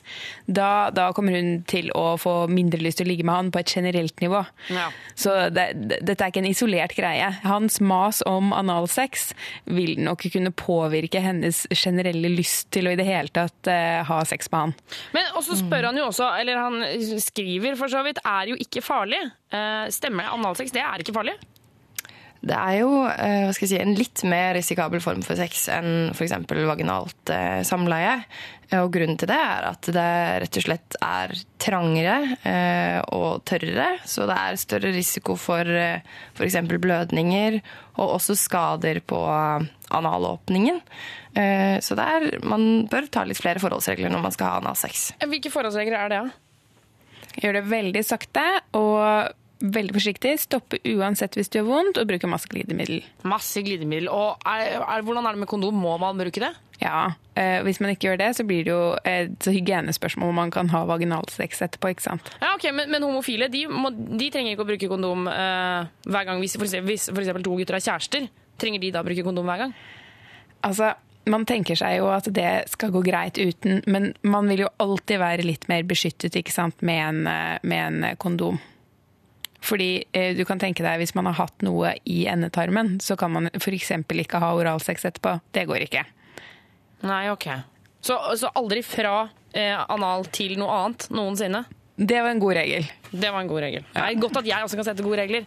Da, 0.47 0.91
da 0.95 1.11
kommer 1.17 1.37
hun 1.39 1.63
til 1.71 1.91
å 1.97 2.15
få 2.21 2.35
mindre 2.53 2.83
lyst 2.83 3.01
til 3.01 3.09
å 3.09 3.13
ligge 3.13 3.27
med 3.27 3.39
han 3.39 3.53
på 3.55 3.63
et 3.63 3.75
generelt 3.77 4.21
nivå. 4.25 4.45
Ja. 4.73 4.89
Så 5.19 5.35
det, 5.55 5.67
det, 5.75 6.01
dette 6.07 6.27
er 6.27 6.33
ikke 6.33 6.43
en 6.45 6.51
isolert 6.51 6.97
greie. 6.97 7.31
Hans 7.45 7.81
mas 7.85 8.23
om 8.29 8.53
analsex 8.57 9.33
vil 9.65 9.97
nok 10.05 10.27
kunne 10.35 10.55
påvirke 10.57 11.23
hennes 11.25 11.65
generelle 11.75 12.31
lyst 12.33 12.71
til 12.75 12.89
å 12.89 12.95
i 12.95 12.99
det 13.01 13.07
hele 13.09 13.33
tatt 13.35 13.71
uh, 13.71 14.03
ha 14.09 14.21
sex 14.29 14.51
med 14.53 14.61
han. 14.61 14.77
Men 15.17 15.33
også 15.39 15.59
spør 15.61 15.91
han 15.91 15.99
jo 16.01 16.09
også, 16.11 16.31
eller 16.41 16.61
han 16.61 17.21
skriver 17.23 17.79
for 17.81 17.93
så 17.93 18.05
vidt, 18.07 18.23
er 18.25 18.53
jo 18.53 18.59
ikke 18.61 18.85
farlig. 18.85 19.21
Uh, 19.55 19.87
stemmer 19.95 20.27
det? 20.27 20.33
Analsex, 20.35 20.75
det 20.75 20.85
er 20.85 21.05
ikke 21.05 21.17
farlig? 21.17 21.37
Det 22.45 22.57
er 22.57 22.75
jo 22.83 22.89
eh, 23.09 23.47
hva 23.47 23.53
skal 23.57 23.65
jeg 23.65 23.71
si, 23.73 23.79
en 23.81 23.95
litt 23.97 24.21
mer 24.29 24.53
risikabel 24.59 25.01
form 25.01 25.23
for 25.25 25.39
sex 25.41 25.63
enn 25.73 26.11
f.eks. 26.13 26.35
vaginalt 26.69 27.31
eh, 27.33 27.63
samleie. 27.65 28.19
Eh, 28.69 28.83
Og 28.83 28.91
grunnen 28.93 29.17
til 29.21 29.31
det 29.31 29.39
er 29.41 29.69
at 29.71 29.89
det 29.97 30.05
rett 30.45 30.59
og 30.61 30.67
slett 30.67 30.99
er 31.01 31.33
trangere 31.65 32.19
eh, 32.45 32.99
og 33.17 33.41
tørrere. 33.49 33.95
Så 34.05 34.27
det 34.29 34.37
er 34.37 34.61
større 34.61 34.93
risiko 34.93 35.39
for 35.41 35.65
f.eks. 35.65 36.59
blødninger 36.69 37.61
og 37.97 38.17
også 38.19 38.37
skader 38.37 39.01
på 39.09 39.23
analåpningen. 39.95 40.81
Eh, 41.35 41.79
Så 41.81 41.97
det 41.99 42.05
er, 42.05 42.29
man 42.45 42.85
bør 42.91 43.09
ta 43.11 43.25
litt 43.25 43.41
flere 43.41 43.63
forholdsregler 43.63 44.13
når 44.13 44.23
man 44.29 44.35
skal 44.37 44.51
ha 44.53 44.61
analsex. 44.61 45.13
Hvilke 45.25 45.53
forholdsregler 45.55 45.97
er 46.05 46.13
det? 46.13 46.21
da? 46.29 46.41
Gjør 47.43 47.57
det 47.59 47.65
veldig 47.73 48.05
sakte 48.07 48.45
og 48.79 49.33
veldig 49.65 49.95
forsiktig. 49.97 50.35
Stoppe 50.43 50.79
uansett 50.95 51.39
hvis 51.39 51.49
du 51.51 51.59
gjør 51.61 51.71
vondt, 51.71 52.01
og 52.01 52.09
bruke 52.11 52.29
masse 52.31 52.51
glidemiddel. 52.51 53.03
Masse 53.29 53.63
glidemiddel. 53.65 54.11
Og 54.13 54.43
er, 54.49 54.77
er, 54.83 55.05
hvordan 55.07 55.27
er 55.27 55.37
det 55.37 55.45
med 55.45 55.51
kondom? 55.51 55.79
Må 55.81 55.97
man 56.03 56.21
bruke 56.21 56.43
det? 56.43 56.53
Ja, 56.83 57.15
eh, 57.39 57.63
Hvis 57.63 57.79
man 57.81 57.93
ikke 57.93 58.09
gjør 58.11 58.19
det, 58.21 58.31
så 58.37 58.45
blir 58.45 58.65
det 58.67 58.73
jo 58.73 58.83
et 59.07 59.47
hygienespørsmål 59.47 60.33
om 60.33 60.41
man 60.43 60.53
kan 60.55 60.69
ha 60.73 60.83
vaginalsex 60.91 61.63
etterpå. 61.69 61.93
ikke 61.95 62.07
sant? 62.09 62.31
Ja, 62.43 62.55
ok, 62.57 62.67
Men, 62.75 62.91
men 62.91 63.07
homofile 63.07 63.49
de, 63.49 63.65
må, 63.71 63.93
de 63.95 64.31
trenger 64.35 64.53
ikke 64.57 64.67
å 64.67 64.71
bruke 64.73 64.91
kondom 64.91 65.29
eh, 65.31 65.87
hver 66.11 66.29
gang 66.29 66.43
hvis 66.43 66.59
eksempel 66.59 67.47
to 67.47 67.57
gutter 67.61 67.79
er 67.79 67.85
kjærester. 67.87 68.29
Trenger 68.61 68.83
de 68.83 68.93
da 68.95 69.03
å 69.03 69.07
bruke 69.07 69.25
kondom 69.27 69.49
hver 69.51 69.65
gang? 69.67 69.75
Altså, 70.67 70.95
Man 71.25 71.47
tenker 71.49 71.79
seg 71.79 71.97
jo 72.03 72.11
at 72.13 72.27
det 72.37 72.67
skal 72.69 72.91
gå 72.93 73.01
greit 73.07 73.39
uten, 73.41 73.79
men 73.89 74.11
man 74.29 74.45
vil 74.51 74.67
jo 74.67 74.73
alltid 74.83 75.23
være 75.23 75.47
litt 75.47 75.65
mer 75.73 75.87
beskyttet 75.89 76.37
ikke 76.37 76.53
sant, 76.53 76.83
med 76.85 77.01
en, 77.01 77.27
eh, 77.31 77.59
med 77.63 77.81
en 78.05 78.17
kondom. 78.21 78.59
Fordi 79.65 80.05
eh, 80.13 80.35
du 80.37 80.45
kan 80.45 80.61
tenke 80.61 80.85
deg 80.85 81.01
Hvis 81.01 81.15
man 81.17 81.29
har 81.31 81.39
hatt 81.39 81.65
noe 81.65 81.95
i 82.05 82.25
endetarmen, 82.31 82.99
så 83.01 83.17
kan 83.17 83.33
man 83.33 83.49
f.eks. 83.57 83.95
ikke 84.05 84.43
ha 84.43 84.53
oralsex 84.57 85.09
etterpå. 85.09 85.39
Det 85.57 85.65
går 85.71 85.87
ikke. 85.87 86.05
Nei, 87.09 87.25
ok. 87.33 87.49
Så, 88.05 88.19
så 88.37 88.53
aldri 88.57 88.83
fra 88.85 89.23
eh, 89.57 89.79
anal 89.89 90.29
til 90.35 90.59
noe 90.61 90.83
annet 90.83 91.09
noensinne? 91.15 91.65
Det 91.97 92.19
var 92.23 92.33
en 92.35 92.41
god 92.43 92.57
regel. 92.59 92.87
Det 93.11 93.31
var 93.31 93.41
en 93.41 93.49
god 93.49 93.61
regel. 93.63 93.85
Ja. 93.95 94.01
Nei, 94.01 94.15
godt 94.19 94.41
at 94.41 94.49
jeg 94.49 94.67
også 94.67 94.79
kan 94.81 94.87
sette 94.89 95.05
gode 95.07 95.21
regler. 95.21 95.45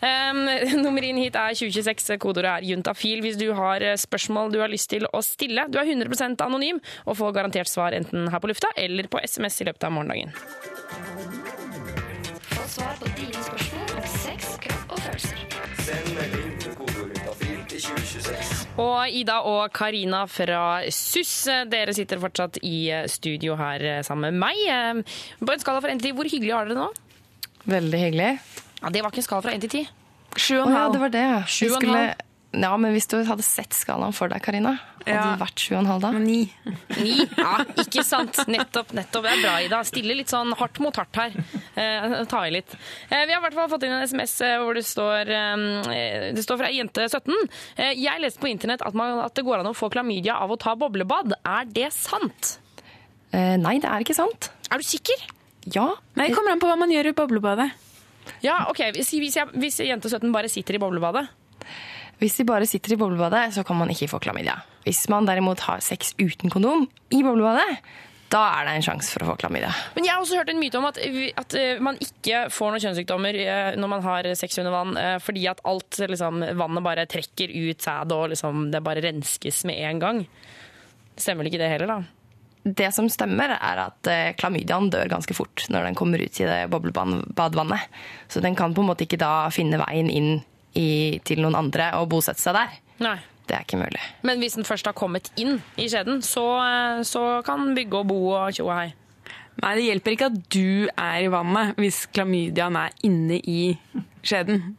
Um, 0.00 0.46
nummer 0.84 1.04
inn 1.04 1.20
hit 1.20 1.36
er 1.36 1.52
2026. 1.52 2.16
Kodeordet 2.22 2.54
er 2.54 2.68
juntafil 2.70 3.20
hvis 3.20 3.36
du 3.40 3.50
har 3.58 3.84
eh, 3.84 3.98
spørsmål 4.00 4.54
du 4.54 4.62
har 4.64 4.72
lyst 4.72 4.88
til 4.94 5.04
å 5.12 5.20
stille. 5.24 5.68
Du 5.68 5.76
er 5.80 5.92
100% 5.92 6.40
anonym 6.46 6.80
og 7.04 7.18
får 7.20 7.36
garantert 7.36 7.68
svar 7.68 7.96
enten 7.96 8.30
her 8.32 8.40
på 8.40 8.48
lufta 8.48 8.72
eller 8.80 9.12
på 9.12 9.20
SMS 9.20 9.60
i 9.60 9.68
løpet 9.68 9.90
av 9.90 9.92
morgendagen. 9.98 10.32
Få 12.48 12.64
svar 12.78 12.96
på 12.96 13.12
dine 13.18 13.36
spørsmål 13.36 13.59
Og 18.78 19.10
Ida 19.12 19.40
og 19.44 19.72
Karina 19.74 20.22
fra 20.30 20.80
SUS, 20.94 21.32
dere 21.72 21.92
sitter 21.96 22.20
fortsatt 22.22 22.60
i 22.64 22.88
studio 23.10 23.56
her 23.58 24.02
sammen 24.06 24.30
med 24.32 24.40
meg. 24.46 24.60
Eh, 24.70 25.20
På 25.44 25.52
en 25.52 25.60
skala 25.62 25.82
fra 25.84 25.90
1 25.92 26.00
til 26.00 26.12
10, 26.12 26.16
hvor 26.16 26.30
hyggelig 26.30 26.54
har 26.54 26.64
dere 26.68 26.76
det 26.76 26.80
nå? 26.80 26.88
Veldig 27.70 28.00
hyggelig. 28.06 28.30
Ja, 28.80 28.88
Det 28.88 29.02
var 29.02 29.10
ikke 29.10 29.20
en 29.24 29.28
skala 29.28 29.42
fra 29.44 29.52
1 29.56 29.60
til 29.66 29.70
10. 29.82 29.88
Sju 30.36 30.60
og 30.60 30.68
en 30.68 30.72
halv. 30.76 30.86
Ja, 30.86 30.92
det 30.94 31.00
var 31.00 31.08
det. 31.16 31.26
Sju 31.50 31.66
og 31.74 31.82
en 31.82 31.94
halv. 31.94 32.26
Ja, 32.50 32.72
men 32.82 32.90
hvis 32.96 33.06
du 33.06 33.14
hadde 33.22 33.44
sett 33.46 33.76
skalaen 33.78 34.14
for 34.14 34.30
deg, 34.32 34.42
Karina, 34.42 34.72
hadde 35.04 35.22
det 35.22 35.38
vært 35.38 35.62
sju 35.62 35.76
og 35.76 35.84
en 35.84 35.88
halv 35.92 36.02
da? 36.02 36.08
Ni. 36.18 36.40
Ni? 36.98 37.12
Ja, 37.38 37.60
ikke 37.78 38.02
sant. 38.02 38.40
Nettopp. 38.50 38.90
nettopp. 38.96 39.22
Det 39.28 39.34
er 39.36 39.44
bra, 39.44 39.52
Ida. 39.62 39.78
Stille 39.86 40.16
litt 40.18 40.32
sånn 40.32 40.50
hardt 40.58 40.80
mot 40.82 40.98
hardt 40.98 41.20
her. 41.20 41.36
Eh, 41.78 42.16
ta 42.30 42.42
i 42.48 42.50
litt. 42.56 42.74
Eh, 43.06 43.22
vi 43.28 43.36
har 43.36 43.38
i 43.38 43.44
hvert 43.44 43.54
fall 43.54 43.70
fått 43.70 43.86
inn 43.86 43.94
en 43.94 44.02
SMS 44.02 44.34
eh, 44.42 44.56
hvor 44.58 44.74
det 44.74 44.82
står, 44.88 45.30
eh, 45.30 46.26
det 46.34 46.42
står 46.42 46.58
fra 46.64 46.72
jente 46.74 47.06
17. 47.06 47.38
Eh, 47.78 47.94
jeg 48.02 48.24
leste 48.26 48.42
på 48.42 48.50
internett 48.50 48.82
at, 48.82 48.98
man, 48.98 49.22
at 49.22 49.38
det 49.38 49.46
går 49.46 49.62
an 49.62 49.70
å 49.70 49.76
få 49.78 49.92
klamydia 49.94 50.40
av 50.42 50.50
å 50.50 50.58
ta 50.58 50.74
boblebad. 50.78 51.38
Er 51.46 51.70
det 51.70 51.92
sant? 51.94 52.56
Eh, 53.30 53.54
nei, 53.62 53.78
det 53.78 53.86
er 53.86 54.02
ikke 54.02 54.18
sant. 54.18 54.50
Er 54.74 54.82
du 54.82 54.90
sikker? 54.90 55.22
Ja. 55.70 55.92
Nei, 56.18 56.32
Det 56.32 56.34
kommer 56.34 56.56
an 56.56 56.62
på 56.62 56.66
hva 56.66 56.74
man 56.82 56.90
gjør 56.90 57.12
i 57.12 57.18
boblebadet. 57.22 57.70
Ja, 58.42 58.64
ok. 58.70 58.88
Hvis, 58.98 59.14
hvis, 59.14 59.38
jeg, 59.38 59.54
hvis 59.54 59.78
jente 59.86 60.10
17 60.10 60.32
bare 60.34 60.50
sitter 60.50 60.74
i 60.74 60.82
boblebadet 60.82 61.28
Hvis 62.20 62.36
de 62.36 62.44
bare 62.48 62.68
sitter 62.68 62.94
i 62.94 63.00
boblebadet, 63.00 63.48
så 63.56 63.64
kan 63.64 63.78
man 63.80 63.90
ikke 63.92 64.10
få 64.12 64.20
klamydia. 64.20 64.58
Hvis 64.84 65.06
man 65.12 65.28
derimot 65.28 65.62
har 65.64 65.80
sex 65.84 66.12
uten 66.20 66.52
kondom 66.52 66.86
i 67.08 67.22
boblebadet, 67.24 67.80
da 68.30 68.42
er 68.60 68.68
det 68.68 68.74
en 68.76 68.84
sjanse 68.86 69.10
for 69.10 69.24
å 69.24 69.32
få 69.32 69.38
klamydia. 69.40 69.72
Men 69.96 70.06
jeg 70.06 70.14
har 70.14 70.22
også 70.22 70.38
hørt 70.38 70.52
en 70.52 70.60
myte 70.60 70.78
om 70.78 70.86
at, 70.86 71.00
at 71.42 71.56
eh, 71.58 71.80
man 71.82 71.98
ikke 71.98 72.44
får 72.54 72.70
noen 72.70 72.84
kjønnssykdommer 72.84 73.38
eh, 73.42 73.70
når 73.80 73.90
man 73.90 74.04
har 74.04 74.28
sex 74.38 74.60
under 74.62 74.74
vann, 74.74 74.94
eh, 75.00 75.16
fordi 75.24 75.48
at 75.50 75.62
alt 75.66 75.98
liksom, 76.12 76.44
vannet 76.60 76.86
bare 76.86 77.08
trekker 77.10 77.50
ut 77.50 77.82
sæd, 77.82 78.14
og 78.14 78.30
liksom, 78.34 78.68
det 78.70 78.84
bare 78.86 79.02
renskes 79.02 79.64
med 79.66 79.82
en 79.88 80.04
gang. 80.04 80.22
Stemmer 81.16 81.42
vel 81.42 81.50
ikke 81.50 81.62
det 81.64 81.72
heller, 81.72 81.90
da? 81.96 81.98
Det 82.62 82.90
som 82.92 83.08
stemmer, 83.10 83.56
er 83.56 83.82
at 83.86 84.12
eh, 84.12 84.34
klamydiaen 84.38 84.92
dør 84.92 85.10
ganske 85.10 85.34
fort 85.34 85.64
når 85.72 85.88
den 85.88 85.98
kommer 85.98 86.20
ut 86.20 86.40
i 86.44 86.46
det 86.46 86.60
boblebadvannet. 86.70 88.00
Så 88.28 88.44
den 88.44 88.54
kan 88.58 88.76
på 88.76 88.84
en 88.84 88.92
måte 88.92 89.08
ikke 89.08 89.18
da 89.20 89.48
finne 89.54 89.80
veien 89.80 90.12
inn 90.12 90.32
i, 90.78 91.18
til 91.24 91.40
noen 91.42 91.54
andre 91.58 91.90
og 91.98 92.08
bosette 92.12 92.40
seg 92.42 92.54
der. 92.58 92.78
Nei. 93.00 93.16
Det 93.50 93.56
er 93.56 93.64
ikke 93.66 93.80
mulig. 93.80 94.00
Men 94.22 94.38
hvis 94.38 94.54
den 94.54 94.64
først 94.68 94.86
har 94.86 94.94
kommet 94.94 95.32
inn 95.40 95.56
i 95.80 95.88
skjeden, 95.90 96.20
så, 96.22 96.44
eh, 96.62 97.00
så 97.02 97.42
kan 97.46 97.64
den 97.64 97.74
bygge 97.74 97.98
og 98.04 98.06
bo 98.12 98.18
og 98.38 98.52
tjo 98.54 98.68
og 98.68 98.76
hei. 98.78 98.92
Nei, 99.60 99.72
det 99.76 99.82
hjelper 99.88 100.14
ikke 100.14 100.28
at 100.30 100.36
du 100.54 100.86
er 100.94 101.16
i 101.24 101.32
vannet 101.32 101.74
hvis 101.82 102.04
klamydiaen 102.14 102.76
er 102.78 102.94
inne 103.04 103.40
i 103.42 103.58
skjeden. 104.22 104.76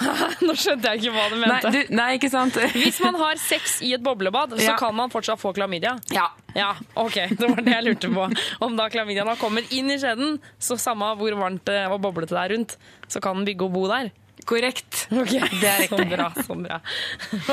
Nå 0.46 0.54
skjønte 0.56 0.88
jeg 0.94 1.00
ikke 1.02 1.12
hva 1.12 1.24
du 1.28 1.34
mente. 1.40 1.70
Nei, 1.70 1.72
du, 1.74 1.94
nei 1.96 2.06
ikke 2.16 2.30
sant? 2.32 2.56
Hvis 2.76 3.00
man 3.04 3.18
har 3.20 3.36
sex 3.40 3.80
i 3.84 3.90
et 3.92 4.00
boblebad, 4.04 4.54
så 4.56 4.70
Ja. 4.70 4.76
kan 4.80 4.94
man 4.96 5.10
fortsatt 5.12 5.40
få 5.42 5.52
klamydia? 5.56 5.96
Ja. 6.14 6.28
Ja, 6.56 6.70
ok. 6.96 7.18
Det 7.36 7.48
var 7.50 7.60
det 7.66 7.74
jeg 7.74 7.84
lurte 7.84 8.08
på. 8.14 8.24
Om 8.64 8.78
da 8.78 8.86
klamydiaen 8.92 9.28
har 9.28 9.36
kommet 9.40 9.68
inn 9.76 9.90
i 9.92 9.98
skjeden, 10.00 10.38
så 10.58 10.78
samme 10.80 11.10
hvor 11.20 11.36
varmt 11.36 11.66
det 11.68 11.82
og 11.92 12.00
boblete 12.00 12.32
det 12.32 12.40
er 12.46 12.54
rundt, 12.56 12.76
så 13.12 13.20
kan 13.20 13.36
den 13.40 13.48
bygge 13.50 13.68
og 13.68 13.74
bo 13.76 13.84
der? 13.92 14.08
Korrekt. 14.50 15.04
Okay. 15.14 15.42
Det 15.60 15.68
er 15.68 15.82
riktig. 15.84 15.98
Så 16.00 16.06
bra, 16.14 16.28
så 16.34 16.56
bra. 16.58 16.80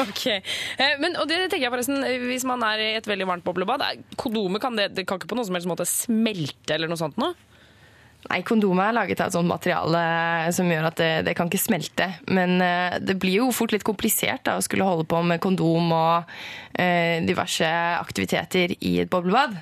Ok. 0.02 0.24
Eh, 0.34 0.96
Men, 1.02 1.18
og 1.22 1.28
det 1.30 1.44
tenker 1.46 1.68
jeg 1.68 1.74
forresten, 1.76 2.00
eh, 2.08 2.18
hvis 2.32 2.46
man 2.50 2.64
er 2.66 2.82
i 2.82 2.94
et 2.98 3.10
veldig 3.10 3.28
varmt 3.30 3.46
boblebad, 3.46 3.84
kondomet 4.18 4.64
kan 4.64 4.78
det, 4.80 4.90
det 4.98 5.06
kan 5.10 5.22
ikke 5.22 5.30
på 5.30 5.38
noen 5.38 5.50
som 5.50 5.58
helst 5.60 5.70
måte 5.70 5.86
smelte 5.90 6.74
eller 6.78 6.90
noe 6.90 7.00
sånt 7.00 7.20
noe? 7.22 7.36
Nei, 8.28 8.42
kondomet 8.44 8.90
er 8.90 8.96
laget 8.98 9.22
av 9.22 9.30
et 9.30 9.36
sånt 9.38 9.48
materiale 9.48 10.00
som 10.56 10.68
gjør 10.68 10.88
at 10.90 10.98
det, 11.00 11.12
det 11.30 11.36
kan 11.38 11.48
ikke 11.52 11.62
smelte. 11.62 12.10
Men 12.34 12.58
eh, 12.66 12.98
det 13.00 13.16
blir 13.22 13.44
jo 13.44 13.52
fort 13.56 13.76
litt 13.76 13.86
komplisert 13.88 14.44
da, 14.50 14.58
å 14.58 14.66
skulle 14.66 14.88
holde 14.88 15.06
på 15.08 15.22
med 15.24 15.40
kondom 15.44 15.94
og 15.96 16.34
eh, 16.74 17.22
diverse 17.28 17.70
aktiviteter 18.02 18.74
i 18.82 18.98
et 19.06 19.14
boblebad. 19.14 19.56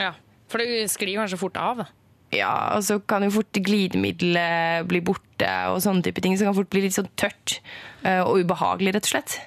Ja, 0.00 0.12
for 0.50 0.60
det 0.60 0.90
sklir 0.92 1.22
kanskje 1.22 1.38
fort 1.40 1.56
av. 1.60 1.86
Ja, 2.30 2.76
og 2.76 2.84
så 2.86 3.00
kan 3.02 3.24
jo 3.26 3.32
fort 3.34 3.58
glidemiddelet 3.58 4.86
bli 4.90 5.02
borte 5.02 5.50
og 5.72 5.80
sånne 5.82 6.06
type 6.06 6.22
ting. 6.22 6.36
Så 6.36 6.44
det 6.44 6.52
kan 6.52 6.60
fort 6.60 6.72
bli 6.72 6.84
litt 6.86 6.94
sånn 6.94 7.10
tørt 7.18 7.58
eh, 8.06 8.22
og 8.22 8.44
ubehagelig, 8.44 8.94
rett 8.94 9.08
og 9.08 9.16
slett. 9.16 9.40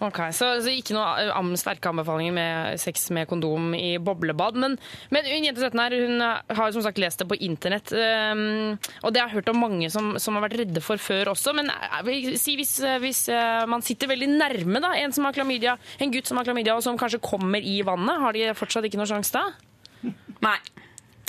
Ok, 0.00 0.16
Så, 0.32 0.46
så 0.64 0.72
ikke 0.72 0.94
noe 0.96 1.26
eh, 1.26 1.50
sterke 1.60 1.90
anbefalinger 1.90 2.32
med 2.32 2.80
sex 2.80 3.10
med 3.12 3.28
kondom 3.28 3.74
i 3.76 3.98
boblebad. 4.00 4.56
Men, 4.56 4.78
men 5.12 5.28
hun 5.28 5.44
jente 5.50 5.60
17 5.60 5.82
her, 5.84 5.98
hun 6.00 6.24
eh, 6.24 6.56
har 6.56 6.72
som 6.72 6.86
sagt 6.86 7.02
lest 7.04 7.20
det 7.20 7.28
på 7.28 7.36
internett. 7.44 7.92
Um, 7.92 8.80
og 9.04 9.12
det 9.12 9.20
har 9.20 9.28
jeg 9.28 9.42
hørt 9.42 9.52
om 9.52 9.60
mange 9.60 9.92
som, 9.92 10.14
som 10.16 10.40
har 10.40 10.48
vært 10.48 10.62
redde 10.62 10.80
for 10.80 10.96
før 10.96 11.34
også. 11.36 11.52
Men 11.60 11.68
si 12.40 12.56
hvis, 12.56 12.78
hvis 13.04 13.26
man 13.68 13.84
sitter 13.84 14.08
veldig 14.14 14.32
nærme 14.32 14.80
da, 14.80 14.94
en 14.96 15.12
som 15.12 15.28
har 15.28 15.36
klamydia, 15.36 15.76
en 16.00 16.16
gutt 16.16 16.32
som 16.32 16.40
har 16.40 16.48
klamydia, 16.48 16.80
og 16.80 16.88
som 16.88 16.96
kanskje 16.96 17.20
kommer 17.20 17.60
i 17.60 17.82
vannet, 17.84 18.24
har 18.24 18.32
de 18.32 18.54
fortsatt 18.56 18.88
ikke 18.88 19.02
noe 19.02 19.12
sjanse 19.12 19.36
da? 19.36 19.50
Nei. 20.40 20.56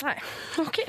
Nei, 0.02 0.16
ok. 0.62 0.84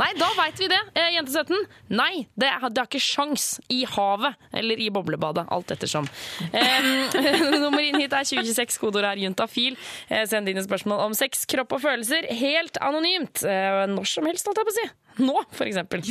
Nei, 0.00 0.10
da 0.18 0.28
veit 0.36 0.58
vi 0.60 0.68
det. 0.68 0.80
Eh, 0.98 1.10
jente 1.14 1.32
17. 1.32 1.56
Nei, 1.96 2.26
det, 2.38 2.50
har 2.60 2.72
ikke 2.84 3.00
sjans 3.02 3.58
i 3.72 3.84
havet 3.88 4.36
eller 4.52 4.80
i 4.82 4.90
boblebadet. 4.92 5.46
Alt 5.54 5.72
ettersom. 5.74 6.08
Um, 6.50 6.90
nummer 7.64 7.82
inn 7.84 8.00
hit 8.02 8.12
er 8.12 8.26
2026. 8.28 8.78
Kodeord 8.82 9.08
er 9.12 9.22
juntafil. 9.24 9.78
Eh, 10.08 10.24
send 10.30 10.50
dine 10.50 10.64
spørsmål 10.66 11.06
om 11.08 11.16
sex, 11.16 11.46
kropp 11.50 11.76
og 11.78 11.84
følelser 11.86 12.28
helt 12.40 12.80
anonymt. 12.84 13.44
Eh, 13.46 13.84
når 13.94 14.12
som 14.16 14.28
helst, 14.28 14.50
holdt 14.50 14.62
jeg 14.62 14.68
på 14.68 14.74
å 14.74 14.78
si. 14.80 14.88
Nå, 15.24 15.36
for 15.54 15.70
eksempel. 15.70 16.02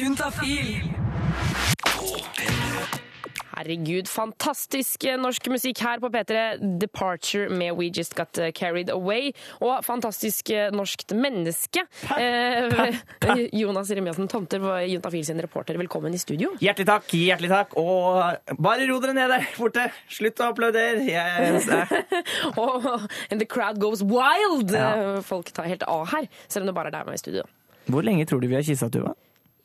Herregud, 3.63 4.09
fantastisk 4.11 5.05
eh, 5.07 5.15
norsk 5.15 5.45
musikk 5.47 5.79
her 5.85 6.01
på 6.03 6.09
P3. 6.11 6.39
'Departure' 6.81 7.47
med 7.49 7.77
'We 7.77 7.91
Just 7.95 8.15
Got 8.15 8.37
eh, 8.37 8.51
Carried 8.51 8.89
Away'. 8.91 9.31
Og 9.63 9.85
fantastisk 9.85 10.49
eh, 10.51 10.67
norskt 10.75 11.13
menneske. 11.15 11.85
Eh, 12.17 12.97
Jonas 13.61 13.91
Remiassen 13.95 14.27
Tomter, 14.27 14.59
Juntafil 14.83 15.23
sin 15.25 15.39
reporter. 15.41 15.79
Velkommen 15.79 16.13
i 16.13 16.19
studio. 16.19 16.51
Hjertelig 16.59 16.89
takk, 16.89 17.07
hjertelig 17.15 17.53
takk. 17.53 17.77
Og 17.79 18.57
bare 18.59 18.89
ro 18.89 18.99
dere 18.99 19.15
ned 19.15 19.31
der 19.31 19.47
borte. 19.55 19.87
Slutt 20.11 20.43
å 20.43 20.49
applaudere. 20.51 21.07
Jeg, 21.07 21.63
Og 22.65 23.07
and 23.31 23.39
the 23.39 23.47
crowd 23.47 23.79
goes 23.79 24.03
wild! 24.03 24.75
Ja. 24.75 25.21
Folk 25.23 25.53
tar 25.55 25.71
helt 25.71 25.87
av 25.87 26.09
her, 26.11 26.27
selv 26.51 26.65
om 26.65 26.73
det 26.73 26.75
bare 26.75 26.91
er 26.91 26.97
deg 26.97 27.07
og 27.07 27.13
meg 27.13 27.21
i 27.21 27.23
studio. 27.23 27.47
hvor 27.87 28.03
lenge 28.03 28.27
tror 28.27 28.43
du 28.43 28.49
vi 28.51 28.59
har 28.59 28.67
kyssa, 28.67 28.91
Tuva? 28.91 29.15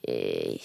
Eh, 0.06 0.62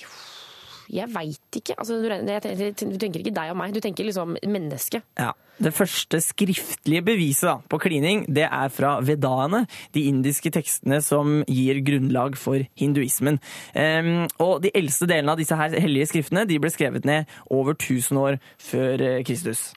Jeg 0.92 1.10
veit 1.14 1.60
ikke. 1.60 1.78
Altså, 1.80 2.00
du, 2.02 2.10
du 2.10 3.00
tenker 3.00 3.24
ikke 3.24 3.36
deg 3.36 3.54
og 3.54 3.58
meg, 3.60 3.74
du 3.76 3.82
tenker 3.84 4.08
liksom 4.08 4.38
menneske. 4.44 5.04
Ja. 5.20 5.32
Det 5.64 5.70
første 5.76 6.18
skriftlige 6.24 7.04
beviset 7.06 7.46
da, 7.46 7.58
på 7.70 7.78
klining 7.84 8.24
det 8.26 8.48
er 8.48 8.72
fra 8.74 8.96
vedaene, 9.06 9.64
de 9.94 10.08
indiske 10.10 10.50
tekstene 10.54 10.98
som 11.06 11.44
gir 11.46 11.84
grunnlag 11.86 12.40
for 12.42 12.66
hinduismen. 12.80 13.38
Um, 13.78 14.26
og 14.42 14.64
De 14.66 14.74
eldste 14.74 15.08
delene 15.10 15.36
av 15.36 15.42
disse 15.42 15.58
her 15.58 15.78
hellige 15.78 16.10
skriftene 16.10 16.48
de 16.50 16.58
ble 16.62 16.74
skrevet 16.74 17.06
ned 17.06 17.30
over 17.54 17.78
1000 17.78 18.20
år 18.20 18.42
før 18.58 19.02
eh, 19.06 19.22
Kristus. 19.28 19.72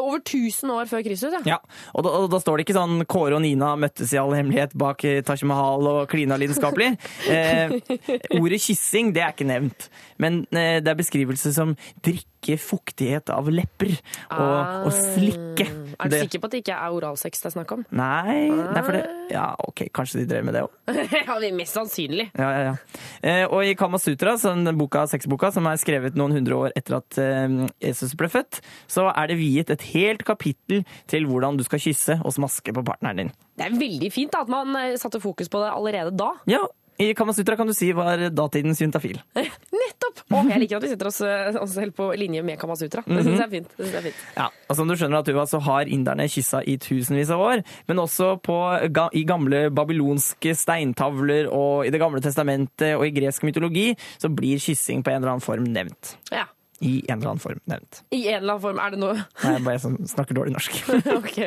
Over 0.00 0.20
1000 0.22 0.72
år 0.74 0.88
før 0.90 1.02
Kristus, 1.06 1.34
ja. 1.38 1.40
Ja, 1.56 1.58
og 1.94 2.04
da, 2.06 2.12
og 2.22 2.28
da 2.32 2.40
står 2.42 2.58
det 2.60 2.66
ikke 2.68 2.76
sånn 2.78 3.04
Kåre 3.10 3.36
og 3.38 3.42
Nina 3.44 3.72
møttes 3.80 4.12
i 4.14 4.18
all 4.20 4.32
hemmelighet 4.36 4.74
bak 4.80 5.04
eh, 5.08 5.20
Taj 5.26 5.42
Mahal 5.48 5.86
og 5.90 6.02
klina 6.12 6.38
lidenskapelig. 6.40 6.92
Eh, 7.30 7.70
ordet 8.36 8.58
kyssing 8.64 9.12
det 9.14 9.22
er 9.22 9.32
ikke 9.34 9.46
nevnt, 9.46 9.86
men 10.20 10.40
eh, 10.56 10.78
det 10.82 10.90
er 10.90 10.98
beskrivelse 10.98 11.52
som 11.54 11.74
drikke 12.04 12.56
fuktighet 12.58 13.30
av 13.34 13.46
lepper 13.52 13.92
og, 14.32 14.86
og 14.88 14.94
slikke. 14.96 15.66
Er 16.00 16.08
du 16.08 16.14
Det- 16.16 16.22
sikker 16.24 16.42
på 16.42 16.48
at 16.48 16.54
det 16.56 16.60
ikke 16.64 16.76
er 16.80 16.96
oralsex 16.96 17.42
det 17.44 17.50
er 17.50 17.54
snakk 17.54 17.74
om? 17.76 17.84
Nei, 17.94 18.48
det 18.50 18.80
er 18.80 18.86
for 18.86 18.96
det 18.96 19.04
Ja, 19.30 19.44
ok, 19.62 19.84
kanskje 19.94 20.22
de 20.22 20.26
drev 20.32 20.46
med 20.48 20.56
det 20.56 20.64
òg. 20.66 20.72
ja, 21.28 21.36
det 21.38 21.50
er 21.52 21.54
mest 21.54 21.76
sannsynlig. 21.76 22.30
Ja, 22.34 22.48
ja, 22.50 22.62
ja. 22.70 22.74
Eh, 23.22 23.44
og 23.46 23.62
i 23.68 23.76
Kama 23.78 24.00
Sutra, 24.02 24.34
sånn 24.40 24.66
boka, 24.80 25.04
sexboka, 25.12 25.52
som 25.54 25.68
er 25.70 25.78
skrevet 25.78 26.16
noen 26.18 26.34
hundre 26.40 26.58
år 26.64 26.74
etter 26.80 26.96
at 26.98 27.20
eh, 27.22 27.60
Jesus 27.84 28.16
ble 28.18 28.30
født, 28.32 28.58
så 28.90 29.06
er 29.12 29.30
det 29.30 29.38
viet 29.50 29.72
et 29.74 29.86
helt 29.92 30.24
kapittel 30.26 30.84
til 31.10 31.28
hvordan 31.28 31.58
du 31.58 31.66
skal 31.66 31.82
kysse 31.82 32.20
og 32.22 32.34
smaske 32.36 32.74
på 32.76 32.86
partneren 32.86 33.24
din. 33.24 33.32
Det 33.58 33.66
er 33.66 33.78
veldig 33.80 34.12
fint 34.14 34.32
da, 34.32 34.44
at 34.46 34.52
man 34.52 34.76
eh, 34.80 34.98
satte 35.00 35.20
fokus 35.22 35.50
på 35.52 35.62
det 35.62 35.72
allerede 35.74 36.14
da. 36.16 36.32
Ja, 36.50 36.64
i 37.00 37.14
Kama 37.14 37.32
Sutra 37.32 37.56
kan 37.56 37.66
du 37.66 37.72
si 37.74 37.92
var 37.96 38.20
datidens 38.28 38.80
juntafil. 38.82 39.16
Nettopp! 39.80 40.20
Og 40.36 40.50
jeg 40.52 40.60
liker 40.60 40.76
at 40.76 40.84
vi 40.84 40.90
setter 40.90 41.08
oss, 41.08 41.20
oss 41.62 41.72
selv 41.72 41.94
på 41.96 42.10
linje 42.20 42.42
med 42.44 42.60
Kamasutra. 42.60 43.00
Det 43.06 43.22
syns 43.24 43.38
jeg 43.38 43.46
er 43.46 43.54
fint. 43.54 43.70
Det 43.72 43.86
synes 43.86 43.94
jeg 43.94 44.00
er 44.02 44.06
fint. 44.10 44.20
Ja, 44.36 44.48
og 44.68 44.76
som 44.76 44.90
du 44.90 44.96
skjønner, 45.00 45.22
at 45.22 45.30
Tuva, 45.30 45.46
så 45.48 45.62
har 45.64 45.88
inderne 45.88 46.28
kyssa 46.28 46.60
i 46.68 46.76
tusenvis 46.82 47.32
av 47.32 47.40
år, 47.46 47.64
men 47.88 48.04
også 48.04 48.34
på, 48.44 48.58
i 49.16 49.24
gamle 49.28 49.62
babylonske 49.72 50.52
steintavler 50.60 51.48
og 51.48 51.88
i 51.88 51.94
Det 51.94 52.02
gamle 52.02 52.20
testamentet 52.20 52.98
og 52.98 53.06
i 53.08 53.14
gresk 53.16 53.48
mytologi, 53.48 53.94
så 54.20 54.28
blir 54.28 54.60
kyssing 54.60 55.00
på 55.00 55.14
en 55.14 55.22
eller 55.22 55.38
annen 55.38 55.46
form 55.46 55.72
nevnt. 55.72 56.18
Ja. 56.28 56.50
I 56.80 56.92
en 57.08 57.18
eller 57.18 57.32
annen 57.34 57.42
form 57.44 57.60
nevnt. 57.68 58.02
I 58.16 58.22
en 58.32 58.42
eller 58.42 58.54
annen 58.56 58.62
form. 58.64 58.78
Er 58.80 58.90
det 58.94 59.00
noe 59.02 59.14
Nei, 59.44 59.54
jeg 59.56 59.64
bare 59.66 59.80
sånn, 59.82 59.98
snakker 60.08 60.38
dårlig 60.38 60.54
norsk. 60.56 60.78
Ok. 61.20 61.38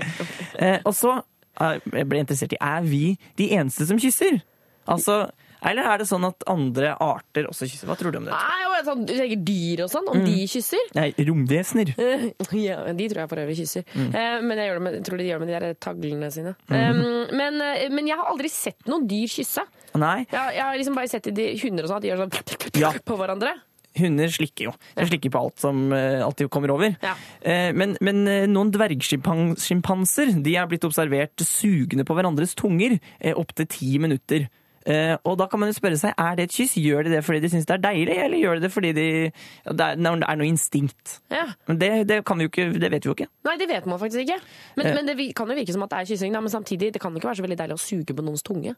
Eh, 0.61 0.79
og 0.85 0.93
så 0.93 1.15
eh, 1.61 1.79
jeg 1.93 2.05
ble 2.09 2.19
jeg 2.19 2.27
interessert 2.27 2.53
i 2.53 2.61
er 2.61 2.83
vi 2.85 3.05
de 3.39 3.49
eneste 3.57 3.87
som 3.89 3.97
kysser. 4.01 4.41
Altså, 4.85 5.23
eller 5.63 5.87
er 5.87 6.01
det 6.01 6.05
sånn 6.09 6.25
at 6.27 6.43
andre 6.51 6.89
arter 6.99 7.45
også 7.47 7.63
kysser? 7.71 7.87
Hva 7.87 7.95
tror 7.95 8.11
du 8.11 8.17
om 8.19 8.25
det? 8.27 8.33
Nei, 8.35 8.63
og 8.67 8.73
sånn, 8.83 9.05
du 9.07 9.13
tenker 9.15 9.39
dyr 9.47 9.83
og 9.85 9.91
sånn, 9.93 10.09
om 10.11 10.17
Mm. 10.19 10.25
de 10.27 10.47
kysser? 10.51 10.89
Nei, 10.97 11.05
romvesener. 11.23 11.93
Ja, 12.67 12.81
de 12.91 13.07
tror 13.09 13.21
jeg 13.23 13.29
for 13.31 13.41
øvrig 13.45 13.55
kysser. 13.61 13.85
Mm. 13.95 14.09
Eh, 14.11 14.41
Men 14.43 14.59
jeg, 14.59 14.81
med, 14.83 14.97
jeg 14.99 15.05
tror 15.07 15.17
de 15.23 15.29
gjør 15.29 15.39
det 15.39 15.47
med 15.47 15.53
de 15.53 15.59
der 15.63 15.77
taglene 15.87 16.29
sine. 16.35 16.53
Mm. 16.67 16.75
Eh, 16.75 17.33
Men, 17.39 17.61
eh, 17.63 17.87
men 17.95 18.07
jeg 18.11 18.19
har 18.19 18.27
aldri 18.33 18.51
sett 18.51 18.85
noen 18.91 19.07
dyr 19.07 19.31
kysse. 19.31 19.63
Nei, 19.95 20.25
Jeg, 20.29 20.55
jeg 20.59 20.63
har 20.67 20.75
liksom 20.77 20.95
bare 20.99 21.07
sett 21.09 21.31
de 21.41 21.47
hunder 21.63 21.85
og 21.87 21.89
sånn, 21.93 22.01
at 22.01 22.03
de 22.03 22.11
gjør 22.11 22.25
sånn 22.25 22.81
Ja. 22.83 22.91
på 23.09 23.17
hverandre. 23.23 23.55
Hunder 23.99 24.31
slikker 24.33 24.69
jo. 24.69 24.73
De 24.97 25.05
slikker 25.09 25.33
på 25.33 25.41
alt 25.41 25.61
som 25.61 25.85
alt 25.93 26.39
de 26.39 26.47
kommer 26.51 26.73
over. 26.73 26.95
Ja. 27.03 27.13
Eh, 27.41 27.69
men, 27.75 27.97
men 28.03 28.23
eh, 28.27 28.47
noen 28.49 28.71
dvergsjimpanser 28.73 30.33
de 30.43 30.57
er 30.57 30.67
blitt 30.69 30.87
observert 30.87 31.43
sugende 31.45 32.05
på 32.07 32.17
hverandres 32.17 32.55
tunger 32.59 32.97
eh, 33.19 33.33
opptil 33.37 33.69
ti 33.69 33.95
minutter. 34.01 34.49
Eh, 34.83 35.13
og 35.23 35.37
da 35.39 35.45
kan 35.47 35.61
man 35.61 35.69
jo 35.71 35.77
spørre 35.77 35.95
seg, 35.99 36.11
er 36.19 36.35
det 36.35 36.49
et 36.49 36.55
kyss? 36.57 36.73
Gjør 36.75 37.05
de 37.07 37.13
det 37.13 37.21
fordi 37.23 37.39
de 37.45 37.51
syns 37.53 37.67
det 37.69 37.77
er 37.77 37.83
deilig, 37.85 38.17
eller 38.19 38.41
gjør 38.41 38.59
de 38.59 38.65
det 38.65 38.71
fordi 38.73 38.91
de, 38.97 39.05
det, 39.31 39.85
er, 39.85 39.95
det 39.95 40.27
er 40.27 40.39
noe 40.41 40.49
instinkt? 40.49 41.17
Ja. 41.31 41.45
Men 41.69 41.79
det, 41.79 41.91
det, 42.09 42.19
kan 42.27 42.39
vi 42.39 42.49
jo 42.49 42.51
ikke, 42.51 42.67
det 42.75 42.91
vet 42.91 43.07
vi 43.07 43.11
jo 43.11 43.15
ikke. 43.15 43.29
Nei, 43.47 43.55
det 43.61 43.69
vet 43.71 43.87
man 43.87 44.01
faktisk 44.01 44.25
ikke. 44.25 44.39
Men, 44.75 44.89
Eh. 44.89 44.95
men 44.99 45.07
det 45.07 45.29
kan 45.37 45.47
jo 45.47 45.55
virke 45.55 45.75
som 45.75 45.87
at 45.87 45.93
det 45.95 46.01
er 46.01 46.11
kyssing, 46.11 46.35
da, 46.35 46.43
men 46.43 46.51
samtidig, 46.51 46.91
det 46.93 47.01
kan 47.01 47.15
ikke 47.15 47.31
være 47.31 47.39
så 47.39 47.47
veldig 47.47 47.61
deilig 47.63 47.79
å 47.79 47.83
suge 47.85 48.17
på 48.17 48.25
noens 48.25 48.43
tunge. 48.43 48.75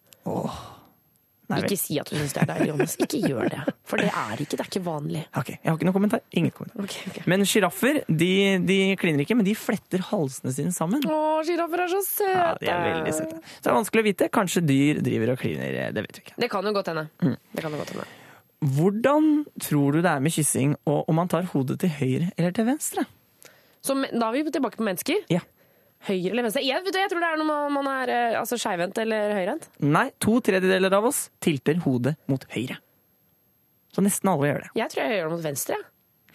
Nei. 1.45 1.59
Ikke 1.61 1.77
si 1.77 1.99
at 2.01 2.09
du 2.09 2.15
syns 2.17 2.33
det 2.33 2.41
er 2.41 2.49
deilig, 2.49 2.67
Jonas. 2.71 2.95
Ikke 3.05 3.19
gjør 3.21 3.49
det. 3.53 3.61
For 3.85 4.01
det 4.01 4.07
er 4.09 4.41
ikke, 4.41 4.57
det 4.57 4.63
er 4.63 4.69
ikke 4.71 4.81
vanlig. 4.87 5.21
Ok, 5.37 5.51
Jeg 5.53 5.69
har 5.69 5.77
ikke 5.77 5.87
noen 5.89 5.97
kommentar. 5.99 6.23
Ingen 6.33 6.53
kommentar. 6.55 6.87
Okay, 6.87 7.11
okay. 7.11 7.23
Men 7.29 7.45
sjiraffer 7.49 8.01
de, 8.09 8.31
de 8.65 8.79
kliner 9.01 9.21
ikke, 9.25 9.37
men 9.37 9.45
de 9.45 9.53
fletter 9.59 10.01
halsene 10.09 10.53
sine 10.55 10.73
sammen. 10.73 11.05
Å, 11.05 11.21
sjiraffer 11.45 11.85
er 11.85 11.93
så 11.93 12.01
søte! 12.07 12.35
Ja, 12.35 12.51
de 12.57 12.71
er 12.73 12.83
veldig 12.89 13.15
søte. 13.19 13.41
Så 13.45 13.61
det 13.67 13.73
er 13.73 13.77
vanskelig 13.77 14.05
å 14.05 14.07
vite. 14.09 14.29
Kanskje 14.39 14.65
dyr 14.65 15.01
driver 15.05 15.35
og 15.35 15.41
kliner, 15.43 15.79
det 15.93 16.05
vet 16.07 16.19
vi 16.21 16.25
ikke. 16.25 16.37
Det 16.41 16.49
kan 16.51 16.65
jo 16.65 16.73
godt 16.79 16.93
hende. 16.93 17.07
Mm. 17.21 17.35
Det 17.53 17.65
kan 17.67 17.77
jo 17.77 17.81
godt 17.83 17.93
hende. 17.93 18.07
Hvordan 18.75 19.29
tror 19.61 19.93
du 19.93 20.01
det 20.01 20.09
er 20.15 20.23
med 20.25 20.33
kyssing 20.33 20.73
og 20.89 21.11
om 21.11 21.19
man 21.19 21.29
tar 21.29 21.45
hodet 21.51 21.77
til 21.83 21.91
høyre 21.99 22.31
eller 22.33 22.55
til 22.55 22.65
venstre? 22.65 23.05
Så 23.85 23.93
da 24.01 24.31
er 24.31 24.33
vi 24.33 24.49
tilbake 24.49 24.79
på 24.79 24.85
mennesker. 24.87 25.27
Ja. 25.29 25.43
Høyre 26.05 26.31
eller 26.35 26.45
venstre? 26.45 26.61
Jeg, 26.61 26.83
jeg 26.85 27.09
tror 27.09 27.23
det 27.23 27.29
er 27.31 27.39
når 27.41 27.71
man 27.73 27.87
er 27.89 28.11
eh, 28.13 28.37
altså, 28.39 28.59
skeivhendt 28.61 28.99
eller 29.01 29.33
høyrehendt. 29.39 29.67
Nei, 29.81 30.09
to 30.21 30.37
tredjedeler 30.45 30.93
av 30.93 31.07
oss 31.09 31.25
tilter 31.41 31.79
hodet 31.85 32.15
mot 32.29 32.45
høyre. 32.53 32.77
Så 33.95 34.03
nesten 34.05 34.29
alle 34.29 34.51
gjør 34.51 34.63
det. 34.65 34.71
Jeg 34.77 34.91
tror 34.91 35.01
jeg 35.05 35.17
gjør 35.17 35.29
det 35.29 35.35
mot 35.37 35.45
venstre. 35.47 35.79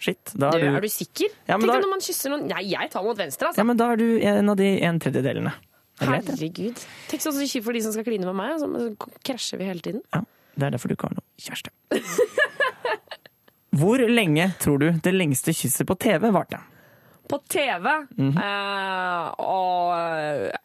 Shit, 0.01 0.31
da 0.33 0.49
Du, 0.49 0.63
er 0.65 0.77
er 0.79 0.81
du 0.81 0.89
sikker? 0.89 1.29
Ja, 1.45 1.55
Tenk 1.59 1.69
da- 1.69 1.79
når 1.83 1.91
man 1.91 2.01
kysser 2.01 2.33
noen 2.33 2.47
Nei, 2.49 2.63
jeg 2.71 2.89
tar 2.89 3.03
mot 3.05 3.17
venstre, 3.19 3.51
altså. 3.51 3.61
Ja, 3.61 3.67
men 3.69 3.77
da 3.77 3.91
er 3.93 4.01
du 4.01 4.07
en 4.17 4.49
av 4.49 4.57
de 4.57 4.69
en 4.81 4.99
tredjedelene. 4.99 5.53
Er. 6.01 6.07
Herregud. 6.09 6.81
Tenk 7.11 7.21
så 7.21 7.31
kjipt 7.37 7.63
for 7.67 7.77
de 7.77 7.83
som 7.85 7.93
skal 7.93 8.07
kline 8.07 8.25
med 8.25 8.33
meg, 8.33 8.55
og 8.55 8.63
så 8.63 8.69
så 8.73 9.11
krasjer 9.21 9.61
vi 9.61 9.67
hele 9.69 9.85
tiden. 9.85 10.01
Ja, 10.09 10.23
det 10.57 10.65
er 10.65 10.73
derfor 10.73 10.89
du 10.89 10.95
ikke 10.97 11.11
har 11.11 11.19
noe 11.19 11.27
kjæreste. 11.37 11.69
Hvor 13.81 14.01
lenge 14.09 14.49
tror 14.59 14.81
du 14.81 14.89
det 15.05 15.13
lengste 15.13 15.53
kysset 15.55 15.87
på 15.87 15.95
TV 16.01 16.27
varte? 16.33 16.59
På 17.31 17.39
TV 17.49 17.85
Mhm. 18.17 18.37
eh, 18.37 19.23
Og 19.39 19.97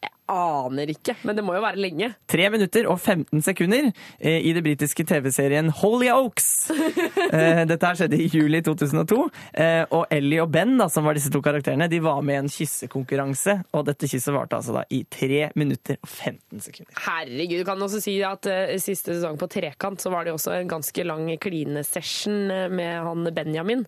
jeg 0.03 0.11
aner 0.31 0.93
ikke, 0.93 1.17
men 1.27 1.39
det 1.39 1.45
må 1.47 1.57
jo 1.57 1.63
være 1.65 1.81
lenge. 1.81 2.11
3 2.31 2.49
minutter 2.55 2.89
og 2.91 2.99
15 3.01 3.43
sekunder 3.47 3.91
eh, 4.19 4.41
i 4.47 4.55
det 4.57 4.63
britiske 4.67 5.07
TV-serien 5.09 5.73
Hollyoaks. 5.83 6.53
Eh, 7.27 7.65
dette 7.67 7.83
her 7.89 7.97
skjedde 7.99 8.19
i 8.23 8.27
juli 8.31 8.61
2002. 8.65 9.17
Eh, 9.59 9.83
og 9.97 10.13
Ellie 10.15 10.39
og 10.45 10.51
Ben, 10.55 10.77
da, 10.79 10.87
som 10.93 11.05
var 11.05 11.17
disse 11.17 11.31
to 11.35 11.41
karakterene, 11.43 11.89
de 11.91 11.99
var 12.05 12.21
med 12.25 12.37
i 12.37 12.39
en 12.45 12.51
kyssekonkurranse. 12.53 13.57
Og 13.75 13.83
dette 13.89 14.07
kysset 14.09 14.35
varte 14.35 14.55
altså 14.61 14.77
da 14.77 14.85
i 14.95 15.01
3 15.11 15.49
minutter 15.59 15.99
og 15.99 16.09
15 16.09 16.63
sekunder. 16.69 17.01
Herregud, 17.03 17.65
du 17.65 17.67
kan 17.67 17.83
også 17.83 18.01
si 18.05 18.15
at 18.25 18.47
siste 18.83 19.17
sesong 19.17 19.41
på 19.41 19.49
Trekant 19.53 20.01
så 20.03 20.13
var 20.15 20.27
det 20.27 20.37
også 20.37 20.55
en 20.55 20.71
ganske 20.71 21.07
lang 21.09 21.27
klinesession 21.43 22.47
med 22.79 23.03
han 23.09 23.27
Benjamin. 23.35 23.85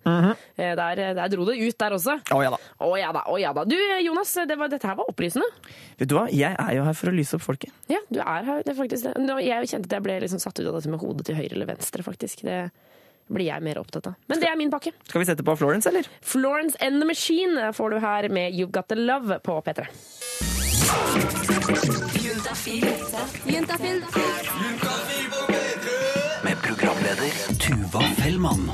Eh, 0.57 0.75
der, 0.77 1.15
der 1.15 1.29
dro 1.33 1.47
det 1.49 1.59
ut 1.63 1.79
der 1.81 1.97
også. 1.97 2.19
Å 2.35 2.41
ja 2.43 2.53
da. 2.53 2.61
Å 2.85 2.91
ja 2.99 3.13
da, 3.15 3.25
å 3.31 3.39
ja 3.41 3.53
da. 3.57 3.65
Du 3.69 3.77
Jonas, 4.05 4.35
det 4.49 4.59
var, 4.59 4.71
dette 4.73 4.89
her 4.89 4.99
var 4.99 5.11
opplysende. 5.11 5.47
Vet 5.99 6.11
du 6.11 6.17
hva, 6.19 6.28
jeg 6.35 6.55
er 6.59 6.75
jo 6.77 6.85
her 6.87 6.97
for 6.99 7.11
å 7.11 7.15
lyse 7.15 7.37
opp 7.39 7.45
folket. 7.45 7.73
Ja, 7.91 8.01
du 8.09 8.21
er 8.21 8.47
her. 8.47 8.63
Det 8.67 8.73
er 8.75 8.79
faktisk 8.79 9.09
det. 9.09 9.39
Jeg 9.45 9.71
kjente 9.73 9.89
at 9.91 9.97
jeg 9.99 10.07
ble 10.07 10.19
liksom 10.25 10.43
satt 10.43 10.61
ut 10.61 10.67
av 10.69 10.79
dette 10.79 10.93
med 10.93 11.03
hodet 11.03 11.27
til 11.29 11.39
høyre 11.39 11.55
eller 11.57 11.71
venstre, 11.73 12.05
faktisk. 12.07 12.45
Det 12.49 12.61
blir 13.29 13.51
jeg 13.51 13.65
mer 13.65 13.81
opptatt 13.81 14.11
av. 14.11 14.15
Men 14.31 14.41
det 14.41 14.49
er 14.49 14.57
min 14.57 14.71
pakke. 14.73 14.95
Skal 15.09 15.23
vi 15.23 15.29
sette 15.29 15.45
på 15.45 15.57
Florence, 15.61 15.89
eller? 15.91 16.09
Florence 16.25 16.79
and 16.81 17.03
the 17.03 17.09
Machine 17.09 17.73
får 17.77 17.91
du 17.91 17.99
her 18.05 18.29
med 18.33 18.57
You've 18.57 18.73
Got 18.73 18.89
The 18.89 18.97
Love 19.01 19.41
på 19.45 19.61
P3. 19.67 19.89
Med 26.45 26.63
programleder 26.63 27.59
Tuva 27.61 28.03
Fellmann. 28.17 28.71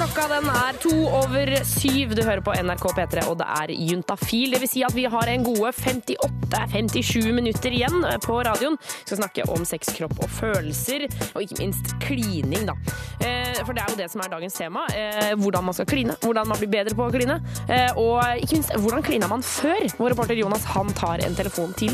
Klokka 0.00 0.22
den 0.30 0.46
er 0.48 0.76
to 0.80 0.92
over 1.12 1.50
syv. 1.68 2.14
Du 2.16 2.22
hører 2.24 2.40
på 2.40 2.54
NRK 2.56 2.86
P3, 2.96 3.24
og 3.28 3.34
det 3.36 3.48
er 3.52 3.72
juntafil. 3.90 4.54
Det 4.54 4.60
vil 4.62 4.70
si 4.72 4.80
at 4.86 4.94
vi 4.96 5.04
har 5.12 5.28
en 5.28 5.44
gode 5.44 5.72
58-57 5.76 7.28
minutter 7.36 7.76
igjen 7.76 8.06
på 8.24 8.38
radioen. 8.48 8.78
Vi 8.80 9.10
skal 9.10 9.20
snakke 9.20 9.44
om 9.52 9.66
sex, 9.68 9.92
kropp 9.98 10.16
og 10.24 10.32
følelser, 10.38 11.04
og 11.34 11.44
ikke 11.44 11.60
minst 11.60 11.92
klining, 12.00 12.64
da. 12.70 12.78
Eh, 13.20 13.60
For 13.60 13.76
det 13.76 13.84
er 13.84 13.92
jo 13.92 14.00
det 14.00 14.08
som 14.14 14.24
er 14.24 14.32
dagens 14.32 14.56
tema. 14.56 14.86
eh, 14.96 15.34
Hvordan 15.36 15.68
man 15.68 15.76
skal 15.76 15.86
kline. 15.92 16.16
Hvordan 16.24 16.48
man 16.48 16.58
blir 16.58 16.72
bedre 16.72 16.96
på 16.96 17.04
å 17.04 17.12
kline. 17.12 17.36
Eh, 17.68 17.92
Og 18.00 18.24
ikke 18.40 18.56
minst, 18.56 18.72
hvordan 18.72 19.04
klina 19.04 19.28
man 19.28 19.42
før? 19.42 19.84
Vår 19.98 20.14
reporter 20.14 20.34
Jonas 20.40 20.64
han 20.64 20.88
tar 20.96 21.20
en 21.26 21.34
telefon 21.36 21.74
til 21.76 21.92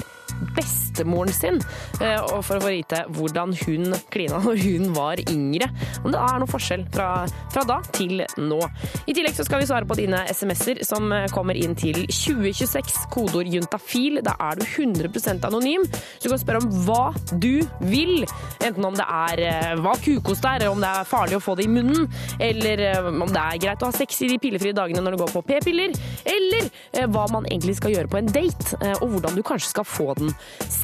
bestemoren 0.97 1.33
sin 1.33 1.61
eh, 2.01 2.21
og 2.21 2.43
for 2.47 2.57
å 2.57 2.65
få 2.65 2.73
vite 2.73 3.03
hvordan 3.17 3.53
hun 3.65 3.93
klina 4.13 4.41
når 4.43 4.61
hun 4.63 4.93
var 4.97 5.21
yngre. 5.29 5.69
Om 6.03 6.13
det 6.15 6.21
er 6.21 6.41
noen 6.41 6.51
forskjell 6.51 6.87
fra, 6.95 7.09
fra 7.53 7.65
da 7.69 7.81
til 7.93 8.23
nå. 8.41 8.61
I 9.07 9.17
tillegg 9.17 9.37
så 9.37 9.47
skal 9.47 9.63
vi 9.63 9.69
svare 9.69 9.89
på 9.89 9.99
dine 9.99 10.23
SMS-er 10.33 10.83
som 10.87 11.11
eh, 11.13 11.29
kommer 11.35 11.59
inn 11.59 11.77
til 11.79 12.05
2026, 12.07 13.07
kodeord 13.13 13.51
juntafil. 13.53 14.23
Da 14.25 14.37
er 14.49 14.61
du 14.61 14.65
100% 14.67 15.45
anonym, 15.49 15.85
så 15.87 16.27
du 16.27 16.33
kan 16.33 16.43
spørre 16.43 16.63
om 16.65 16.71
hva 16.87 17.03
du 17.33 17.61
vil. 17.85 18.25
Enten 18.65 18.89
om 18.89 18.97
det 18.97 19.07
er 19.07 19.45
eh, 19.51 19.75
hva 19.83 19.97
kukost 20.01 20.47
er, 20.49 20.67
om 20.71 20.81
det 20.83 20.93
er 20.93 21.09
farlig 21.09 21.41
å 21.41 21.45
få 21.45 21.57
det 21.59 21.67
i 21.67 21.73
munnen, 21.73 22.09
eller 22.43 22.85
om 23.11 23.29
det 23.29 23.43
er 23.43 23.63
greit 23.67 23.85
å 23.85 23.91
ha 23.91 23.97
sex 23.97 24.23
i 24.25 24.31
de 24.31 24.41
pillefrie 24.41 24.77
dagene 24.77 25.03
når 25.05 25.17
du 25.17 25.23
går 25.25 25.35
på 25.35 25.45
p-piller, 25.51 25.95
eller 26.27 27.07
hva 27.13 27.27
man 27.33 27.47
egentlig 27.49 27.77
skal 27.79 27.93
gjøre 27.93 28.11
på 28.11 28.19
en 28.21 28.31
date, 28.33 28.77
og 29.01 29.09
hvordan 29.13 29.37
du 29.37 29.43
kanskje 29.47 29.73
skal 29.73 29.87
få 29.89 30.15
den 30.19 30.33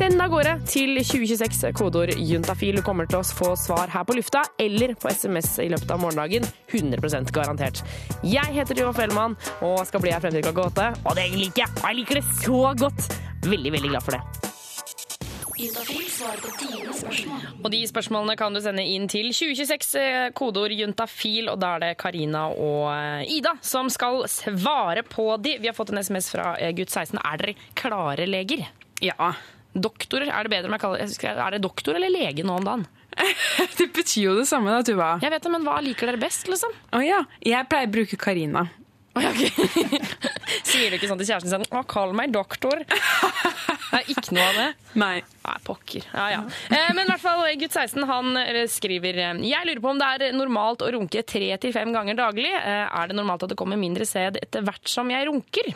Send 0.03 0.19
av 0.19 0.33
gårde 0.33 0.53
til 0.67 0.97
2026 0.99 1.77
kodeord 1.79 2.11
juntafil. 2.19 2.75
Du 2.75 2.83
kommer 2.83 3.07
til 3.07 3.21
å 3.21 3.23
få 3.23 3.53
svar 3.55 3.87
her 3.93 4.03
på 4.03 4.17
lufta 4.19 4.41
eller 4.59 4.97
på 4.99 5.07
SMS 5.15 5.61
i 5.63 5.69
løpet 5.71 5.93
av 5.95 6.01
morgendagen. 6.03 6.43
100 6.75 7.31
garantert. 7.31 7.85
Jeg 8.27 8.51
heter 8.57 8.75
Tuva 8.75 8.91
Fellmann 8.97 9.37
og 9.63 9.85
skal 9.87 10.03
bli 10.03 10.11
her 10.11 10.19
frem 10.25 10.35
til 10.35 10.43
klokka 10.49 10.65
åtte. 10.73 10.89
Og 11.07 11.15
det 11.21 11.29
liker 11.37 11.63
jeg! 11.63 11.71
Og 11.77 11.87
jeg 11.87 12.01
liker 12.01 12.19
det 12.19 12.25
så 12.41 12.65
godt! 12.83 13.07
Veldig, 13.47 13.75
veldig 13.77 13.93
glad 13.93 14.03
for 14.09 14.19
det. 14.19 14.23
Og 17.63 17.71
de 17.71 17.85
spørsmålene 17.93 18.39
kan 18.43 18.59
du 18.59 18.65
sende 18.67 18.83
inn 18.83 19.07
til 19.07 19.31
2026, 19.31 19.95
eh, 20.03 20.29
kodeord 20.35 20.75
juntafil, 20.83 21.47
og 21.55 21.63
da 21.63 21.77
er 21.77 21.87
det 21.87 21.95
Karina 22.03 22.49
og 22.51 22.91
eh, 22.91 23.39
Ida 23.39 23.55
som 23.63 23.87
skal 23.87 24.25
svare 24.27 25.07
på 25.07 25.31
de. 25.47 25.61
Vi 25.63 25.71
har 25.71 25.79
fått 25.79 25.95
en 25.95 26.03
SMS 26.03 26.35
fra 26.35 26.57
eh, 26.59 26.75
gutt 26.75 26.91
16. 26.91 27.23
Er 27.23 27.45
dere 27.47 27.59
klare 27.79 28.27
leger? 28.27 28.67
Ja. 28.99 29.35
Doktorer? 29.73 30.29
Er 30.29 30.45
det 30.45 30.53
bedre 30.53 30.69
om 30.69 30.77
jeg 30.77 30.83
kaller 30.83 31.47
Er 31.47 31.55
det 31.57 31.63
doktor 31.65 31.97
eller 31.97 32.13
lege 32.13 32.45
nå 32.45 32.59
om 32.61 32.67
dagen? 32.67 32.85
Det 33.79 33.89
betyr 33.93 34.23
jo 34.31 34.37
det 34.39 34.47
samme, 34.49 34.73
da, 34.73 34.85
Tuva. 34.85 35.15
Jeg 35.23 35.33
vet 35.33 35.45
det, 35.45 35.53
men 35.53 35.67
hva 35.67 35.81
liker 35.85 36.09
dere 36.09 36.21
best, 36.21 36.49
liksom? 36.49 36.73
Å 36.97 37.03
ja. 37.05 37.25
Jeg 37.45 37.69
pleier 37.69 37.91
å 37.91 37.93
bruke 37.93 38.19
Karina. 38.21 38.67
Sier 40.65 40.89
du 40.89 40.97
ikke 40.97 41.09
sånn 41.11 41.21
til 41.21 41.29
kjæresten 41.29 41.51
sin 41.53 41.67
Å, 41.69 41.83
kall 41.89 42.15
meg 42.17 42.33
doktor. 42.33 42.81
Nei, 43.93 44.01
ikke 44.15 44.33
noe 44.33 44.47
av 44.47 44.57
det? 44.57 44.69
Nei. 45.03 45.13
Nei, 45.45 45.57
pokker. 45.67 46.07
Ja, 46.15 46.27
ja. 46.33 46.41
Eh, 46.73 46.91
men 46.97 47.05
i 47.05 47.11
hvert 47.11 47.21
fall, 47.21 47.45
gutt 47.61 47.77
16 47.77 48.09
han 48.09 48.41
eh, 48.41 48.63
skriver 48.73 49.21
eh, 49.21 49.43
Jeg 49.51 49.69
lurer 49.69 49.83
på 49.85 49.93
om 49.93 50.01
det 50.01 50.09
er 50.17 50.37
normalt 50.37 50.85
å 50.85 50.89
runke 50.97 51.25
tre 51.29 51.51
til 51.61 51.75
fem 51.77 51.93
ganger 51.93 52.17
daglig. 52.19 52.55
Eh, 52.57 52.87
er 52.89 53.13
det 53.13 53.19
normalt 53.19 53.45
at 53.45 53.53
det 53.53 53.61
kommer 53.61 53.81
mindre 53.81 54.09
sæd 54.09 54.41
etter 54.41 54.65
hvert 54.65 54.89
som 54.89 55.13
jeg 55.13 55.29
runker? 55.29 55.75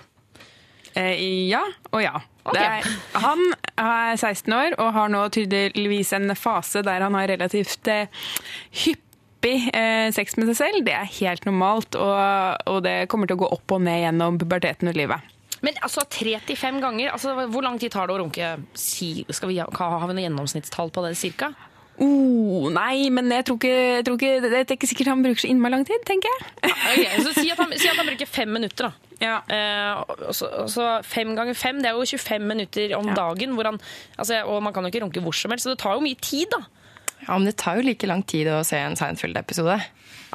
Eh, 0.96 1.48
ja 1.50 1.62
og 1.92 2.00
ja. 2.02 2.14
Det 2.46 2.62
er, 2.62 2.84
han 3.18 3.40
er 3.74 4.14
16 4.14 4.52
år 4.54 4.76
og 4.78 4.92
har 4.94 5.10
nå 5.10 5.24
tydeligvis 5.34 6.12
en 6.14 6.30
fase 6.38 6.84
der 6.86 7.02
han 7.02 7.16
har 7.18 7.26
relativt 7.32 7.90
eh, 7.90 8.06
hyppig 8.84 9.56
eh, 9.74 10.12
sex 10.14 10.38
med 10.38 10.52
seg 10.52 10.60
selv. 10.60 10.84
Det 10.86 10.94
er 10.94 11.10
helt 11.18 11.48
normalt, 11.48 11.98
og, 11.98 12.68
og 12.70 12.84
det 12.86 13.08
kommer 13.10 13.26
til 13.26 13.38
å 13.38 13.42
gå 13.42 13.50
opp 13.58 13.74
og 13.74 13.82
ned 13.82 14.04
gjennom 14.04 14.38
puberteten 14.38 14.92
og 14.92 14.98
livet. 14.98 15.32
Men 15.66 15.78
altså 15.82 16.04
tre 16.12 16.36
til 16.46 16.58
fem 16.60 16.78
ganger, 16.82 17.10
altså, 17.16 17.34
hvor 17.50 17.64
lang 17.64 17.80
tid 17.82 17.90
tar 17.94 18.06
det 18.06 18.14
å 18.14 18.20
runke? 18.22 18.52
Si, 18.78 19.24
skal 19.34 19.50
vi 19.50 19.58
ha, 19.58 19.66
har 19.66 20.06
vi 20.06 20.14
noe 20.14 20.26
gjennomsnittstall 20.28 20.92
på 20.94 21.02
det, 21.02 21.16
cirka? 21.18 21.50
Oh, 21.96 22.68
nei, 22.68 23.08
men 23.08 23.30
jeg 23.32 23.46
tror, 23.48 23.56
ikke, 23.56 23.76
jeg 23.96 24.04
tror 24.04 24.18
ikke 24.18 24.32
Det 24.44 24.58
er 24.58 24.74
ikke 24.74 24.88
sikkert 24.90 25.08
han 25.14 25.22
bruker 25.24 25.40
så 25.40 25.48
innmari 25.48 25.72
lang 25.72 25.86
tid, 25.88 26.02
tenker 26.04 26.28
jeg. 26.28 26.48
Ok, 26.68 27.04
så 27.24 27.32
si 27.38 27.48
at, 27.48 27.60
han, 27.62 27.72
si 27.72 27.88
at 27.88 27.96
han 27.96 28.10
bruker 28.10 28.28
fem 28.28 28.52
minutter, 28.52 28.90
da. 28.90 29.36
Eh, 29.48 30.02
og 30.28 30.34
så, 30.36 30.50
og 30.60 30.68
så 30.68 30.88
fem 31.08 31.32
ganger 31.38 31.56
fem, 31.56 31.80
det 31.80 31.88
er 31.88 31.96
jo 31.96 32.04
25 32.04 32.44
minutter 32.44 32.92
om 32.98 33.08
dagen. 33.16 33.56
Hvor 33.56 33.70
han, 33.70 33.80
altså, 34.18 34.42
og 34.44 34.60
man 34.66 34.76
kan 34.76 34.84
jo 34.84 34.92
ikke 34.92 35.04
runke 35.06 35.24
hvor 35.24 35.36
som 35.36 35.54
helst, 35.54 35.64
så 35.64 35.72
det 35.72 35.80
tar 35.80 35.96
jo 35.96 36.04
mye 36.04 36.20
tid, 36.20 36.52
da. 36.52 36.66
Ja, 37.24 37.38
men 37.38 37.48
det 37.48 37.56
tar 37.62 37.80
jo 37.80 37.86
like 37.86 38.08
lang 38.10 38.22
tid 38.28 38.50
å 38.52 38.60
se 38.66 38.76
en 38.76 38.98
Seinfeld-episode. 38.98 39.80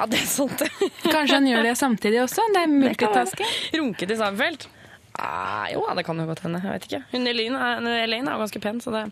Ja, 0.00 0.06
det 0.10 0.18
er 0.18 0.28
sant. 0.28 0.64
Kanskje 1.04 1.38
han 1.38 1.46
gjør 1.46 1.66
det 1.68 1.76
samtidig 1.78 2.24
også? 2.24 2.44
Det 2.54 2.64
er 2.64 2.72
multitasking. 2.74 3.58
Runke 3.78 4.08
til 4.08 4.18
Seinfeld? 4.18 4.66
Ah, 5.20 5.66
jo, 5.68 5.82
det 5.94 6.04
kan 6.06 6.16
jo 6.16 6.24
godt 6.26 6.40
hende. 6.46 6.60
Jeg 6.64 6.72
vet 6.72 6.86
ikke. 6.88 7.02
Hun 7.12 7.26
Elaine 7.28 7.58
er, 7.60 7.88
Elaine 8.06 8.30
er 8.30 8.38
jo 8.38 8.44
ganske 8.46 8.62
pen, 8.64 8.78
så 8.80 8.92
det, 8.94 9.02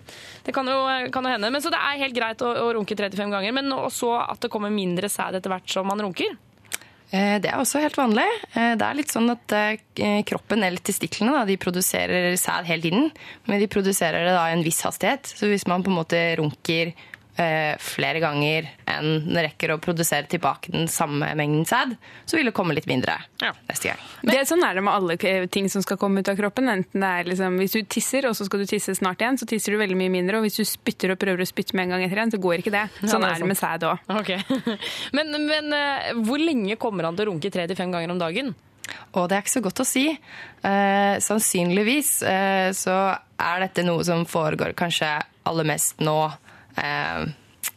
det 0.47 0.55
kan, 0.57 0.67
jo, 0.67 0.79
kan 1.13 1.27
jo 1.29 1.35
hende. 1.35 1.51
Men 1.53 1.61
Så 1.61 1.73
det 1.73 1.81
er 1.81 2.01
helt 2.01 2.17
greit 2.17 2.41
å, 2.47 2.53
å 2.57 2.71
runke 2.79 2.97
35 2.97 3.35
ganger, 3.35 3.53
men 3.53 3.69
også 3.77 4.15
at 4.25 4.41
det 4.41 4.51
kommer 4.53 4.73
mindre 4.73 5.11
sæd 5.13 5.37
etter 5.37 5.53
hvert 5.53 5.69
som 5.69 5.87
man 5.91 6.01
runker? 6.01 6.33
Eh, 7.11 7.37
Det 7.43 7.51
er 7.51 7.59
også 7.61 7.83
helt 7.85 7.99
vanlig. 8.01 8.25
Eh, 8.55 8.73
Det 8.81 8.87
er 8.87 8.97
litt 8.97 9.13
sånn 9.13 9.29
at 9.35 9.53
eh, 9.53 10.23
kroppen 10.25 10.65
eller 10.65 10.81
testiklene 10.81 11.37
da, 11.37 11.45
de 11.45 11.59
produserer 11.61 12.33
sæd 12.41 12.69
hele 12.71 12.87
tiden, 12.89 13.11
men 13.47 13.61
de 13.61 13.69
produserer 13.69 14.25
det 14.25 14.35
da 14.39 14.49
i 14.49 14.57
en 14.57 14.65
viss 14.65 14.81
hastighet. 14.87 15.29
Så 15.37 15.51
hvis 15.53 15.67
man 15.69 15.85
på 15.85 15.93
en 15.93 16.01
måte 16.01 16.23
runker 16.41 16.95
eh, 17.41 17.75
flere 17.81 18.21
ganger 18.23 18.69
enn 18.91 19.25
den 19.27 19.41
rekker 19.41 19.75
å 19.75 19.79
produsere 19.83 20.29
tilbake 20.31 20.73
den 20.75 20.89
samme 20.91 21.33
mengden 21.39 21.67
sæd, 21.69 21.97
så 22.29 22.39
vil 22.39 22.51
det 22.51 22.55
komme 22.57 22.77
litt 22.77 22.89
mindre 22.91 23.17
neste 23.41 23.91
gang. 23.91 24.05
det 24.27 24.37
er 24.39 24.49
sånn 24.49 24.65
er 24.67 24.77
det 24.77 24.85
med 24.87 24.95
alle 24.95 25.47
ting 25.53 25.69
som 25.73 25.85
skal 25.85 25.99
komme 26.01 26.23
ut 26.23 26.31
av 26.31 26.39
kroppen. 26.39 26.71
Enten 26.73 27.05
det 27.05 27.11
er 27.11 27.31
liksom, 27.31 27.59
Hvis 27.61 27.77
du 27.77 27.83
tisser, 27.83 28.29
og 28.29 28.37
så 28.37 28.47
skal 28.49 28.63
du 28.63 28.69
tisse 28.71 28.95
snart 28.99 29.23
igjen, 29.23 29.39
så 29.41 29.49
tisser 29.49 29.75
du 29.75 29.81
veldig 29.81 29.99
mye 29.99 30.13
mindre. 30.13 30.41
Og 30.41 30.47
hvis 30.47 30.61
du 30.61 30.65
spytter 30.69 31.15
og 31.15 31.21
prøver 31.21 31.45
å 31.45 31.49
spytte 31.49 31.77
med 31.79 31.89
en 31.89 31.97
gang 31.97 32.07
etter 32.07 32.21
igjen, 32.21 32.35
så 32.35 32.43
går 32.43 32.63
ikke 32.63 32.75
det. 32.75 32.87
Ja, 33.01 33.11
Sånn 33.11 33.25
det 33.25 33.31
er 33.33 33.41
er 33.41 33.45
det 33.45 33.51
med 33.51 33.61
sæd 33.61 33.87
òg. 33.89 34.11
Okay. 34.21 34.43
Men, 35.17 35.33
men 35.47 35.73
uh, 35.75 36.11
hvor 36.27 36.41
lenge 36.41 36.77
kommer 36.81 37.07
han 37.09 37.17
til 37.17 37.27
å 37.27 37.33
runke 37.33 37.51
tre 37.53 37.67
til 37.69 37.79
fem 37.79 37.93
ganger 37.93 38.13
om 38.13 38.21
dagen? 38.21 38.53
Og 39.19 39.27
det 39.29 39.37
er 39.37 39.45
ikke 39.45 39.57
så 39.57 39.65
godt 39.65 39.83
å 39.83 39.87
si. 39.89 40.05
Eh, 40.11 41.15
sannsynligvis 41.23 42.13
eh, 42.27 42.69
så 42.77 42.97
er 43.41 43.65
dette 43.65 43.85
noe 43.87 44.05
som 44.07 44.27
foregår 44.29 44.75
kanskje 44.79 45.13
aller 45.49 45.69
mest 45.69 46.03
nå 46.05 46.17
eh, 46.27 46.50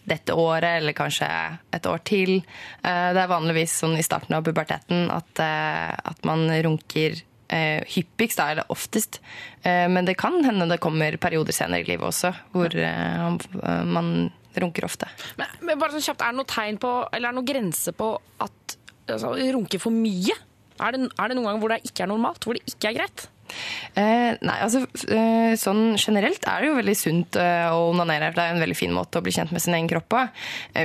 dette 0.03 0.35
året, 0.35 0.79
eller 0.81 0.95
kanskje 0.95 1.27
et 1.75 1.87
år 1.87 2.01
til. 2.07 2.35
Eh, 2.83 3.09
det 3.15 3.21
er 3.21 3.31
vanligvis 3.31 3.77
sånn 3.83 3.97
i 3.99 4.05
starten 4.05 4.35
av 4.35 4.45
puberteten 4.45 5.07
at, 5.13 5.31
eh, 5.39 5.93
at 6.11 6.23
man 6.27 6.45
runker 6.65 7.17
eh, 7.53 7.83
hyppigst, 7.95 8.39
da, 8.39 8.49
eller 8.51 8.71
oftest. 8.73 9.21
Eh, 9.63 9.87
men 9.91 10.07
det 10.07 10.17
kan 10.19 10.39
hende 10.45 10.67
det 10.71 10.81
kommer 10.83 11.17
perioder 11.21 11.55
senere 11.55 11.85
i 11.85 11.89
livet 11.93 12.09
også, 12.09 12.33
hvor 12.55 12.75
eh, 12.75 13.83
man 13.87 14.13
runker 14.59 14.85
ofte. 14.85 15.09
Men, 15.39 15.59
men 15.65 15.81
bare 15.81 15.95
sånn 15.95 16.05
kjapt, 16.05 16.21
Er 16.21 16.33
det 16.33 16.41
noe 16.41 16.49
tegn 16.51 16.79
på, 16.81 16.95
eller 17.09 17.29
er 17.29 17.31
det 17.31 17.39
noen 17.39 17.51
grense 17.51 17.93
på 17.97 18.09
at 18.43 18.75
altså, 19.09 19.35
runke 19.55 19.79
for 19.81 19.95
mye? 19.95 20.35
Er 20.83 20.95
det, 20.95 21.07
er 21.07 21.29
det 21.29 21.37
noen 21.37 21.47
ganger 21.47 21.63
hvor 21.63 21.73
det 21.73 21.83
ikke 21.87 22.05
er 22.05 22.11
normalt? 22.11 22.45
Hvor 22.45 22.57
det 22.57 22.65
ikke 22.69 22.91
er 22.91 22.99
greit? 23.01 23.27
Eh, 23.93 24.33
nei, 24.41 24.55
altså 24.65 24.83
eh, 25.13 25.53
sånn 25.59 25.97
generelt 25.99 26.45
er 26.49 26.63
det 26.63 26.69
jo 26.69 26.77
veldig 26.79 26.95
sunt 26.97 27.37
eh, 27.39 27.67
å 27.69 27.89
onanere. 27.91 28.31
Det 28.33 28.43
er 28.43 28.55
en 28.55 28.63
veldig 28.63 28.77
fin 28.77 28.93
måte 28.95 29.19
å 29.19 29.25
bli 29.25 29.33
kjent 29.35 29.53
med 29.53 29.63
sin 29.63 29.75
egen 29.77 29.89
kropp 29.91 30.09
på. 30.13 30.23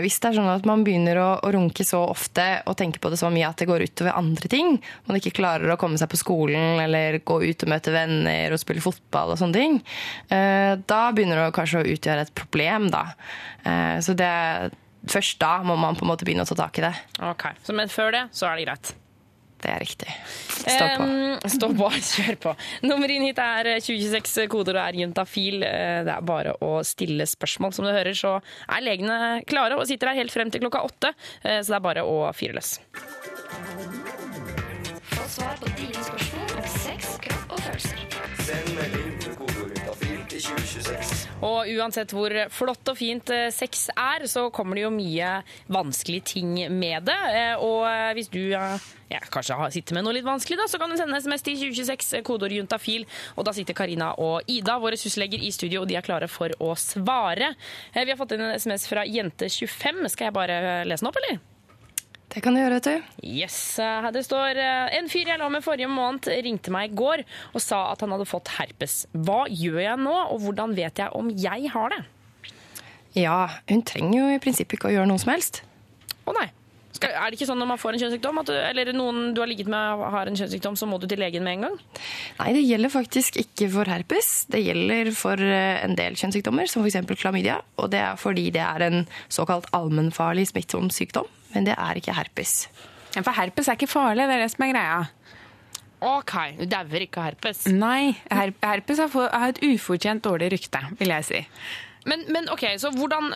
Hvis 0.05 0.19
det 0.21 0.31
er 0.31 0.39
sånn 0.39 0.51
at 0.53 0.69
man 0.69 0.85
begynner 0.87 1.21
å, 1.23 1.29
å 1.45 1.53
runke 1.55 1.87
så 1.87 2.03
ofte 2.11 2.47
og 2.69 2.77
tenker 2.81 3.03
på 3.03 3.13
det 3.13 3.21
så 3.21 3.31
mye 3.33 3.49
at 3.49 3.61
det 3.61 3.69
går 3.71 3.87
utover 3.89 4.19
andre 4.19 4.51
ting, 4.53 4.77
man 5.09 5.21
ikke 5.21 5.37
klarer 5.39 5.73
å 5.73 5.79
komme 5.81 6.01
seg 6.01 6.11
på 6.13 6.21
skolen 6.21 6.83
eller 6.83 7.21
gå 7.27 7.41
ut 7.45 7.65
og 7.65 7.73
møte 7.73 7.95
venner 7.95 8.55
og 8.55 8.61
spille 8.61 8.85
fotball 8.85 9.35
og 9.35 9.41
sånne 9.41 9.57
ting, 9.57 9.79
da 10.29 11.01
begynner 11.15 11.41
det 11.41 11.55
kanskje 11.57 11.83
å 11.83 11.89
utgjøre 11.95 12.27
et 12.27 12.35
problem, 12.37 12.91
da. 12.93 13.05
Så 14.05 14.15
det 14.19 14.33
Først 15.09 15.39
da 15.41 15.61
må 15.65 15.77
man 15.79 15.97
på 15.97 16.05
en 16.05 16.11
måte 16.11 16.27
begynne 16.27 16.45
å 16.45 16.49
ta 16.51 16.57
tak 16.59 16.81
i 16.81 16.85
det. 16.85 16.95
Ok, 17.25 17.47
så, 17.65 17.75
Men 17.77 17.91
før 17.93 18.11
det 18.15 18.25
så 18.35 18.51
er 18.51 18.59
det 18.59 18.67
greit? 18.67 18.97
Det 19.59 19.71
er 19.75 19.81
riktig. 19.83 20.13
Stå 20.59 20.87
på. 20.97 21.05
Um, 21.09 21.39
stå 21.51 21.69
på, 21.75 21.89
kjør 22.13 22.37
på. 22.45 22.53
Nummer 22.87 23.11
inn 23.11 23.25
hit 23.27 23.39
er 23.43 23.73
2026, 23.83 24.47
koder 24.53 24.79
og 24.79 24.85
er 24.85 24.99
juntafil. 25.03 25.63
Eh, 25.67 26.05
Det 26.07 26.15
er 26.15 26.23
bare 26.29 26.55
å 26.63 26.79
stille 26.87 27.27
spørsmål. 27.27 27.75
Som 27.75 27.89
du 27.89 27.93
hører, 27.93 28.15
så 28.15 28.37
er 28.69 28.85
legene 28.87 29.19
klare 29.51 29.75
og 29.79 29.87
sitter 29.91 30.13
her 30.13 30.21
helt 30.23 30.35
frem 30.35 30.51
til 30.55 30.63
klokka 30.63 30.85
åtte. 30.87 31.15
eh, 31.43 31.59
Så 31.61 31.75
det 31.75 31.81
er 31.81 31.87
bare 31.91 32.07
å 32.07 32.33
fyre 32.35 32.55
løs. 32.61 32.79
Få 35.09 35.25
svar 35.29 35.55
på 35.61 35.67
dine 35.77 36.03
spørsmål 36.07 36.57
om 36.63 36.69
sex, 36.79 37.17
kropp 37.27 37.53
og 37.57 37.61
følelser. 37.67 37.99
Send 38.47 38.69
melding 38.79 38.98
Og 41.39 41.69
uansett 41.71 42.11
hvor 42.11 42.33
flott 42.51 42.89
og 42.91 42.97
fint 42.99 43.31
eh, 43.31 43.45
sex 43.55 43.85
er, 43.95 44.25
så 44.27 44.49
kommer 44.51 44.75
det 44.75 44.83
jo 44.83 44.91
mye 44.91 45.29
vanskelige 45.71 46.25
ting 46.33 46.57
med 46.75 47.07
det. 47.07 47.19
Eh, 47.31 47.53
Og 47.63 47.85
eh, 47.87 48.09
hvis 48.19 48.31
du 48.33 48.41
ja, 48.51 48.73
kanskje 49.31 49.55
sitter 49.77 49.95
med 49.95 50.03
noe 50.07 50.17
litt 50.17 50.27
vanskelig, 50.27 50.59
da, 50.59 50.67
så 50.67 50.81
kan 50.83 50.91
du 50.91 50.97
sende 50.99 51.21
SMS 51.23 51.47
til 51.47 51.55
2026, 51.61 52.09
eh, 52.19 52.25
kodeord 52.27 52.57
juntafil. 52.59 53.07
Og 53.39 53.47
da 53.47 53.55
sitter 53.55 53.77
Karina 53.79 54.11
og 54.19 54.51
Ida, 54.51 54.81
våre 54.83 54.99
sysselleger, 54.99 55.39
i 55.47 55.53
studio, 55.55 55.85
og 55.85 55.93
de 55.93 56.01
er 56.01 56.07
klare 56.07 56.27
for 56.33 56.51
å 56.59 56.73
svare. 56.75 57.53
Vi 57.95 58.09
har 58.11 58.19
fått 58.19 58.35
inn 58.35 58.43
en 58.49 58.59
SMS 58.59 58.89
fra 58.91 59.07
Jente25. 59.07 60.09
Skal 60.11 60.33
jeg 60.33 60.37
bare 60.41 60.59
lese 60.91 61.07
den 61.07 61.13
opp, 61.13 61.23
eller? 61.23 61.39
Det 62.29 62.43
kan 62.45 62.53
du 62.53 62.61
gjøre, 62.61 62.77
vet 62.77 62.89
du. 62.89 63.07
Yes, 63.25 63.57
eh, 63.81 64.11
Det 64.13 64.21
står 64.27 64.59
eh, 64.61 64.99
En 64.99 65.09
fyr 65.09 65.31
jeg 65.33 65.41
lå 65.41 65.49
med 65.53 65.65
forrige 65.65 65.89
måned 65.89 66.29
ringte 66.45 66.73
meg 66.75 66.93
i 66.93 66.99
går 66.99 67.25
og 67.55 67.65
sa 67.65 67.87
at 67.95 68.05
han 68.05 68.13
hadde 68.13 68.29
fått 68.29 68.53
herpes. 68.59 69.01
Hva 69.17 69.47
gjør 69.49 69.81
jeg 69.81 70.03
nå, 70.05 70.15
og 70.29 70.45
hvordan 70.45 70.77
vet 70.77 71.01
jeg 71.01 71.15
om 71.17 71.33
jeg 71.33 71.73
har 71.73 71.97
det? 71.97 72.03
Ja, 73.17 73.41
hun 73.71 73.83
trenger 73.89 74.21
jo 74.21 74.37
i 74.37 74.41
prinsippet 74.43 74.77
ikke 74.77 74.91
å 74.91 74.95
gjøre 74.95 75.09
noe 75.09 75.21
som 75.23 75.33
helst. 75.33 75.63
Å 76.29 76.37
nei. 76.37 76.51
Skal, 76.99 77.13
er 77.15 77.31
det 77.31 77.39
ikke 77.39 77.47
sånn 77.47 77.61
når 77.61 77.69
man 77.71 77.81
får 77.81 77.95
en 77.95 78.03
kjønnssykdom, 78.03 78.39
at 78.43 78.49
du, 78.51 78.55
eller 78.59 78.91
noen 78.97 79.33
du 79.37 79.41
har 79.43 79.49
ligget 79.51 79.69
med 79.71 80.05
har 80.15 80.29
en 80.29 80.39
kjønnssykdom, 80.39 80.77
så 80.79 80.89
må 80.89 80.99
du 80.99 81.07
til 81.09 81.21
legen 81.21 81.45
med 81.47 81.59
en 81.59 81.67
gang? 81.69 81.77
Nei, 82.41 82.49
det 82.57 82.65
gjelder 82.65 82.93
faktisk 82.93 83.39
ikke 83.41 83.69
for 83.73 83.91
herpes. 83.93 84.31
Det 84.51 84.61
gjelder 84.65 85.13
for 85.17 85.41
eh, 85.41 85.79
en 85.85 85.97
del 85.99 86.19
kjønnssykdommer, 86.19 86.69
som 86.71 86.85
f.eks. 86.85 87.01
klamydia. 87.21 87.61
Og 87.79 87.91
det 87.95 88.03
er 88.03 88.21
fordi 88.21 88.49
det 88.55 88.65
er 88.65 88.87
en 88.89 89.03
såkalt 89.33 89.69
allmennfarlig 89.77 90.49
smittsom 90.51 90.91
sykdom. 90.95 91.29
Men 91.55 91.65
det 91.69 91.75
er 91.79 92.01
ikke 92.01 92.15
herpes. 92.17 92.69
Ja, 93.17 93.23
for 93.25 93.33
herpes 93.39 93.69
er 93.73 93.79
ikke 93.79 93.89
farlig, 93.91 94.27
det 94.29 94.37
er 94.37 94.45
det 94.45 94.51
som 94.53 94.67
er 94.69 94.73
greia. 94.75 94.99
OK, 95.99 96.35
du 96.61 96.65
dauer 96.71 97.03
ikke 97.03 97.19
av 97.19 97.31
herpes. 97.33 97.65
Nei, 97.75 98.13
her 98.31 98.53
herpes 98.63 99.01
har, 99.03 99.09
få- 99.11 99.31
har 99.33 99.51
et 99.51 99.63
ufortjent 99.67 100.23
dårlig 100.23 100.53
rykte, 100.55 100.83
vil 101.01 101.11
jeg 101.17 101.27
si. 101.27 101.41
Men, 102.09 102.23
men 102.33 102.47
ok, 102.49 102.63
så 102.81 102.89
hvordan, 102.95 103.33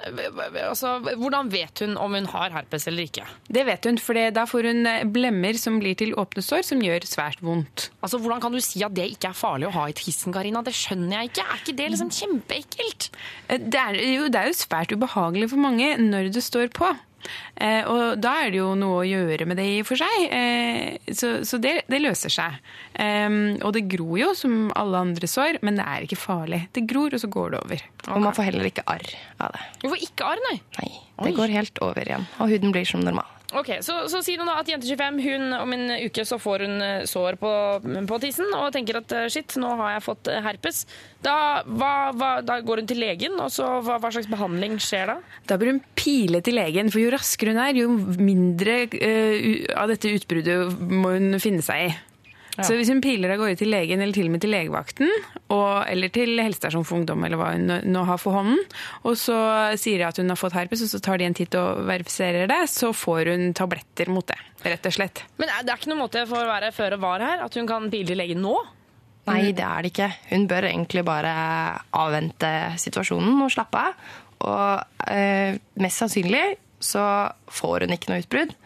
altså, 0.62 0.92
hvordan 1.18 1.50
vet 1.52 1.82
hun 1.82 1.96
om 2.00 2.14
hun 2.14 2.28
har 2.30 2.54
herpes 2.54 2.86
eller 2.88 3.04
ikke? 3.08 3.24
Det 3.52 3.64
vet 3.68 3.84
hun, 3.90 3.98
for 4.00 4.16
da 4.32 4.44
får 4.48 4.68
hun 4.70 4.86
eh, 4.88 5.02
blemmer 5.12 5.58
som 5.60 5.76
blir 5.82 5.98
til 5.98 6.14
åpne 6.16 6.40
sår, 6.46 6.62
som 6.70 6.80
gjør 6.80 7.04
svært 7.10 7.42
vondt. 7.44 7.88
Altså, 8.00 8.20
Hvordan 8.22 8.40
kan 8.40 8.54
du 8.54 8.60
si 8.64 8.80
at 8.86 8.94
det 8.96 9.10
ikke 9.16 9.32
er 9.34 9.36
farlig 9.36 9.68
å 9.68 9.74
ha 9.74 9.88
i 9.90 9.96
tissen, 9.98 10.32
Karina? 10.32 10.62
Det 10.64 10.72
skjønner 10.78 11.18
jeg 11.18 11.32
ikke. 11.32 11.44
Er 11.50 11.60
ikke 11.64 11.76
det 11.82 11.90
liksom 11.96 12.14
kjempeekkelt? 12.16 13.10
Eh, 13.50 13.58
Det 13.66 13.82
er, 13.82 13.98
jo, 14.14 14.30
det 14.32 14.40
er 14.44 14.52
jo 14.54 14.56
svært 14.62 14.94
ubehagelig 14.94 15.50
for 15.52 15.60
mange 15.66 15.96
når 16.00 16.30
det 16.38 16.46
står 16.46 16.70
på. 16.78 16.94
Eh, 17.56 17.82
og 17.88 18.20
da 18.22 18.34
er 18.42 18.52
det 18.52 18.60
jo 18.60 18.72
noe 18.78 19.02
å 19.02 19.08
gjøre 19.08 19.46
med 19.48 19.60
det 19.60 19.66
i 19.70 19.80
og 19.82 19.88
for 19.88 20.00
seg. 20.00 20.26
Eh, 20.32 21.12
så 21.14 21.34
så 21.48 21.60
det, 21.62 21.74
det 21.90 22.00
løser 22.02 22.32
seg. 22.32 22.58
Eh, 22.94 23.28
og 23.62 23.72
det 23.76 23.86
gror 23.92 24.16
jo 24.20 24.30
som 24.38 24.70
alle 24.78 25.04
andre 25.08 25.30
sår, 25.30 25.60
men 25.66 25.80
det 25.80 25.86
er 25.88 26.06
ikke 26.08 26.20
farlig. 26.20 26.64
Det 26.74 26.86
gror, 26.90 27.14
og 27.14 27.22
så 27.22 27.30
går 27.32 27.54
det 27.54 27.62
over. 27.62 27.84
Og 28.08 28.24
man 28.24 28.36
får 28.36 28.50
heller 28.50 28.70
ikke 28.70 28.86
arr 28.90 29.06
av 29.42 29.54
det. 29.56 29.62
Hvorfor 29.84 30.06
ikke 30.08 30.32
arr, 30.32 30.42
nei? 30.50 30.56
Nei, 30.80 30.90
det 31.26 31.36
går 31.38 31.54
helt 31.54 31.84
over 31.84 32.08
igjen, 32.08 32.26
og 32.38 32.52
huden 32.52 32.74
blir 32.74 32.88
som 32.88 33.04
normal. 33.04 33.28
Ok, 33.52 33.68
Så, 33.84 33.94
så 34.08 34.22
sier 34.24 34.40
hun 34.40 34.48
da 34.48 34.56
at 34.62 34.68
jente 34.70 34.88
25 34.88 35.18
hun, 35.26 35.46
om 35.58 35.74
en 35.76 35.90
uke 36.06 36.24
så 36.28 36.38
får 36.40 36.64
hun 36.64 36.84
eh, 36.84 37.04
sår 37.08 37.36
på, 37.40 37.50
på 38.08 38.18
tissen 38.22 38.48
og 38.56 38.70
tenker 38.72 39.02
at 39.02 39.12
eh, 39.16 39.28
shit, 39.32 39.56
nå 39.60 39.74
har 39.80 39.96
jeg 39.96 40.04
fått 40.06 40.30
eh, 40.32 40.40
herpes. 40.44 40.82
Da, 41.24 41.34
hva, 41.68 41.92
hva, 42.16 42.30
da 42.44 42.58
går 42.64 42.82
hun 42.82 42.88
til 42.88 43.02
legen, 43.02 43.36
og 43.42 43.52
så 43.52 43.68
hva, 43.84 43.98
hva 44.00 44.12
slags 44.14 44.30
behandling 44.32 44.78
skjer 44.82 45.12
da? 45.12 45.18
Da 45.50 45.58
bør 45.60 45.74
hun 45.74 45.82
pile 45.98 46.40
til 46.44 46.56
legen, 46.56 46.88
for 46.92 47.02
jo 47.04 47.12
raskere 47.12 47.52
hun 47.52 47.60
er, 47.62 47.82
jo 47.82 47.92
mindre 48.22 48.78
uh, 48.88 49.36
av 49.82 49.92
dette 49.92 50.10
utbruddet 50.16 50.72
må 50.88 51.12
hun 51.14 51.36
finne 51.42 51.64
seg 51.64 51.90
i. 51.90 51.92
Ja. 52.52 52.66
Så 52.68 52.74
hvis 52.76 52.90
hun 52.92 52.98
piler 53.00 53.32
av 53.32 53.38
gårde 53.40 53.56
til 53.62 53.70
legen, 53.72 54.02
eller 54.04 54.12
til 54.12 54.26
og 54.28 54.32
med 54.34 54.42
til 54.44 54.50
legevakten, 54.52 55.08
og, 55.54 55.86
eller 55.88 56.10
til 56.12 56.34
helsestasjon 56.36 56.84
for 56.84 56.98
ungdom, 56.98 57.22
eller 57.24 57.40
hva 57.40 57.52
hun 57.54 57.70
nå- 57.88 58.02
har 58.10 58.20
for 58.20 58.36
hånden, 58.36 58.58
og 59.08 59.16
så 59.16 59.36
sier 59.80 60.02
de 60.02 60.08
at 60.10 60.20
hun 60.20 60.28
har 60.28 60.36
fått 60.36 60.58
herpes, 60.58 60.82
og 60.84 60.90
så 60.92 61.00
tar 61.00 61.22
de 61.22 61.24
en 61.30 61.36
titt 61.38 61.56
og 61.56 61.80
verifiserer 61.88 62.44
det, 62.50 62.60
så 62.68 62.90
får 62.92 63.30
hun 63.32 63.46
tabletter 63.56 64.12
mot 64.12 64.26
det, 64.28 64.36
rett 64.66 64.84
og 64.90 64.96
slett. 64.98 65.24
Men 65.40 65.48
det 65.48 65.72
er 65.72 65.80
ikke 65.80 65.92
noen 65.94 66.02
måte 66.04 66.26
for 66.28 66.44
å 66.44 66.50
være 66.52 66.72
føre 66.76 67.00
var 67.00 67.24
her, 67.24 67.46
at 67.46 67.56
hun 67.56 67.70
kan 67.70 67.88
pile 67.92 68.10
til 68.12 68.20
legen 68.20 68.44
nå? 68.44 68.52
Nei, 69.30 69.52
det 69.56 69.62
er 69.62 69.84
det 69.86 69.92
ikke. 69.94 70.10
Hun 70.34 70.44
bør 70.50 70.66
egentlig 70.66 71.04
bare 71.06 71.32
avvente 71.94 72.48
situasjonen 72.82 73.40
og 73.44 73.52
slappe 73.54 73.78
av. 73.86 74.06
Og 74.42 75.06
eh, 75.14 75.54
mest 75.78 76.02
sannsynlig 76.02 76.56
så 76.82 77.04
får 77.54 77.84
hun 77.86 77.94
ikke 77.94 78.10
noe 78.10 78.24
utbrudd. 78.24 78.56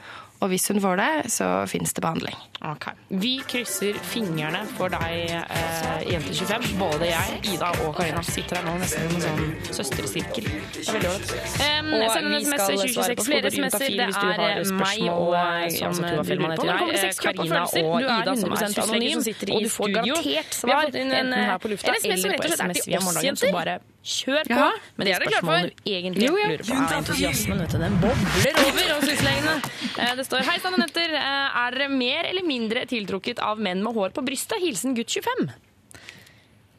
Og 0.40 0.50
hvis 0.52 0.68
hun 0.68 0.80
får 0.84 1.00
det, 1.00 1.12
så 1.32 1.46
finnes 1.70 1.92
det 1.96 2.02
behandling. 2.04 2.36
Ok. 2.66 2.88
Vi 3.08 3.32
krysser 3.48 3.96
fingrene 4.04 4.62
for 4.76 4.92
deg, 4.92 5.30
eh, 5.32 6.02
jente 6.10 6.34
25. 6.34 6.66
Både 6.80 7.08
jeg, 7.08 7.38
Ida 7.54 7.70
og 7.84 7.96
Karina 7.96 8.22
sitter 8.26 8.60
her 8.60 8.66
nå 8.66 8.74
nesten 8.80 9.08
som 9.08 9.16
en 9.16 9.24
sånn 9.24 9.74
søstresirkel. 9.78 10.44
Det 10.44 10.84
er 10.84 10.98
veldig 10.98 11.10
ålreit. 11.12 11.56
Um, 11.62 11.90
Og 11.96 12.28
vi 12.32 12.42
skal 12.44 12.78
svare 12.84 13.16
på 13.16 13.26
Flere 13.26 13.50
SMS-er. 13.50 13.96
Det 13.96 14.08
er 14.46 14.72
meg 14.76 15.02
og 15.08 15.34
eh, 15.40 15.68
som 15.78 15.96
du 16.00 16.08
har 16.10 16.24
filma 16.28 16.52
kropp 16.56 16.84
og 16.86 17.20
Karina 17.24 17.64
og 17.64 18.00
Ida, 18.04 18.36
som 18.36 18.52
er 18.52 18.64
100% 18.66 18.84
anonym, 18.86 19.12
som 19.18 19.26
sitter 19.30 19.52
i 19.52 19.56
og 19.56 19.66
du 19.66 19.72
får 19.72 19.92
studio. 19.92 20.14
garantert 20.16 20.60
svar. 20.60 20.90
en, 20.92 21.12
enten 21.12 21.34
her 21.34 21.54
eh, 21.54 21.60
på 21.64 21.72
lufta 21.72 21.96
som 21.96 22.10
eller 22.16 22.42
på 22.42 22.50
SMS 22.52 22.82
til 22.82 22.92
via 22.92 23.04
morgendagen, 23.08 23.92
kjør 24.06 24.46
på. 24.46 24.54
Ja, 24.54 24.68
Men 24.96 25.08
det 25.08 25.14
er 25.16 25.24
det 25.24 25.30
klart 25.32 25.46
for. 25.48 25.66
du 25.66 25.90
egentlig 25.90 26.28
Jo, 26.28 26.36
ja. 26.38 26.48
lurer 26.52 26.64
på. 26.64 26.72
Ja, 26.78 26.86
entusiasmen, 27.00 27.60
vet 27.64 27.74
du, 27.74 27.78
den 27.82 27.96
bobler 28.02 28.60
over 28.62 28.90
hos 28.94 29.08
huslegene. 29.10 29.56
Eh, 29.98 30.14
Det 30.20 30.26
står 30.28 30.46
Hei 30.46 30.58
sann, 30.62 30.78
Annetter. 30.78 31.14
Eh, 31.18 31.60
Er 31.66 31.76
dere 31.76 31.88
mer 31.90 32.24
eller 32.30 32.46
mindre 32.46 32.86
tiltrukket 32.86 33.42
av 33.42 33.58
menn 33.58 33.82
med 33.82 33.94
hår 33.98 34.14
på 34.16 34.22
brystet? 34.26 34.60
Hilsen 34.62 34.94
gutt 34.94 35.10
25. 35.10 35.48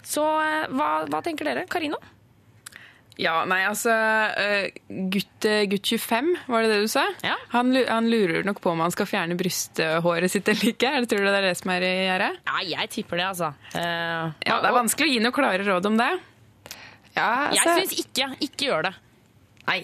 Så 0.07 0.23
eh, 0.23 0.67
hva, 0.71 0.91
hva 1.11 1.19
tenker 1.25 1.49
dere? 1.49 1.65
Karina? 1.67 1.99
Ja, 3.17 3.39
nei, 3.49 3.63
altså 3.65 3.89
eh, 3.89 4.67
gutt, 5.09 5.41
gutt 5.71 5.87
25, 5.89 6.27
var 6.53 6.61
det 6.61 6.69
det 6.69 6.83
du 6.83 6.91
sa? 6.91 7.01
Han, 7.49 7.71
han 7.89 8.09
lurer 8.13 8.45
nok 8.45 8.59
på 8.61 8.69
om 8.75 8.83
han 8.85 8.93
skal 8.93 9.09
fjerne 9.09 9.33
brysthåret 9.39 10.29
sitt 10.29 10.47
eller 10.53 10.69
ikke. 10.69 10.91
Eller 10.99 11.09
Tror 11.09 11.25
du 11.25 11.31
det 11.31 11.39
er 11.39 11.47
det 11.49 11.55
som 11.57 11.71
er 11.73 11.81
i 11.87 11.91
gjerdet? 12.05 12.37
Ja, 12.45 12.61
jeg 12.77 12.91
tipper 12.93 13.17
det, 13.17 13.25
altså. 13.33 13.49
Uh, 13.73 14.29
Ja, 14.45 14.59
det 14.61 14.69
er 14.69 14.75
vanskelig 14.77 15.09
å 15.09 15.13
gi 15.15 15.23
noe 15.25 15.33
klare 15.33 15.65
råd 15.65 15.89
om 15.89 15.97
det. 15.97 16.11
Ja, 17.17 17.51
Jeg 17.51 17.65
altså- 17.65 17.77
syns 17.81 17.99
ikke. 18.05 18.31
Ikke 18.47 18.71
gjør 18.71 18.89
det. 18.89 18.95
Nei. 19.67 19.81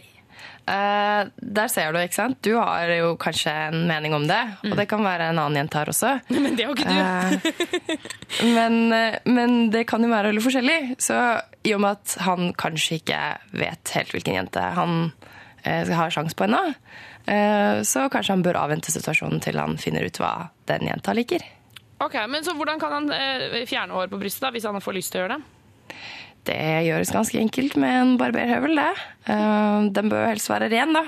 Uh, 0.64 1.28
der 1.36 1.68
ser 1.68 1.92
du, 1.92 1.98
ikke 2.00 2.16
sant? 2.16 2.38
Du 2.46 2.54
har 2.56 2.88
jo 2.96 3.18
kanskje 3.20 3.52
en 3.52 3.82
mening 3.90 4.14
om 4.16 4.24
det, 4.30 4.40
og 4.64 4.78
det 4.80 4.86
kan 4.88 5.04
være 5.04 5.28
en 5.34 5.42
annen 5.42 5.60
jente 5.60 5.76
her 5.76 5.92
også. 5.92 6.14
Men 6.32 6.56
det 6.56 6.68
har 6.70 6.78
ikke 6.78 6.88
du. 6.88 7.02
uh, 7.04 8.54
men, 8.56 8.78
eh, 8.96 9.18
men 9.28 9.58
det 9.74 9.84
kan 9.92 10.04
jo 10.04 10.12
være 10.12 10.32
veldig 10.32 10.44
forskjellig. 10.46 10.78
Så 11.04 11.18
i 11.68 11.74
og 11.76 11.84
med 11.84 12.00
at 12.00 12.16
han 12.24 12.54
kanskje 12.56 13.02
ikke 13.02 13.20
vet 13.60 13.92
helt 13.98 14.16
hvilken 14.16 14.40
jente 14.40 14.64
han 14.78 14.96
uh, 15.12 15.92
har 16.00 16.16
sjanse 16.16 16.38
på 16.40 16.48
ennå, 16.48 16.64
så 17.24 18.02
kanskje 18.12 18.34
han 18.34 18.42
bør 18.44 18.58
avvente 18.60 18.92
situasjonen 18.92 19.40
til 19.40 19.56
han 19.56 19.78
finner 19.80 20.04
ut 20.04 20.18
hva 20.20 20.50
den 20.68 20.90
jenta 20.90 21.14
liker. 21.16 21.46
Ok, 22.04 22.18
men 22.28 22.44
så 22.44 22.52
Hvordan 22.58 22.82
kan 22.82 22.92
han 22.92 23.08
fjerne 23.64 23.96
hår 23.96 24.10
på 24.12 24.20
brystet 24.20 24.44
da, 24.44 24.50
hvis 24.52 24.68
han 24.68 24.84
får 24.84 24.98
lyst 24.98 25.14
til 25.14 25.22
å 25.22 25.24
gjøre 25.24 25.38
det? 25.38 25.96
Det 26.48 26.60
gjøres 26.88 27.12
ganske 27.16 27.40
enkelt 27.40 27.76
med 27.80 28.00
en 28.02 28.16
barberhøvel, 28.20 28.76
det. 28.80 29.04
Eh, 29.32 29.90
Den 29.96 30.10
bør 30.12 30.28
helst 30.28 30.52
være 30.52 30.72
ren, 30.74 30.96
da. 30.96 31.06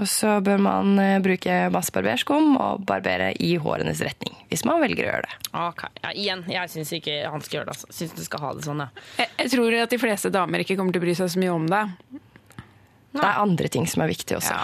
Og 0.00 0.08
så 0.10 0.38
bør 0.44 0.58
man 0.60 0.98
eh, 1.00 1.18
bruke 1.22 1.54
masse 1.72 1.92
barberskum 1.94 2.56
og 2.60 2.82
barbere 2.88 3.30
i 3.40 3.54
hårenes 3.60 4.02
retning, 4.04 4.34
hvis 4.50 4.64
man 4.68 4.82
velger 4.82 5.06
å 5.06 5.10
gjøre 5.12 5.28
det. 5.28 5.36
Ok, 5.62 5.84
ja, 6.02 6.12
Igjen, 6.12 6.44
jeg 6.50 6.72
syns 6.72 6.92
ikke 6.98 7.16
han 7.30 7.44
skal 7.44 7.60
gjøre 7.60 7.68
det. 7.70 7.76
Altså. 7.76 7.92
Syns 7.94 8.16
du 8.18 8.22
skal 8.26 8.42
ha 8.44 8.52
det 8.58 8.64
sånn, 8.66 8.82
ja. 8.84 9.04
Jeg, 9.20 9.30
jeg 9.44 9.52
tror 9.54 9.78
at 9.84 9.94
de 9.94 10.00
fleste 10.02 10.32
damer 10.34 10.64
ikke 10.64 10.76
kommer 10.80 10.96
til 10.96 11.00
å 11.00 11.06
bry 11.06 11.14
seg 11.16 11.30
så 11.32 11.40
mye 11.44 11.54
om 11.54 11.68
det. 11.70 11.84
Det 13.14 13.22
er 13.22 13.44
andre 13.44 13.70
ting 13.70 13.86
som 13.86 14.02
er 14.04 14.10
viktig 14.10 14.40
også. 14.40 14.56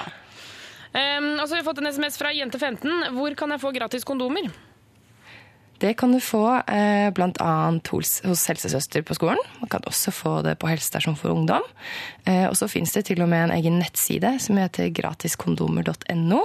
Um, 0.90 1.28
og 1.38 1.44
så 1.46 1.54
har 1.54 1.60
vi 1.60 1.66
fått 1.68 1.78
en 1.78 1.92
SMS 1.92 2.18
fra 2.18 2.32
jente15. 2.34 3.14
Hvor 3.14 3.36
kan 3.38 3.54
jeg 3.54 3.62
få 3.62 3.70
gratis 3.76 4.04
kondomer? 4.08 4.50
Det 5.80 5.94
kan 5.96 6.12
du 6.12 6.18
få 6.20 6.44
eh, 6.68 7.08
bl.a. 7.16 7.52
hos, 7.90 8.10
hos 8.26 8.42
helsesøster 8.50 9.04
på 9.06 9.14
skolen. 9.16 9.40
Man 9.62 9.70
kan 9.72 9.86
også 9.88 10.12
få 10.12 10.32
det 10.44 10.58
på 10.60 10.68
helsestasjon 10.68 11.16
for 11.16 11.32
ungdom. 11.32 11.64
Eh, 12.28 12.44
og 12.50 12.56
så 12.58 12.68
fins 12.68 12.92
det 12.92 13.06
til 13.08 13.22
og 13.24 13.30
med 13.32 13.46
en 13.46 13.54
egen 13.54 13.78
nettside 13.80 14.34
som 14.44 14.60
heter 14.60 14.90
gratiskondomer.no. 14.92 16.42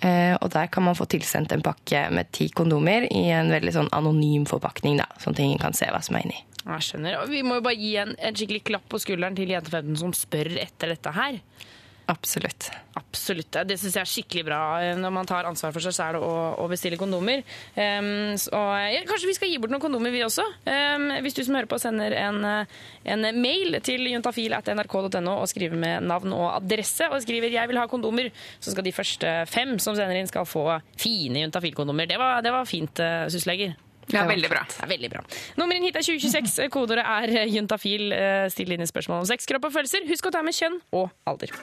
Eh, 0.00 0.32
og 0.38 0.48
der 0.54 0.70
kan 0.72 0.86
man 0.88 0.96
få 0.96 1.04
tilsendt 1.04 1.52
en 1.52 1.64
pakke 1.64 2.06
med 2.16 2.32
ti 2.32 2.48
kondomer 2.48 3.04
i 3.12 3.26
en 3.36 3.52
veldig 3.52 3.76
sånn 3.76 3.92
anonym 3.92 4.48
forpakning, 4.48 4.96
da, 5.02 5.10
sånn 5.20 5.36
at 5.36 5.44
ingen 5.44 5.60
kan 5.60 5.76
se 5.76 5.90
hva 5.92 6.00
som 6.00 6.16
er 6.16 6.24
inni. 6.24 6.40
Jeg 6.62 6.88
skjønner. 6.88 7.20
Og 7.20 7.28
vi 7.28 7.44
må 7.44 7.60
jo 7.60 7.66
bare 7.68 7.76
gi 7.76 7.92
en, 8.00 8.16
en 8.16 8.38
skikkelig 8.38 8.64
klapp 8.70 8.88
på 8.88 9.02
skulderen 9.04 9.36
til 9.36 9.52
jente15 9.52 10.00
som 10.00 10.16
spør 10.16 10.54
etter 10.64 10.94
dette 10.94 11.12
her. 11.12 11.42
Absolutt. 12.10 12.70
Absolutt. 12.98 13.56
Det 13.68 13.76
syns 13.78 13.94
jeg 13.94 14.02
er 14.02 14.10
skikkelig 14.10 14.42
bra 14.46 14.60
eh, 14.82 14.96
når 14.98 15.12
man 15.14 15.28
tar 15.28 15.46
ansvar 15.48 15.72
for 15.74 15.84
seg 15.84 15.94
selv 15.94 16.24
og, 16.24 16.58
og 16.62 16.72
bestiller 16.72 17.00
kondomer. 17.00 17.44
Um, 17.76 18.34
så, 18.40 18.58
ja, 18.90 19.04
kanskje 19.08 19.30
vi 19.30 19.36
skal 19.36 19.52
gi 19.52 19.60
bort 19.62 19.72
noen 19.72 19.84
kondomer, 19.84 20.12
vi 20.14 20.24
også. 20.26 20.44
Um, 20.66 21.06
hvis 21.24 21.36
du 21.38 21.42
som 21.46 21.56
hører 21.56 21.70
på 21.70 21.78
sender 21.82 22.16
en, 22.18 22.40
eh, 22.48 22.74
en 23.14 23.28
mail 23.38 23.78
til 23.86 24.10
juntafil.nrk.no 24.10 25.36
og 25.38 25.48
skriver 25.52 25.78
med 25.78 26.08
navn 26.10 26.34
og 26.36 26.48
adresse, 26.56 27.06
og 27.08 27.22
skriver 27.22 27.54
'jeg 27.54 27.70
vil 27.70 27.80
ha 27.80 27.86
kondomer', 27.86 28.32
så 28.60 28.74
skal 28.74 28.84
de 28.84 28.92
første 28.92 29.46
fem 29.46 29.78
som 29.78 29.94
sender 29.94 30.18
inn, 30.18 30.26
skal 30.26 30.44
få 30.44 30.80
fine 30.96 31.46
juntafil-kondomer. 31.46 32.06
Det, 32.10 32.18
det 32.44 32.52
var 32.52 32.66
fint, 32.66 32.98
uh, 32.98 33.28
sysleger. 33.30 33.76
Ja, 34.12 34.24
veldig 34.28 34.50
bra. 34.52 34.62
Det 34.68 34.82
er 34.84 34.90
veldig 34.92 35.10
bra. 35.14 35.22
Nummer 35.56 35.74
inn 35.78 35.86
hit 35.88 35.96
er 35.96 36.04
2026. 36.06 36.68
Kodeordet 36.74 37.06
er 37.06 37.46
juntafil. 37.52 38.12
Eh, 38.12 38.48
Still 38.52 38.72
inn 38.76 38.84
i 38.84 38.88
spørsmål 38.90 39.24
om 39.24 39.30
sex, 39.32 39.46
kropp 39.48 39.64
og 39.70 39.74
følelser. 39.78 40.04
Husk 40.10 40.28
å 40.28 40.34
ta 40.34 40.42
med 40.44 40.54
kjønn 40.58 40.80
og 40.98 41.10
alder. 41.30 41.54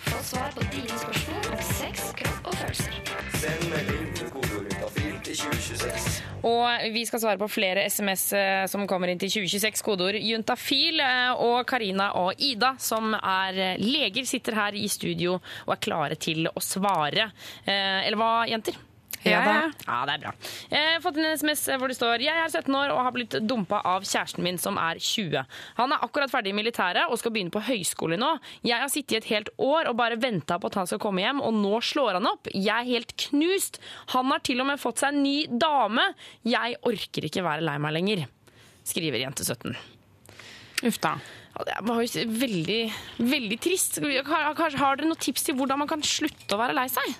Få 0.00 0.18
svar 0.24 0.50
på 0.56 0.64
dine 0.72 0.96
spørsmål 0.98 1.52
om 1.54 1.62
sex, 1.76 2.10
kropp 2.18 2.50
og 2.50 2.56
følelser. 2.60 2.96
Send 3.40 3.68
melding 3.72 4.08
til 4.18 4.28
kodeord 4.34 4.66
juntafil 4.72 5.14
til 5.26 5.38
2026. 5.44 6.18
Og 6.48 6.84
vi 6.94 7.02
skal 7.04 7.20
svare 7.22 7.40
på 7.40 7.48
flere 7.52 7.82
SMS 7.92 8.22
eh, 8.36 8.64
som 8.72 8.86
kommer 8.88 9.12
inn 9.12 9.20
til 9.20 9.28
2026, 9.32 9.82
kodeord 9.84 10.16
juntafil. 10.24 11.00
eh, 11.04 11.32
Og 11.44 11.58
Karina 11.68 12.10
og 12.20 12.40
Ida, 12.40 12.74
som 12.80 13.12
er 13.20 13.76
leger, 13.80 14.24
sitter 14.28 14.56
her 14.56 14.76
i 14.80 14.86
studio 14.88 15.36
og 15.66 15.74
er 15.76 15.82
klare 15.84 16.16
til 16.20 16.48
å 16.48 16.62
svare. 16.64 17.30
Eh, 17.66 18.06
Eller 18.08 18.16
hva, 18.20 18.32
jenter? 18.48 18.76
Ja 19.24 19.40
ja, 19.44 19.56
Ja, 19.86 19.96
det 20.08 20.14
er 20.14 20.22
bra. 20.22 20.30
Jeg 20.72 20.86
har 20.94 21.02
fått 21.04 21.18
en 21.20 21.28
SMS 21.36 21.66
hvor 21.76 21.90
det 21.92 21.96
står 21.98 22.22
Jeg 22.24 22.36
er 22.40 22.48
17 22.48 22.72
år 22.76 22.92
og 22.94 23.02
har 23.04 23.12
blitt 23.12 23.36
dumpa 23.44 23.82
av 23.84 24.06
kjæresten 24.08 24.44
min 24.46 24.58
som 24.60 24.78
er 24.80 25.00
20. 25.00 25.44
Han 25.76 25.92
er 25.92 26.06
akkurat 26.06 26.32
ferdig 26.32 26.54
i 26.54 26.56
militæret 26.56 27.10
og 27.10 27.20
skal 27.20 27.34
begynne 27.34 27.52
på 27.52 27.62
høyskole 27.66 28.16
nå. 28.20 28.30
Jeg 28.64 28.80
har 28.80 28.92
sittet 28.92 29.12
i 29.12 29.20
et 29.20 29.30
helt 29.34 29.52
år 29.60 29.90
og 29.90 29.98
bare 30.00 30.18
venta 30.20 30.56
på 30.60 30.70
at 30.70 30.80
han 30.80 30.88
skal 30.88 31.02
komme 31.02 31.24
hjem, 31.24 31.42
og 31.44 31.52
nå 31.58 31.80
slår 31.84 32.16
han 32.16 32.30
opp. 32.30 32.48
Jeg 32.54 32.72
er 32.72 32.88
helt 32.88 33.14
knust. 33.28 33.80
Han 34.14 34.32
har 34.32 34.40
til 34.46 34.62
og 34.64 34.70
med 34.72 34.80
fått 34.80 35.02
seg 35.04 35.12
en 35.14 35.22
ny 35.26 35.36
dame. 35.52 36.10
Jeg 36.48 36.80
orker 36.88 37.28
ikke 37.28 37.44
være 37.44 37.66
lei 37.66 37.76
meg 37.82 37.96
lenger, 37.98 38.26
skriver 38.88 39.20
jente 39.26 39.44
17. 39.44 39.76
Uff 40.88 41.00
da. 41.04 41.18
Det 41.60 41.80
var 41.84 41.98
jo 42.00 42.22
veldig, 42.40 42.82
veldig 43.20 43.56
trist. 43.60 43.98
Har, 44.00 44.54
har 44.56 44.96
dere 44.96 45.08
noen 45.10 45.20
tips 45.20 45.44
til 45.44 45.58
hvordan 45.58 45.82
man 45.82 45.90
kan 45.90 46.00
slutte 46.06 46.56
å 46.56 46.60
være 46.60 46.76
lei 46.78 46.86
seg? 46.88 47.18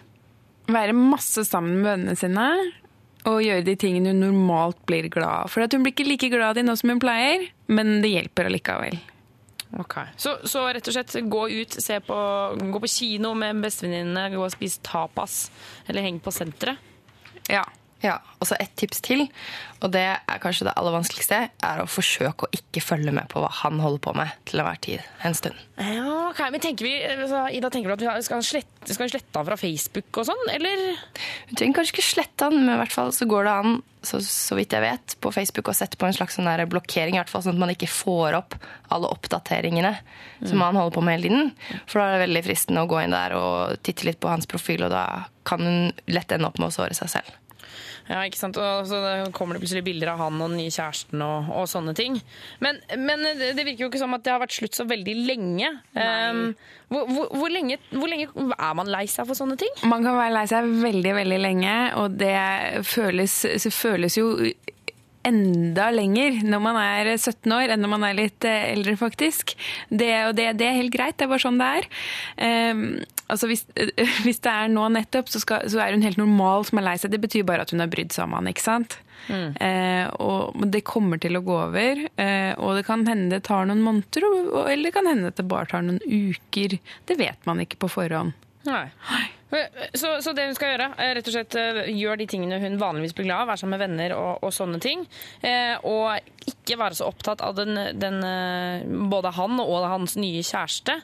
Være 0.71 0.97
masse 0.97 1.45
sammen 1.49 1.81
med 1.81 1.91
vennene 1.91 2.19
sine. 2.19 2.49
Og 3.29 3.43
gjøre 3.45 3.65
de 3.67 3.77
tingene 3.77 4.15
hun 4.15 4.23
normalt 4.25 4.81
blir 4.89 5.11
glad 5.13 5.45
av. 5.45 5.53
For 5.53 5.67
hun 5.67 5.85
blir 5.85 5.93
ikke 5.93 6.09
like 6.09 6.31
glad 6.33 6.61
i 6.61 6.65
nå 6.65 6.77
som 6.81 6.95
hun 6.95 7.03
pleier, 7.03 7.49
men 7.69 7.99
det 8.05 8.15
hjelper 8.15 8.49
allikevel. 8.49 8.97
Ok. 9.79 9.99
Så, 10.17 10.39
så 10.51 10.65
rett 10.73 10.89
og 10.89 10.97
slett 10.97 11.15
gå 11.31 11.43
ut, 11.53 11.77
se 11.83 12.01
på, 12.03 12.21
gå 12.73 12.81
på 12.83 12.91
kino 12.91 13.35
med 13.39 13.61
bestevenninnene, 13.63 14.33
gå 14.35 14.41
og 14.43 14.55
spise 14.55 14.81
tapas, 14.87 15.45
eller 15.87 16.07
henge 16.07 16.25
på 16.25 16.33
senteret. 16.35 16.81
Ja. 17.51 17.63
Ja, 18.01 18.19
og 18.41 18.49
så 18.49 18.57
et 18.61 18.73
tips 18.81 19.03
til, 19.05 19.27
og 19.85 19.91
det 19.93 20.07
er 20.17 20.41
kanskje 20.41 20.65
det 20.69 20.73
aller 20.81 20.95
vanskeligste, 20.95 21.41
er 21.53 21.83
å 21.83 21.89
forsøke 21.89 22.47
å 22.47 22.53
ikke 22.57 22.81
følge 22.81 23.13
med 23.13 23.29
på 23.29 23.43
hva 23.43 23.51
han 23.61 23.81
holder 23.83 24.01
på 24.07 24.15
med 24.17 24.33
til 24.49 24.63
enhver 24.63 24.81
tid 24.81 25.05
en 25.27 25.37
stund. 25.37 25.59
Ja, 25.77 26.07
okay, 26.31 26.49
men 26.53 26.63
tenker 26.65 26.89
vi, 26.89 26.95
altså, 27.05 27.47
Ida, 27.53 27.69
tenker 27.73 27.93
du 27.93 27.97
at 27.99 28.05
vi 28.05 28.25
skal 28.25 28.45
slette, 28.47 28.89
skal 28.89 29.07
vi 29.07 29.13
slette 29.13 29.37
han 29.37 29.49
fra 29.49 29.59
Facebook 29.61 30.21
og 30.23 30.29
sånn, 30.31 30.47
eller? 30.53 30.85
Hun 31.51 31.61
trenger 31.61 31.81
kanskje 31.81 31.97
ikke 31.99 32.07
slette 32.09 32.49
han, 32.49 32.57
men 32.63 32.75
i 32.75 32.81
hvert 32.81 32.95
fall 32.97 33.13
så 33.17 33.29
går 33.29 33.49
det 33.49 33.55
an, 33.63 33.77
så, 34.01 34.21
så 34.25 34.57
vidt 34.57 34.73
jeg 34.73 34.85
vet, 34.85 35.17
på 35.21 35.33
Facebook 35.37 35.69
å 35.69 35.77
sette 35.77 36.01
på 36.01 36.09
en 36.09 36.17
slags 36.17 36.39
sånn 36.39 36.49
blokkering, 36.73 37.19
i 37.19 37.21
hvert 37.21 37.33
fall 37.33 37.45
sånn 37.45 37.59
at 37.59 37.65
man 37.67 37.75
ikke 37.75 37.91
får 37.93 38.39
opp 38.39 38.57
alle 38.89 39.11
oppdateringene 39.13 39.93
som 40.41 40.57
Mm. 40.57 40.65
han 40.65 40.77
holder 40.81 40.95
på 40.95 41.03
med 41.05 41.19
hele 41.19 41.29
tiden. 41.29 41.53
For 41.85 42.01
da 42.01 42.07
er 42.07 42.17
det 42.17 42.25
veldig 42.25 42.45
fristende 42.47 42.81
å 42.81 42.89
gå 42.89 43.03
inn 43.05 43.13
der 43.13 43.35
og 43.37 43.77
titte 43.85 44.09
litt 44.09 44.21
på 44.23 44.31
hans 44.33 44.49
profil, 44.49 44.87
og 44.87 44.91
da 44.95 45.05
kan 45.45 45.61
hun 45.61 45.93
lett 46.09 46.33
ende 46.33 46.49
opp 46.49 46.59
med 46.59 46.71
å 46.71 46.75
såre 46.75 46.97
seg 46.97 47.13
selv. 47.13 47.37
Ja, 48.11 48.25
ikke 48.27 48.41
sant? 48.41 48.59
Og 48.59 48.89
så 48.91 48.99
kommer 49.37 49.55
det 49.55 49.63
plutselig 49.63 49.85
bilder 49.87 50.11
av 50.13 50.25
han 50.25 50.41
og 50.41 50.51
den 50.51 50.59
nye 50.59 50.73
kjæresten 50.75 51.23
og, 51.23 51.51
og 51.55 51.69
sånne 51.71 51.95
ting. 51.95 52.17
Men, 52.65 52.81
men 52.99 53.23
det 53.39 53.63
virker 53.63 53.85
jo 53.85 53.91
ikke 53.93 54.01
som 54.03 54.17
at 54.17 54.25
det 54.27 54.33
har 54.35 54.43
vært 54.43 54.57
slutt 54.57 54.75
så 54.75 54.87
veldig 54.91 55.15
lenge. 55.29 55.71
Um, 55.95 56.43
hvor, 56.91 57.07
hvor, 57.07 57.29
hvor, 57.37 57.53
lenge 57.55 57.79
hvor 57.93 58.11
lenge 58.11 58.27
er 58.57 58.75
man 58.81 58.91
lei 58.91 59.05
seg 59.11 59.29
for 59.31 59.39
sånne 59.39 59.55
ting? 59.61 59.71
Man 59.87 60.03
kan 60.03 60.19
være 60.19 60.35
lei 60.41 60.45
seg 60.51 60.75
veldig, 60.83 61.15
veldig 61.21 61.41
lenge, 61.45 61.77
og 62.03 62.19
det 62.19 62.35
føles, 62.91 63.37
så 63.63 63.75
føles 63.75 64.19
jo 64.19 64.33
enda 65.27 65.91
lenger 65.93 66.41
når 66.47 66.63
man 66.65 66.79
er 66.81 67.13
17 67.17 67.53
år 67.57 67.75
enn 67.75 67.83
når 67.85 67.93
man 67.93 68.07
er 68.09 68.17
litt 68.19 68.47
eh, 68.49 68.71
eldre, 68.75 68.97
faktisk. 69.01 69.55
Det, 69.89 70.11
og 70.29 70.35
det, 70.39 70.51
det 70.61 70.69
er 70.69 70.79
helt 70.79 70.95
greit, 70.95 71.19
det 71.19 71.27
er 71.27 71.33
bare 71.33 71.45
sånn 71.45 71.61
det 71.61 71.69
er. 71.81 71.91
Um, 72.73 72.83
altså 73.33 73.51
hvis, 73.51 73.67
hvis 74.25 74.43
det 74.45 74.55
er 74.55 74.73
nå 74.73 74.89
nettopp, 74.97 75.31
så, 75.33 75.43
skal, 75.43 75.69
så 75.71 75.83
er 75.85 75.97
hun 75.97 76.07
helt 76.07 76.21
normal 76.21 76.67
som 76.69 76.81
er 76.81 76.89
lei 76.89 76.97
seg. 77.01 77.13
Det 77.13 77.23
betyr 77.23 77.47
bare 77.49 77.67
at 77.67 77.75
hun 77.75 77.83
har 77.85 77.93
brydd 77.93 78.15
seg 78.17 78.29
om 78.29 78.39
han, 78.39 78.51
ikke 78.51 78.65
sant? 78.65 78.99
Eh, 79.31 80.07
og 80.25 80.63
det 80.73 80.81
kommer 80.89 81.21
til 81.21 81.37
å 81.37 81.45
gå 81.45 81.57
over, 81.69 82.07
Uh, 82.21 82.53
og 82.61 82.77
det 82.77 82.85
kan 82.85 83.03
hende 83.09 83.37
det 83.37 83.47
tar 83.47 83.65
noen 83.69 83.81
måneder, 83.85 84.25
og, 84.27 84.57
eller 84.69 84.89
det 84.89 84.93
kan 84.93 85.09
hende 85.09 85.31
at 85.31 85.39
det 85.39 85.47
bare 85.49 85.69
tar 85.71 85.85
noen 85.87 86.01
uker. 86.05 86.77
Det 87.09 87.17
vet 87.17 87.47
man 87.49 87.63
ikke 87.63 87.81
på 87.81 87.89
forhånd. 87.93 88.35
Nei. 88.69 88.89
Så, 89.51 90.13
så 90.23 90.33
det 90.37 90.47
hun 90.47 90.55
skal 90.55 90.75
gjøre, 90.75 90.89
rett 91.19 91.27
og 91.27 91.35
slett 91.35 91.57
gjør 91.91 92.21
de 92.21 92.27
tingene 92.31 92.61
hun 92.63 92.79
vanligvis 92.79 93.17
blir 93.19 93.27
glad 93.27 93.43
av, 93.43 93.51
være 93.51 93.63
sammen 93.63 93.75
med 93.75 93.83
venner 93.83 94.15
og, 94.15 94.45
og 94.47 94.55
sånne 94.55 94.79
ting. 94.83 95.03
Eh, 95.43 95.75
og 95.89 96.51
ikke 96.51 96.79
være 96.79 96.99
så 96.99 97.09
opptatt 97.11 97.43
av 97.45 97.57
den, 97.59 97.75
den, 97.99 98.21
eh, 98.27 98.85
både 99.11 99.35
han 99.35 99.59
og 99.63 99.89
hans 99.91 100.15
nye 100.21 100.45
kjæreste. 100.47 101.01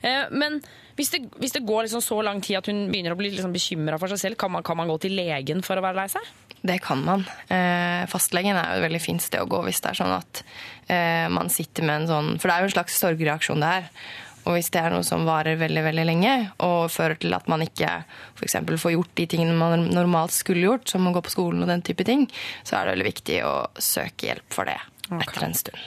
Eh, 0.00 0.32
men 0.32 0.62
hvis 0.98 1.12
det, 1.14 1.22
hvis 1.40 1.54
det 1.56 1.64
går 1.64 1.86
liksom 1.86 2.02
så 2.04 2.18
lang 2.24 2.42
tid 2.44 2.58
at 2.58 2.68
hun 2.68 2.86
begynner 2.90 3.14
å 3.14 3.18
bli 3.20 3.30
liksom 3.32 3.54
bekymra 3.54 3.98
for 4.00 4.12
seg 4.12 4.20
selv, 4.20 4.40
kan 4.40 4.52
man, 4.52 4.64
kan 4.66 4.76
man 4.80 4.90
gå 4.90 4.98
til 5.04 5.14
legen 5.16 5.62
for 5.64 5.80
å 5.80 5.84
være 5.84 6.02
lei 6.02 6.08
seg? 6.12 6.32
Det 6.60 6.76
kan 6.84 7.00
man. 7.04 7.24
Eh, 7.48 8.04
fastlegen 8.10 8.58
er 8.58 8.74
jo 8.74 8.80
et 8.80 8.86
veldig 8.88 9.00
fint 9.00 9.24
sted 9.24 9.40
å 9.40 9.48
gå 9.48 9.62
hvis 9.64 9.80
det 9.80 9.94
er 9.94 10.00
sånn 10.02 10.12
at 10.12 10.42
eh, 10.92 11.28
man 11.32 11.48
sitter 11.52 11.86
med 11.88 12.02
en 12.02 12.10
sånn 12.10 12.28
For 12.34 12.50
det 12.50 12.56
er 12.56 12.64
jo 12.64 12.68
en 12.68 12.74
slags 12.74 12.98
sorgreaksjon 13.00 13.64
det 13.64 13.70
her. 13.78 13.88
Og 14.50 14.56
hvis 14.56 14.72
det 14.74 14.80
er 14.82 14.90
noe 14.90 15.06
som 15.06 15.22
varer 15.28 15.60
veldig 15.60 15.82
veldig 15.86 16.04
lenge, 16.08 16.34
og 16.66 16.90
fører 16.90 17.20
til 17.22 17.36
at 17.36 17.46
man 17.50 17.62
ikke 17.62 17.90
for 18.34 18.48
eksempel 18.48 18.80
får 18.82 18.96
gjort 18.96 19.12
de 19.20 19.26
tingene 19.30 19.54
man 19.54 19.86
normalt 19.94 20.34
skulle 20.34 20.66
gjort, 20.66 20.90
som 20.90 21.06
å 21.06 21.14
gå 21.14 21.22
på 21.22 21.36
skolen 21.36 21.62
og 21.62 21.70
den 21.70 21.84
type 21.86 22.02
ting, 22.08 22.26
så 22.66 22.80
er 22.80 22.88
det 22.88 22.96
veldig 22.96 23.10
viktig 23.12 23.42
å 23.46 23.54
søke 23.78 24.32
hjelp 24.32 24.56
for 24.58 24.66
det 24.66 24.80
etter 25.10 25.46
en 25.46 25.54
stund. 25.58 25.78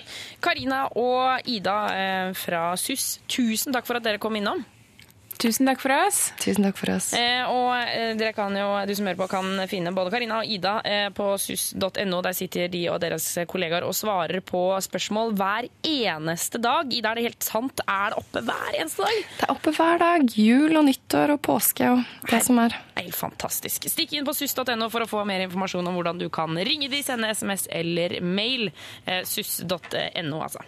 Karina 0.44 0.86
og 1.00 1.48
Ida 1.52 1.78
eh, 1.96 2.32
fra 2.36 2.74
SUS, 2.80 3.18
tusen 3.32 3.76
takk 3.76 3.88
for 3.88 4.00
at 4.00 4.08
dere 4.08 4.22
kom 4.24 4.36
innom. 4.40 4.64
Tusen 5.44 5.68
takk 5.68 5.82
for 5.84 5.92
oss. 5.92 6.20
Tusen 6.40 6.64
takk 6.64 6.78
for 6.80 6.94
oss. 6.94 7.10
Eh, 7.18 7.44
og 7.52 7.74
eh, 7.76 8.14
dere 8.16 8.32
kan 8.36 8.54
jo, 8.56 8.68
du 8.88 8.94
som 8.96 9.10
hører 9.10 9.20
på, 9.20 9.26
kan 9.28 9.66
finne 9.68 9.92
både 9.92 10.14
Karina 10.14 10.38
og 10.40 10.48
Ida 10.48 10.78
eh, 10.88 11.08
på 11.12 11.34
sus.no. 11.36 12.22
Der 12.24 12.38
sitter 12.38 12.70
de 12.72 12.86
og 12.94 13.02
deres 13.04 13.26
kollegaer 13.52 13.84
og 13.84 13.92
svarer 13.98 14.40
på 14.46 14.62
spørsmål 14.86 15.34
hver 15.36 15.68
eneste 15.84 16.62
dag. 16.64 16.88
Ida, 16.88 17.12
er 17.12 17.20
det 17.20 17.26
helt 17.28 17.44
sant? 17.44 17.84
Er 17.84 18.14
det 18.14 18.22
oppe 18.22 18.44
hver 18.48 18.78
eneste 18.80 19.04
dag? 19.04 19.20
Det 19.42 19.48
er 19.50 19.52
oppe 19.52 19.74
hver 19.76 20.00
dag. 20.06 20.38
Jul 20.40 20.80
og 20.80 20.88
nyttår 20.88 21.36
og 21.36 21.42
påske 21.50 21.92
og 21.92 22.06
det 22.30 22.40
som 22.46 22.62
er. 22.64 22.78
Helt 23.02 23.18
fantastisk. 23.18 23.90
Stikk 23.92 24.16
inn 24.16 24.28
på 24.28 24.36
sus.no 24.38 24.88
for 24.94 25.04
å 25.04 25.10
få 25.12 25.26
mer 25.28 25.44
informasjon 25.44 25.92
om 25.92 26.00
hvordan 26.00 26.24
du 26.24 26.30
kan 26.32 26.56
ringe 26.56 26.88
de, 26.88 27.04
sende 27.04 27.34
SMS 27.36 27.68
eller 27.68 28.22
mail. 28.24 28.70
Eh, 29.04 29.26
sus.no, 29.28 30.40
altså. 30.40 30.64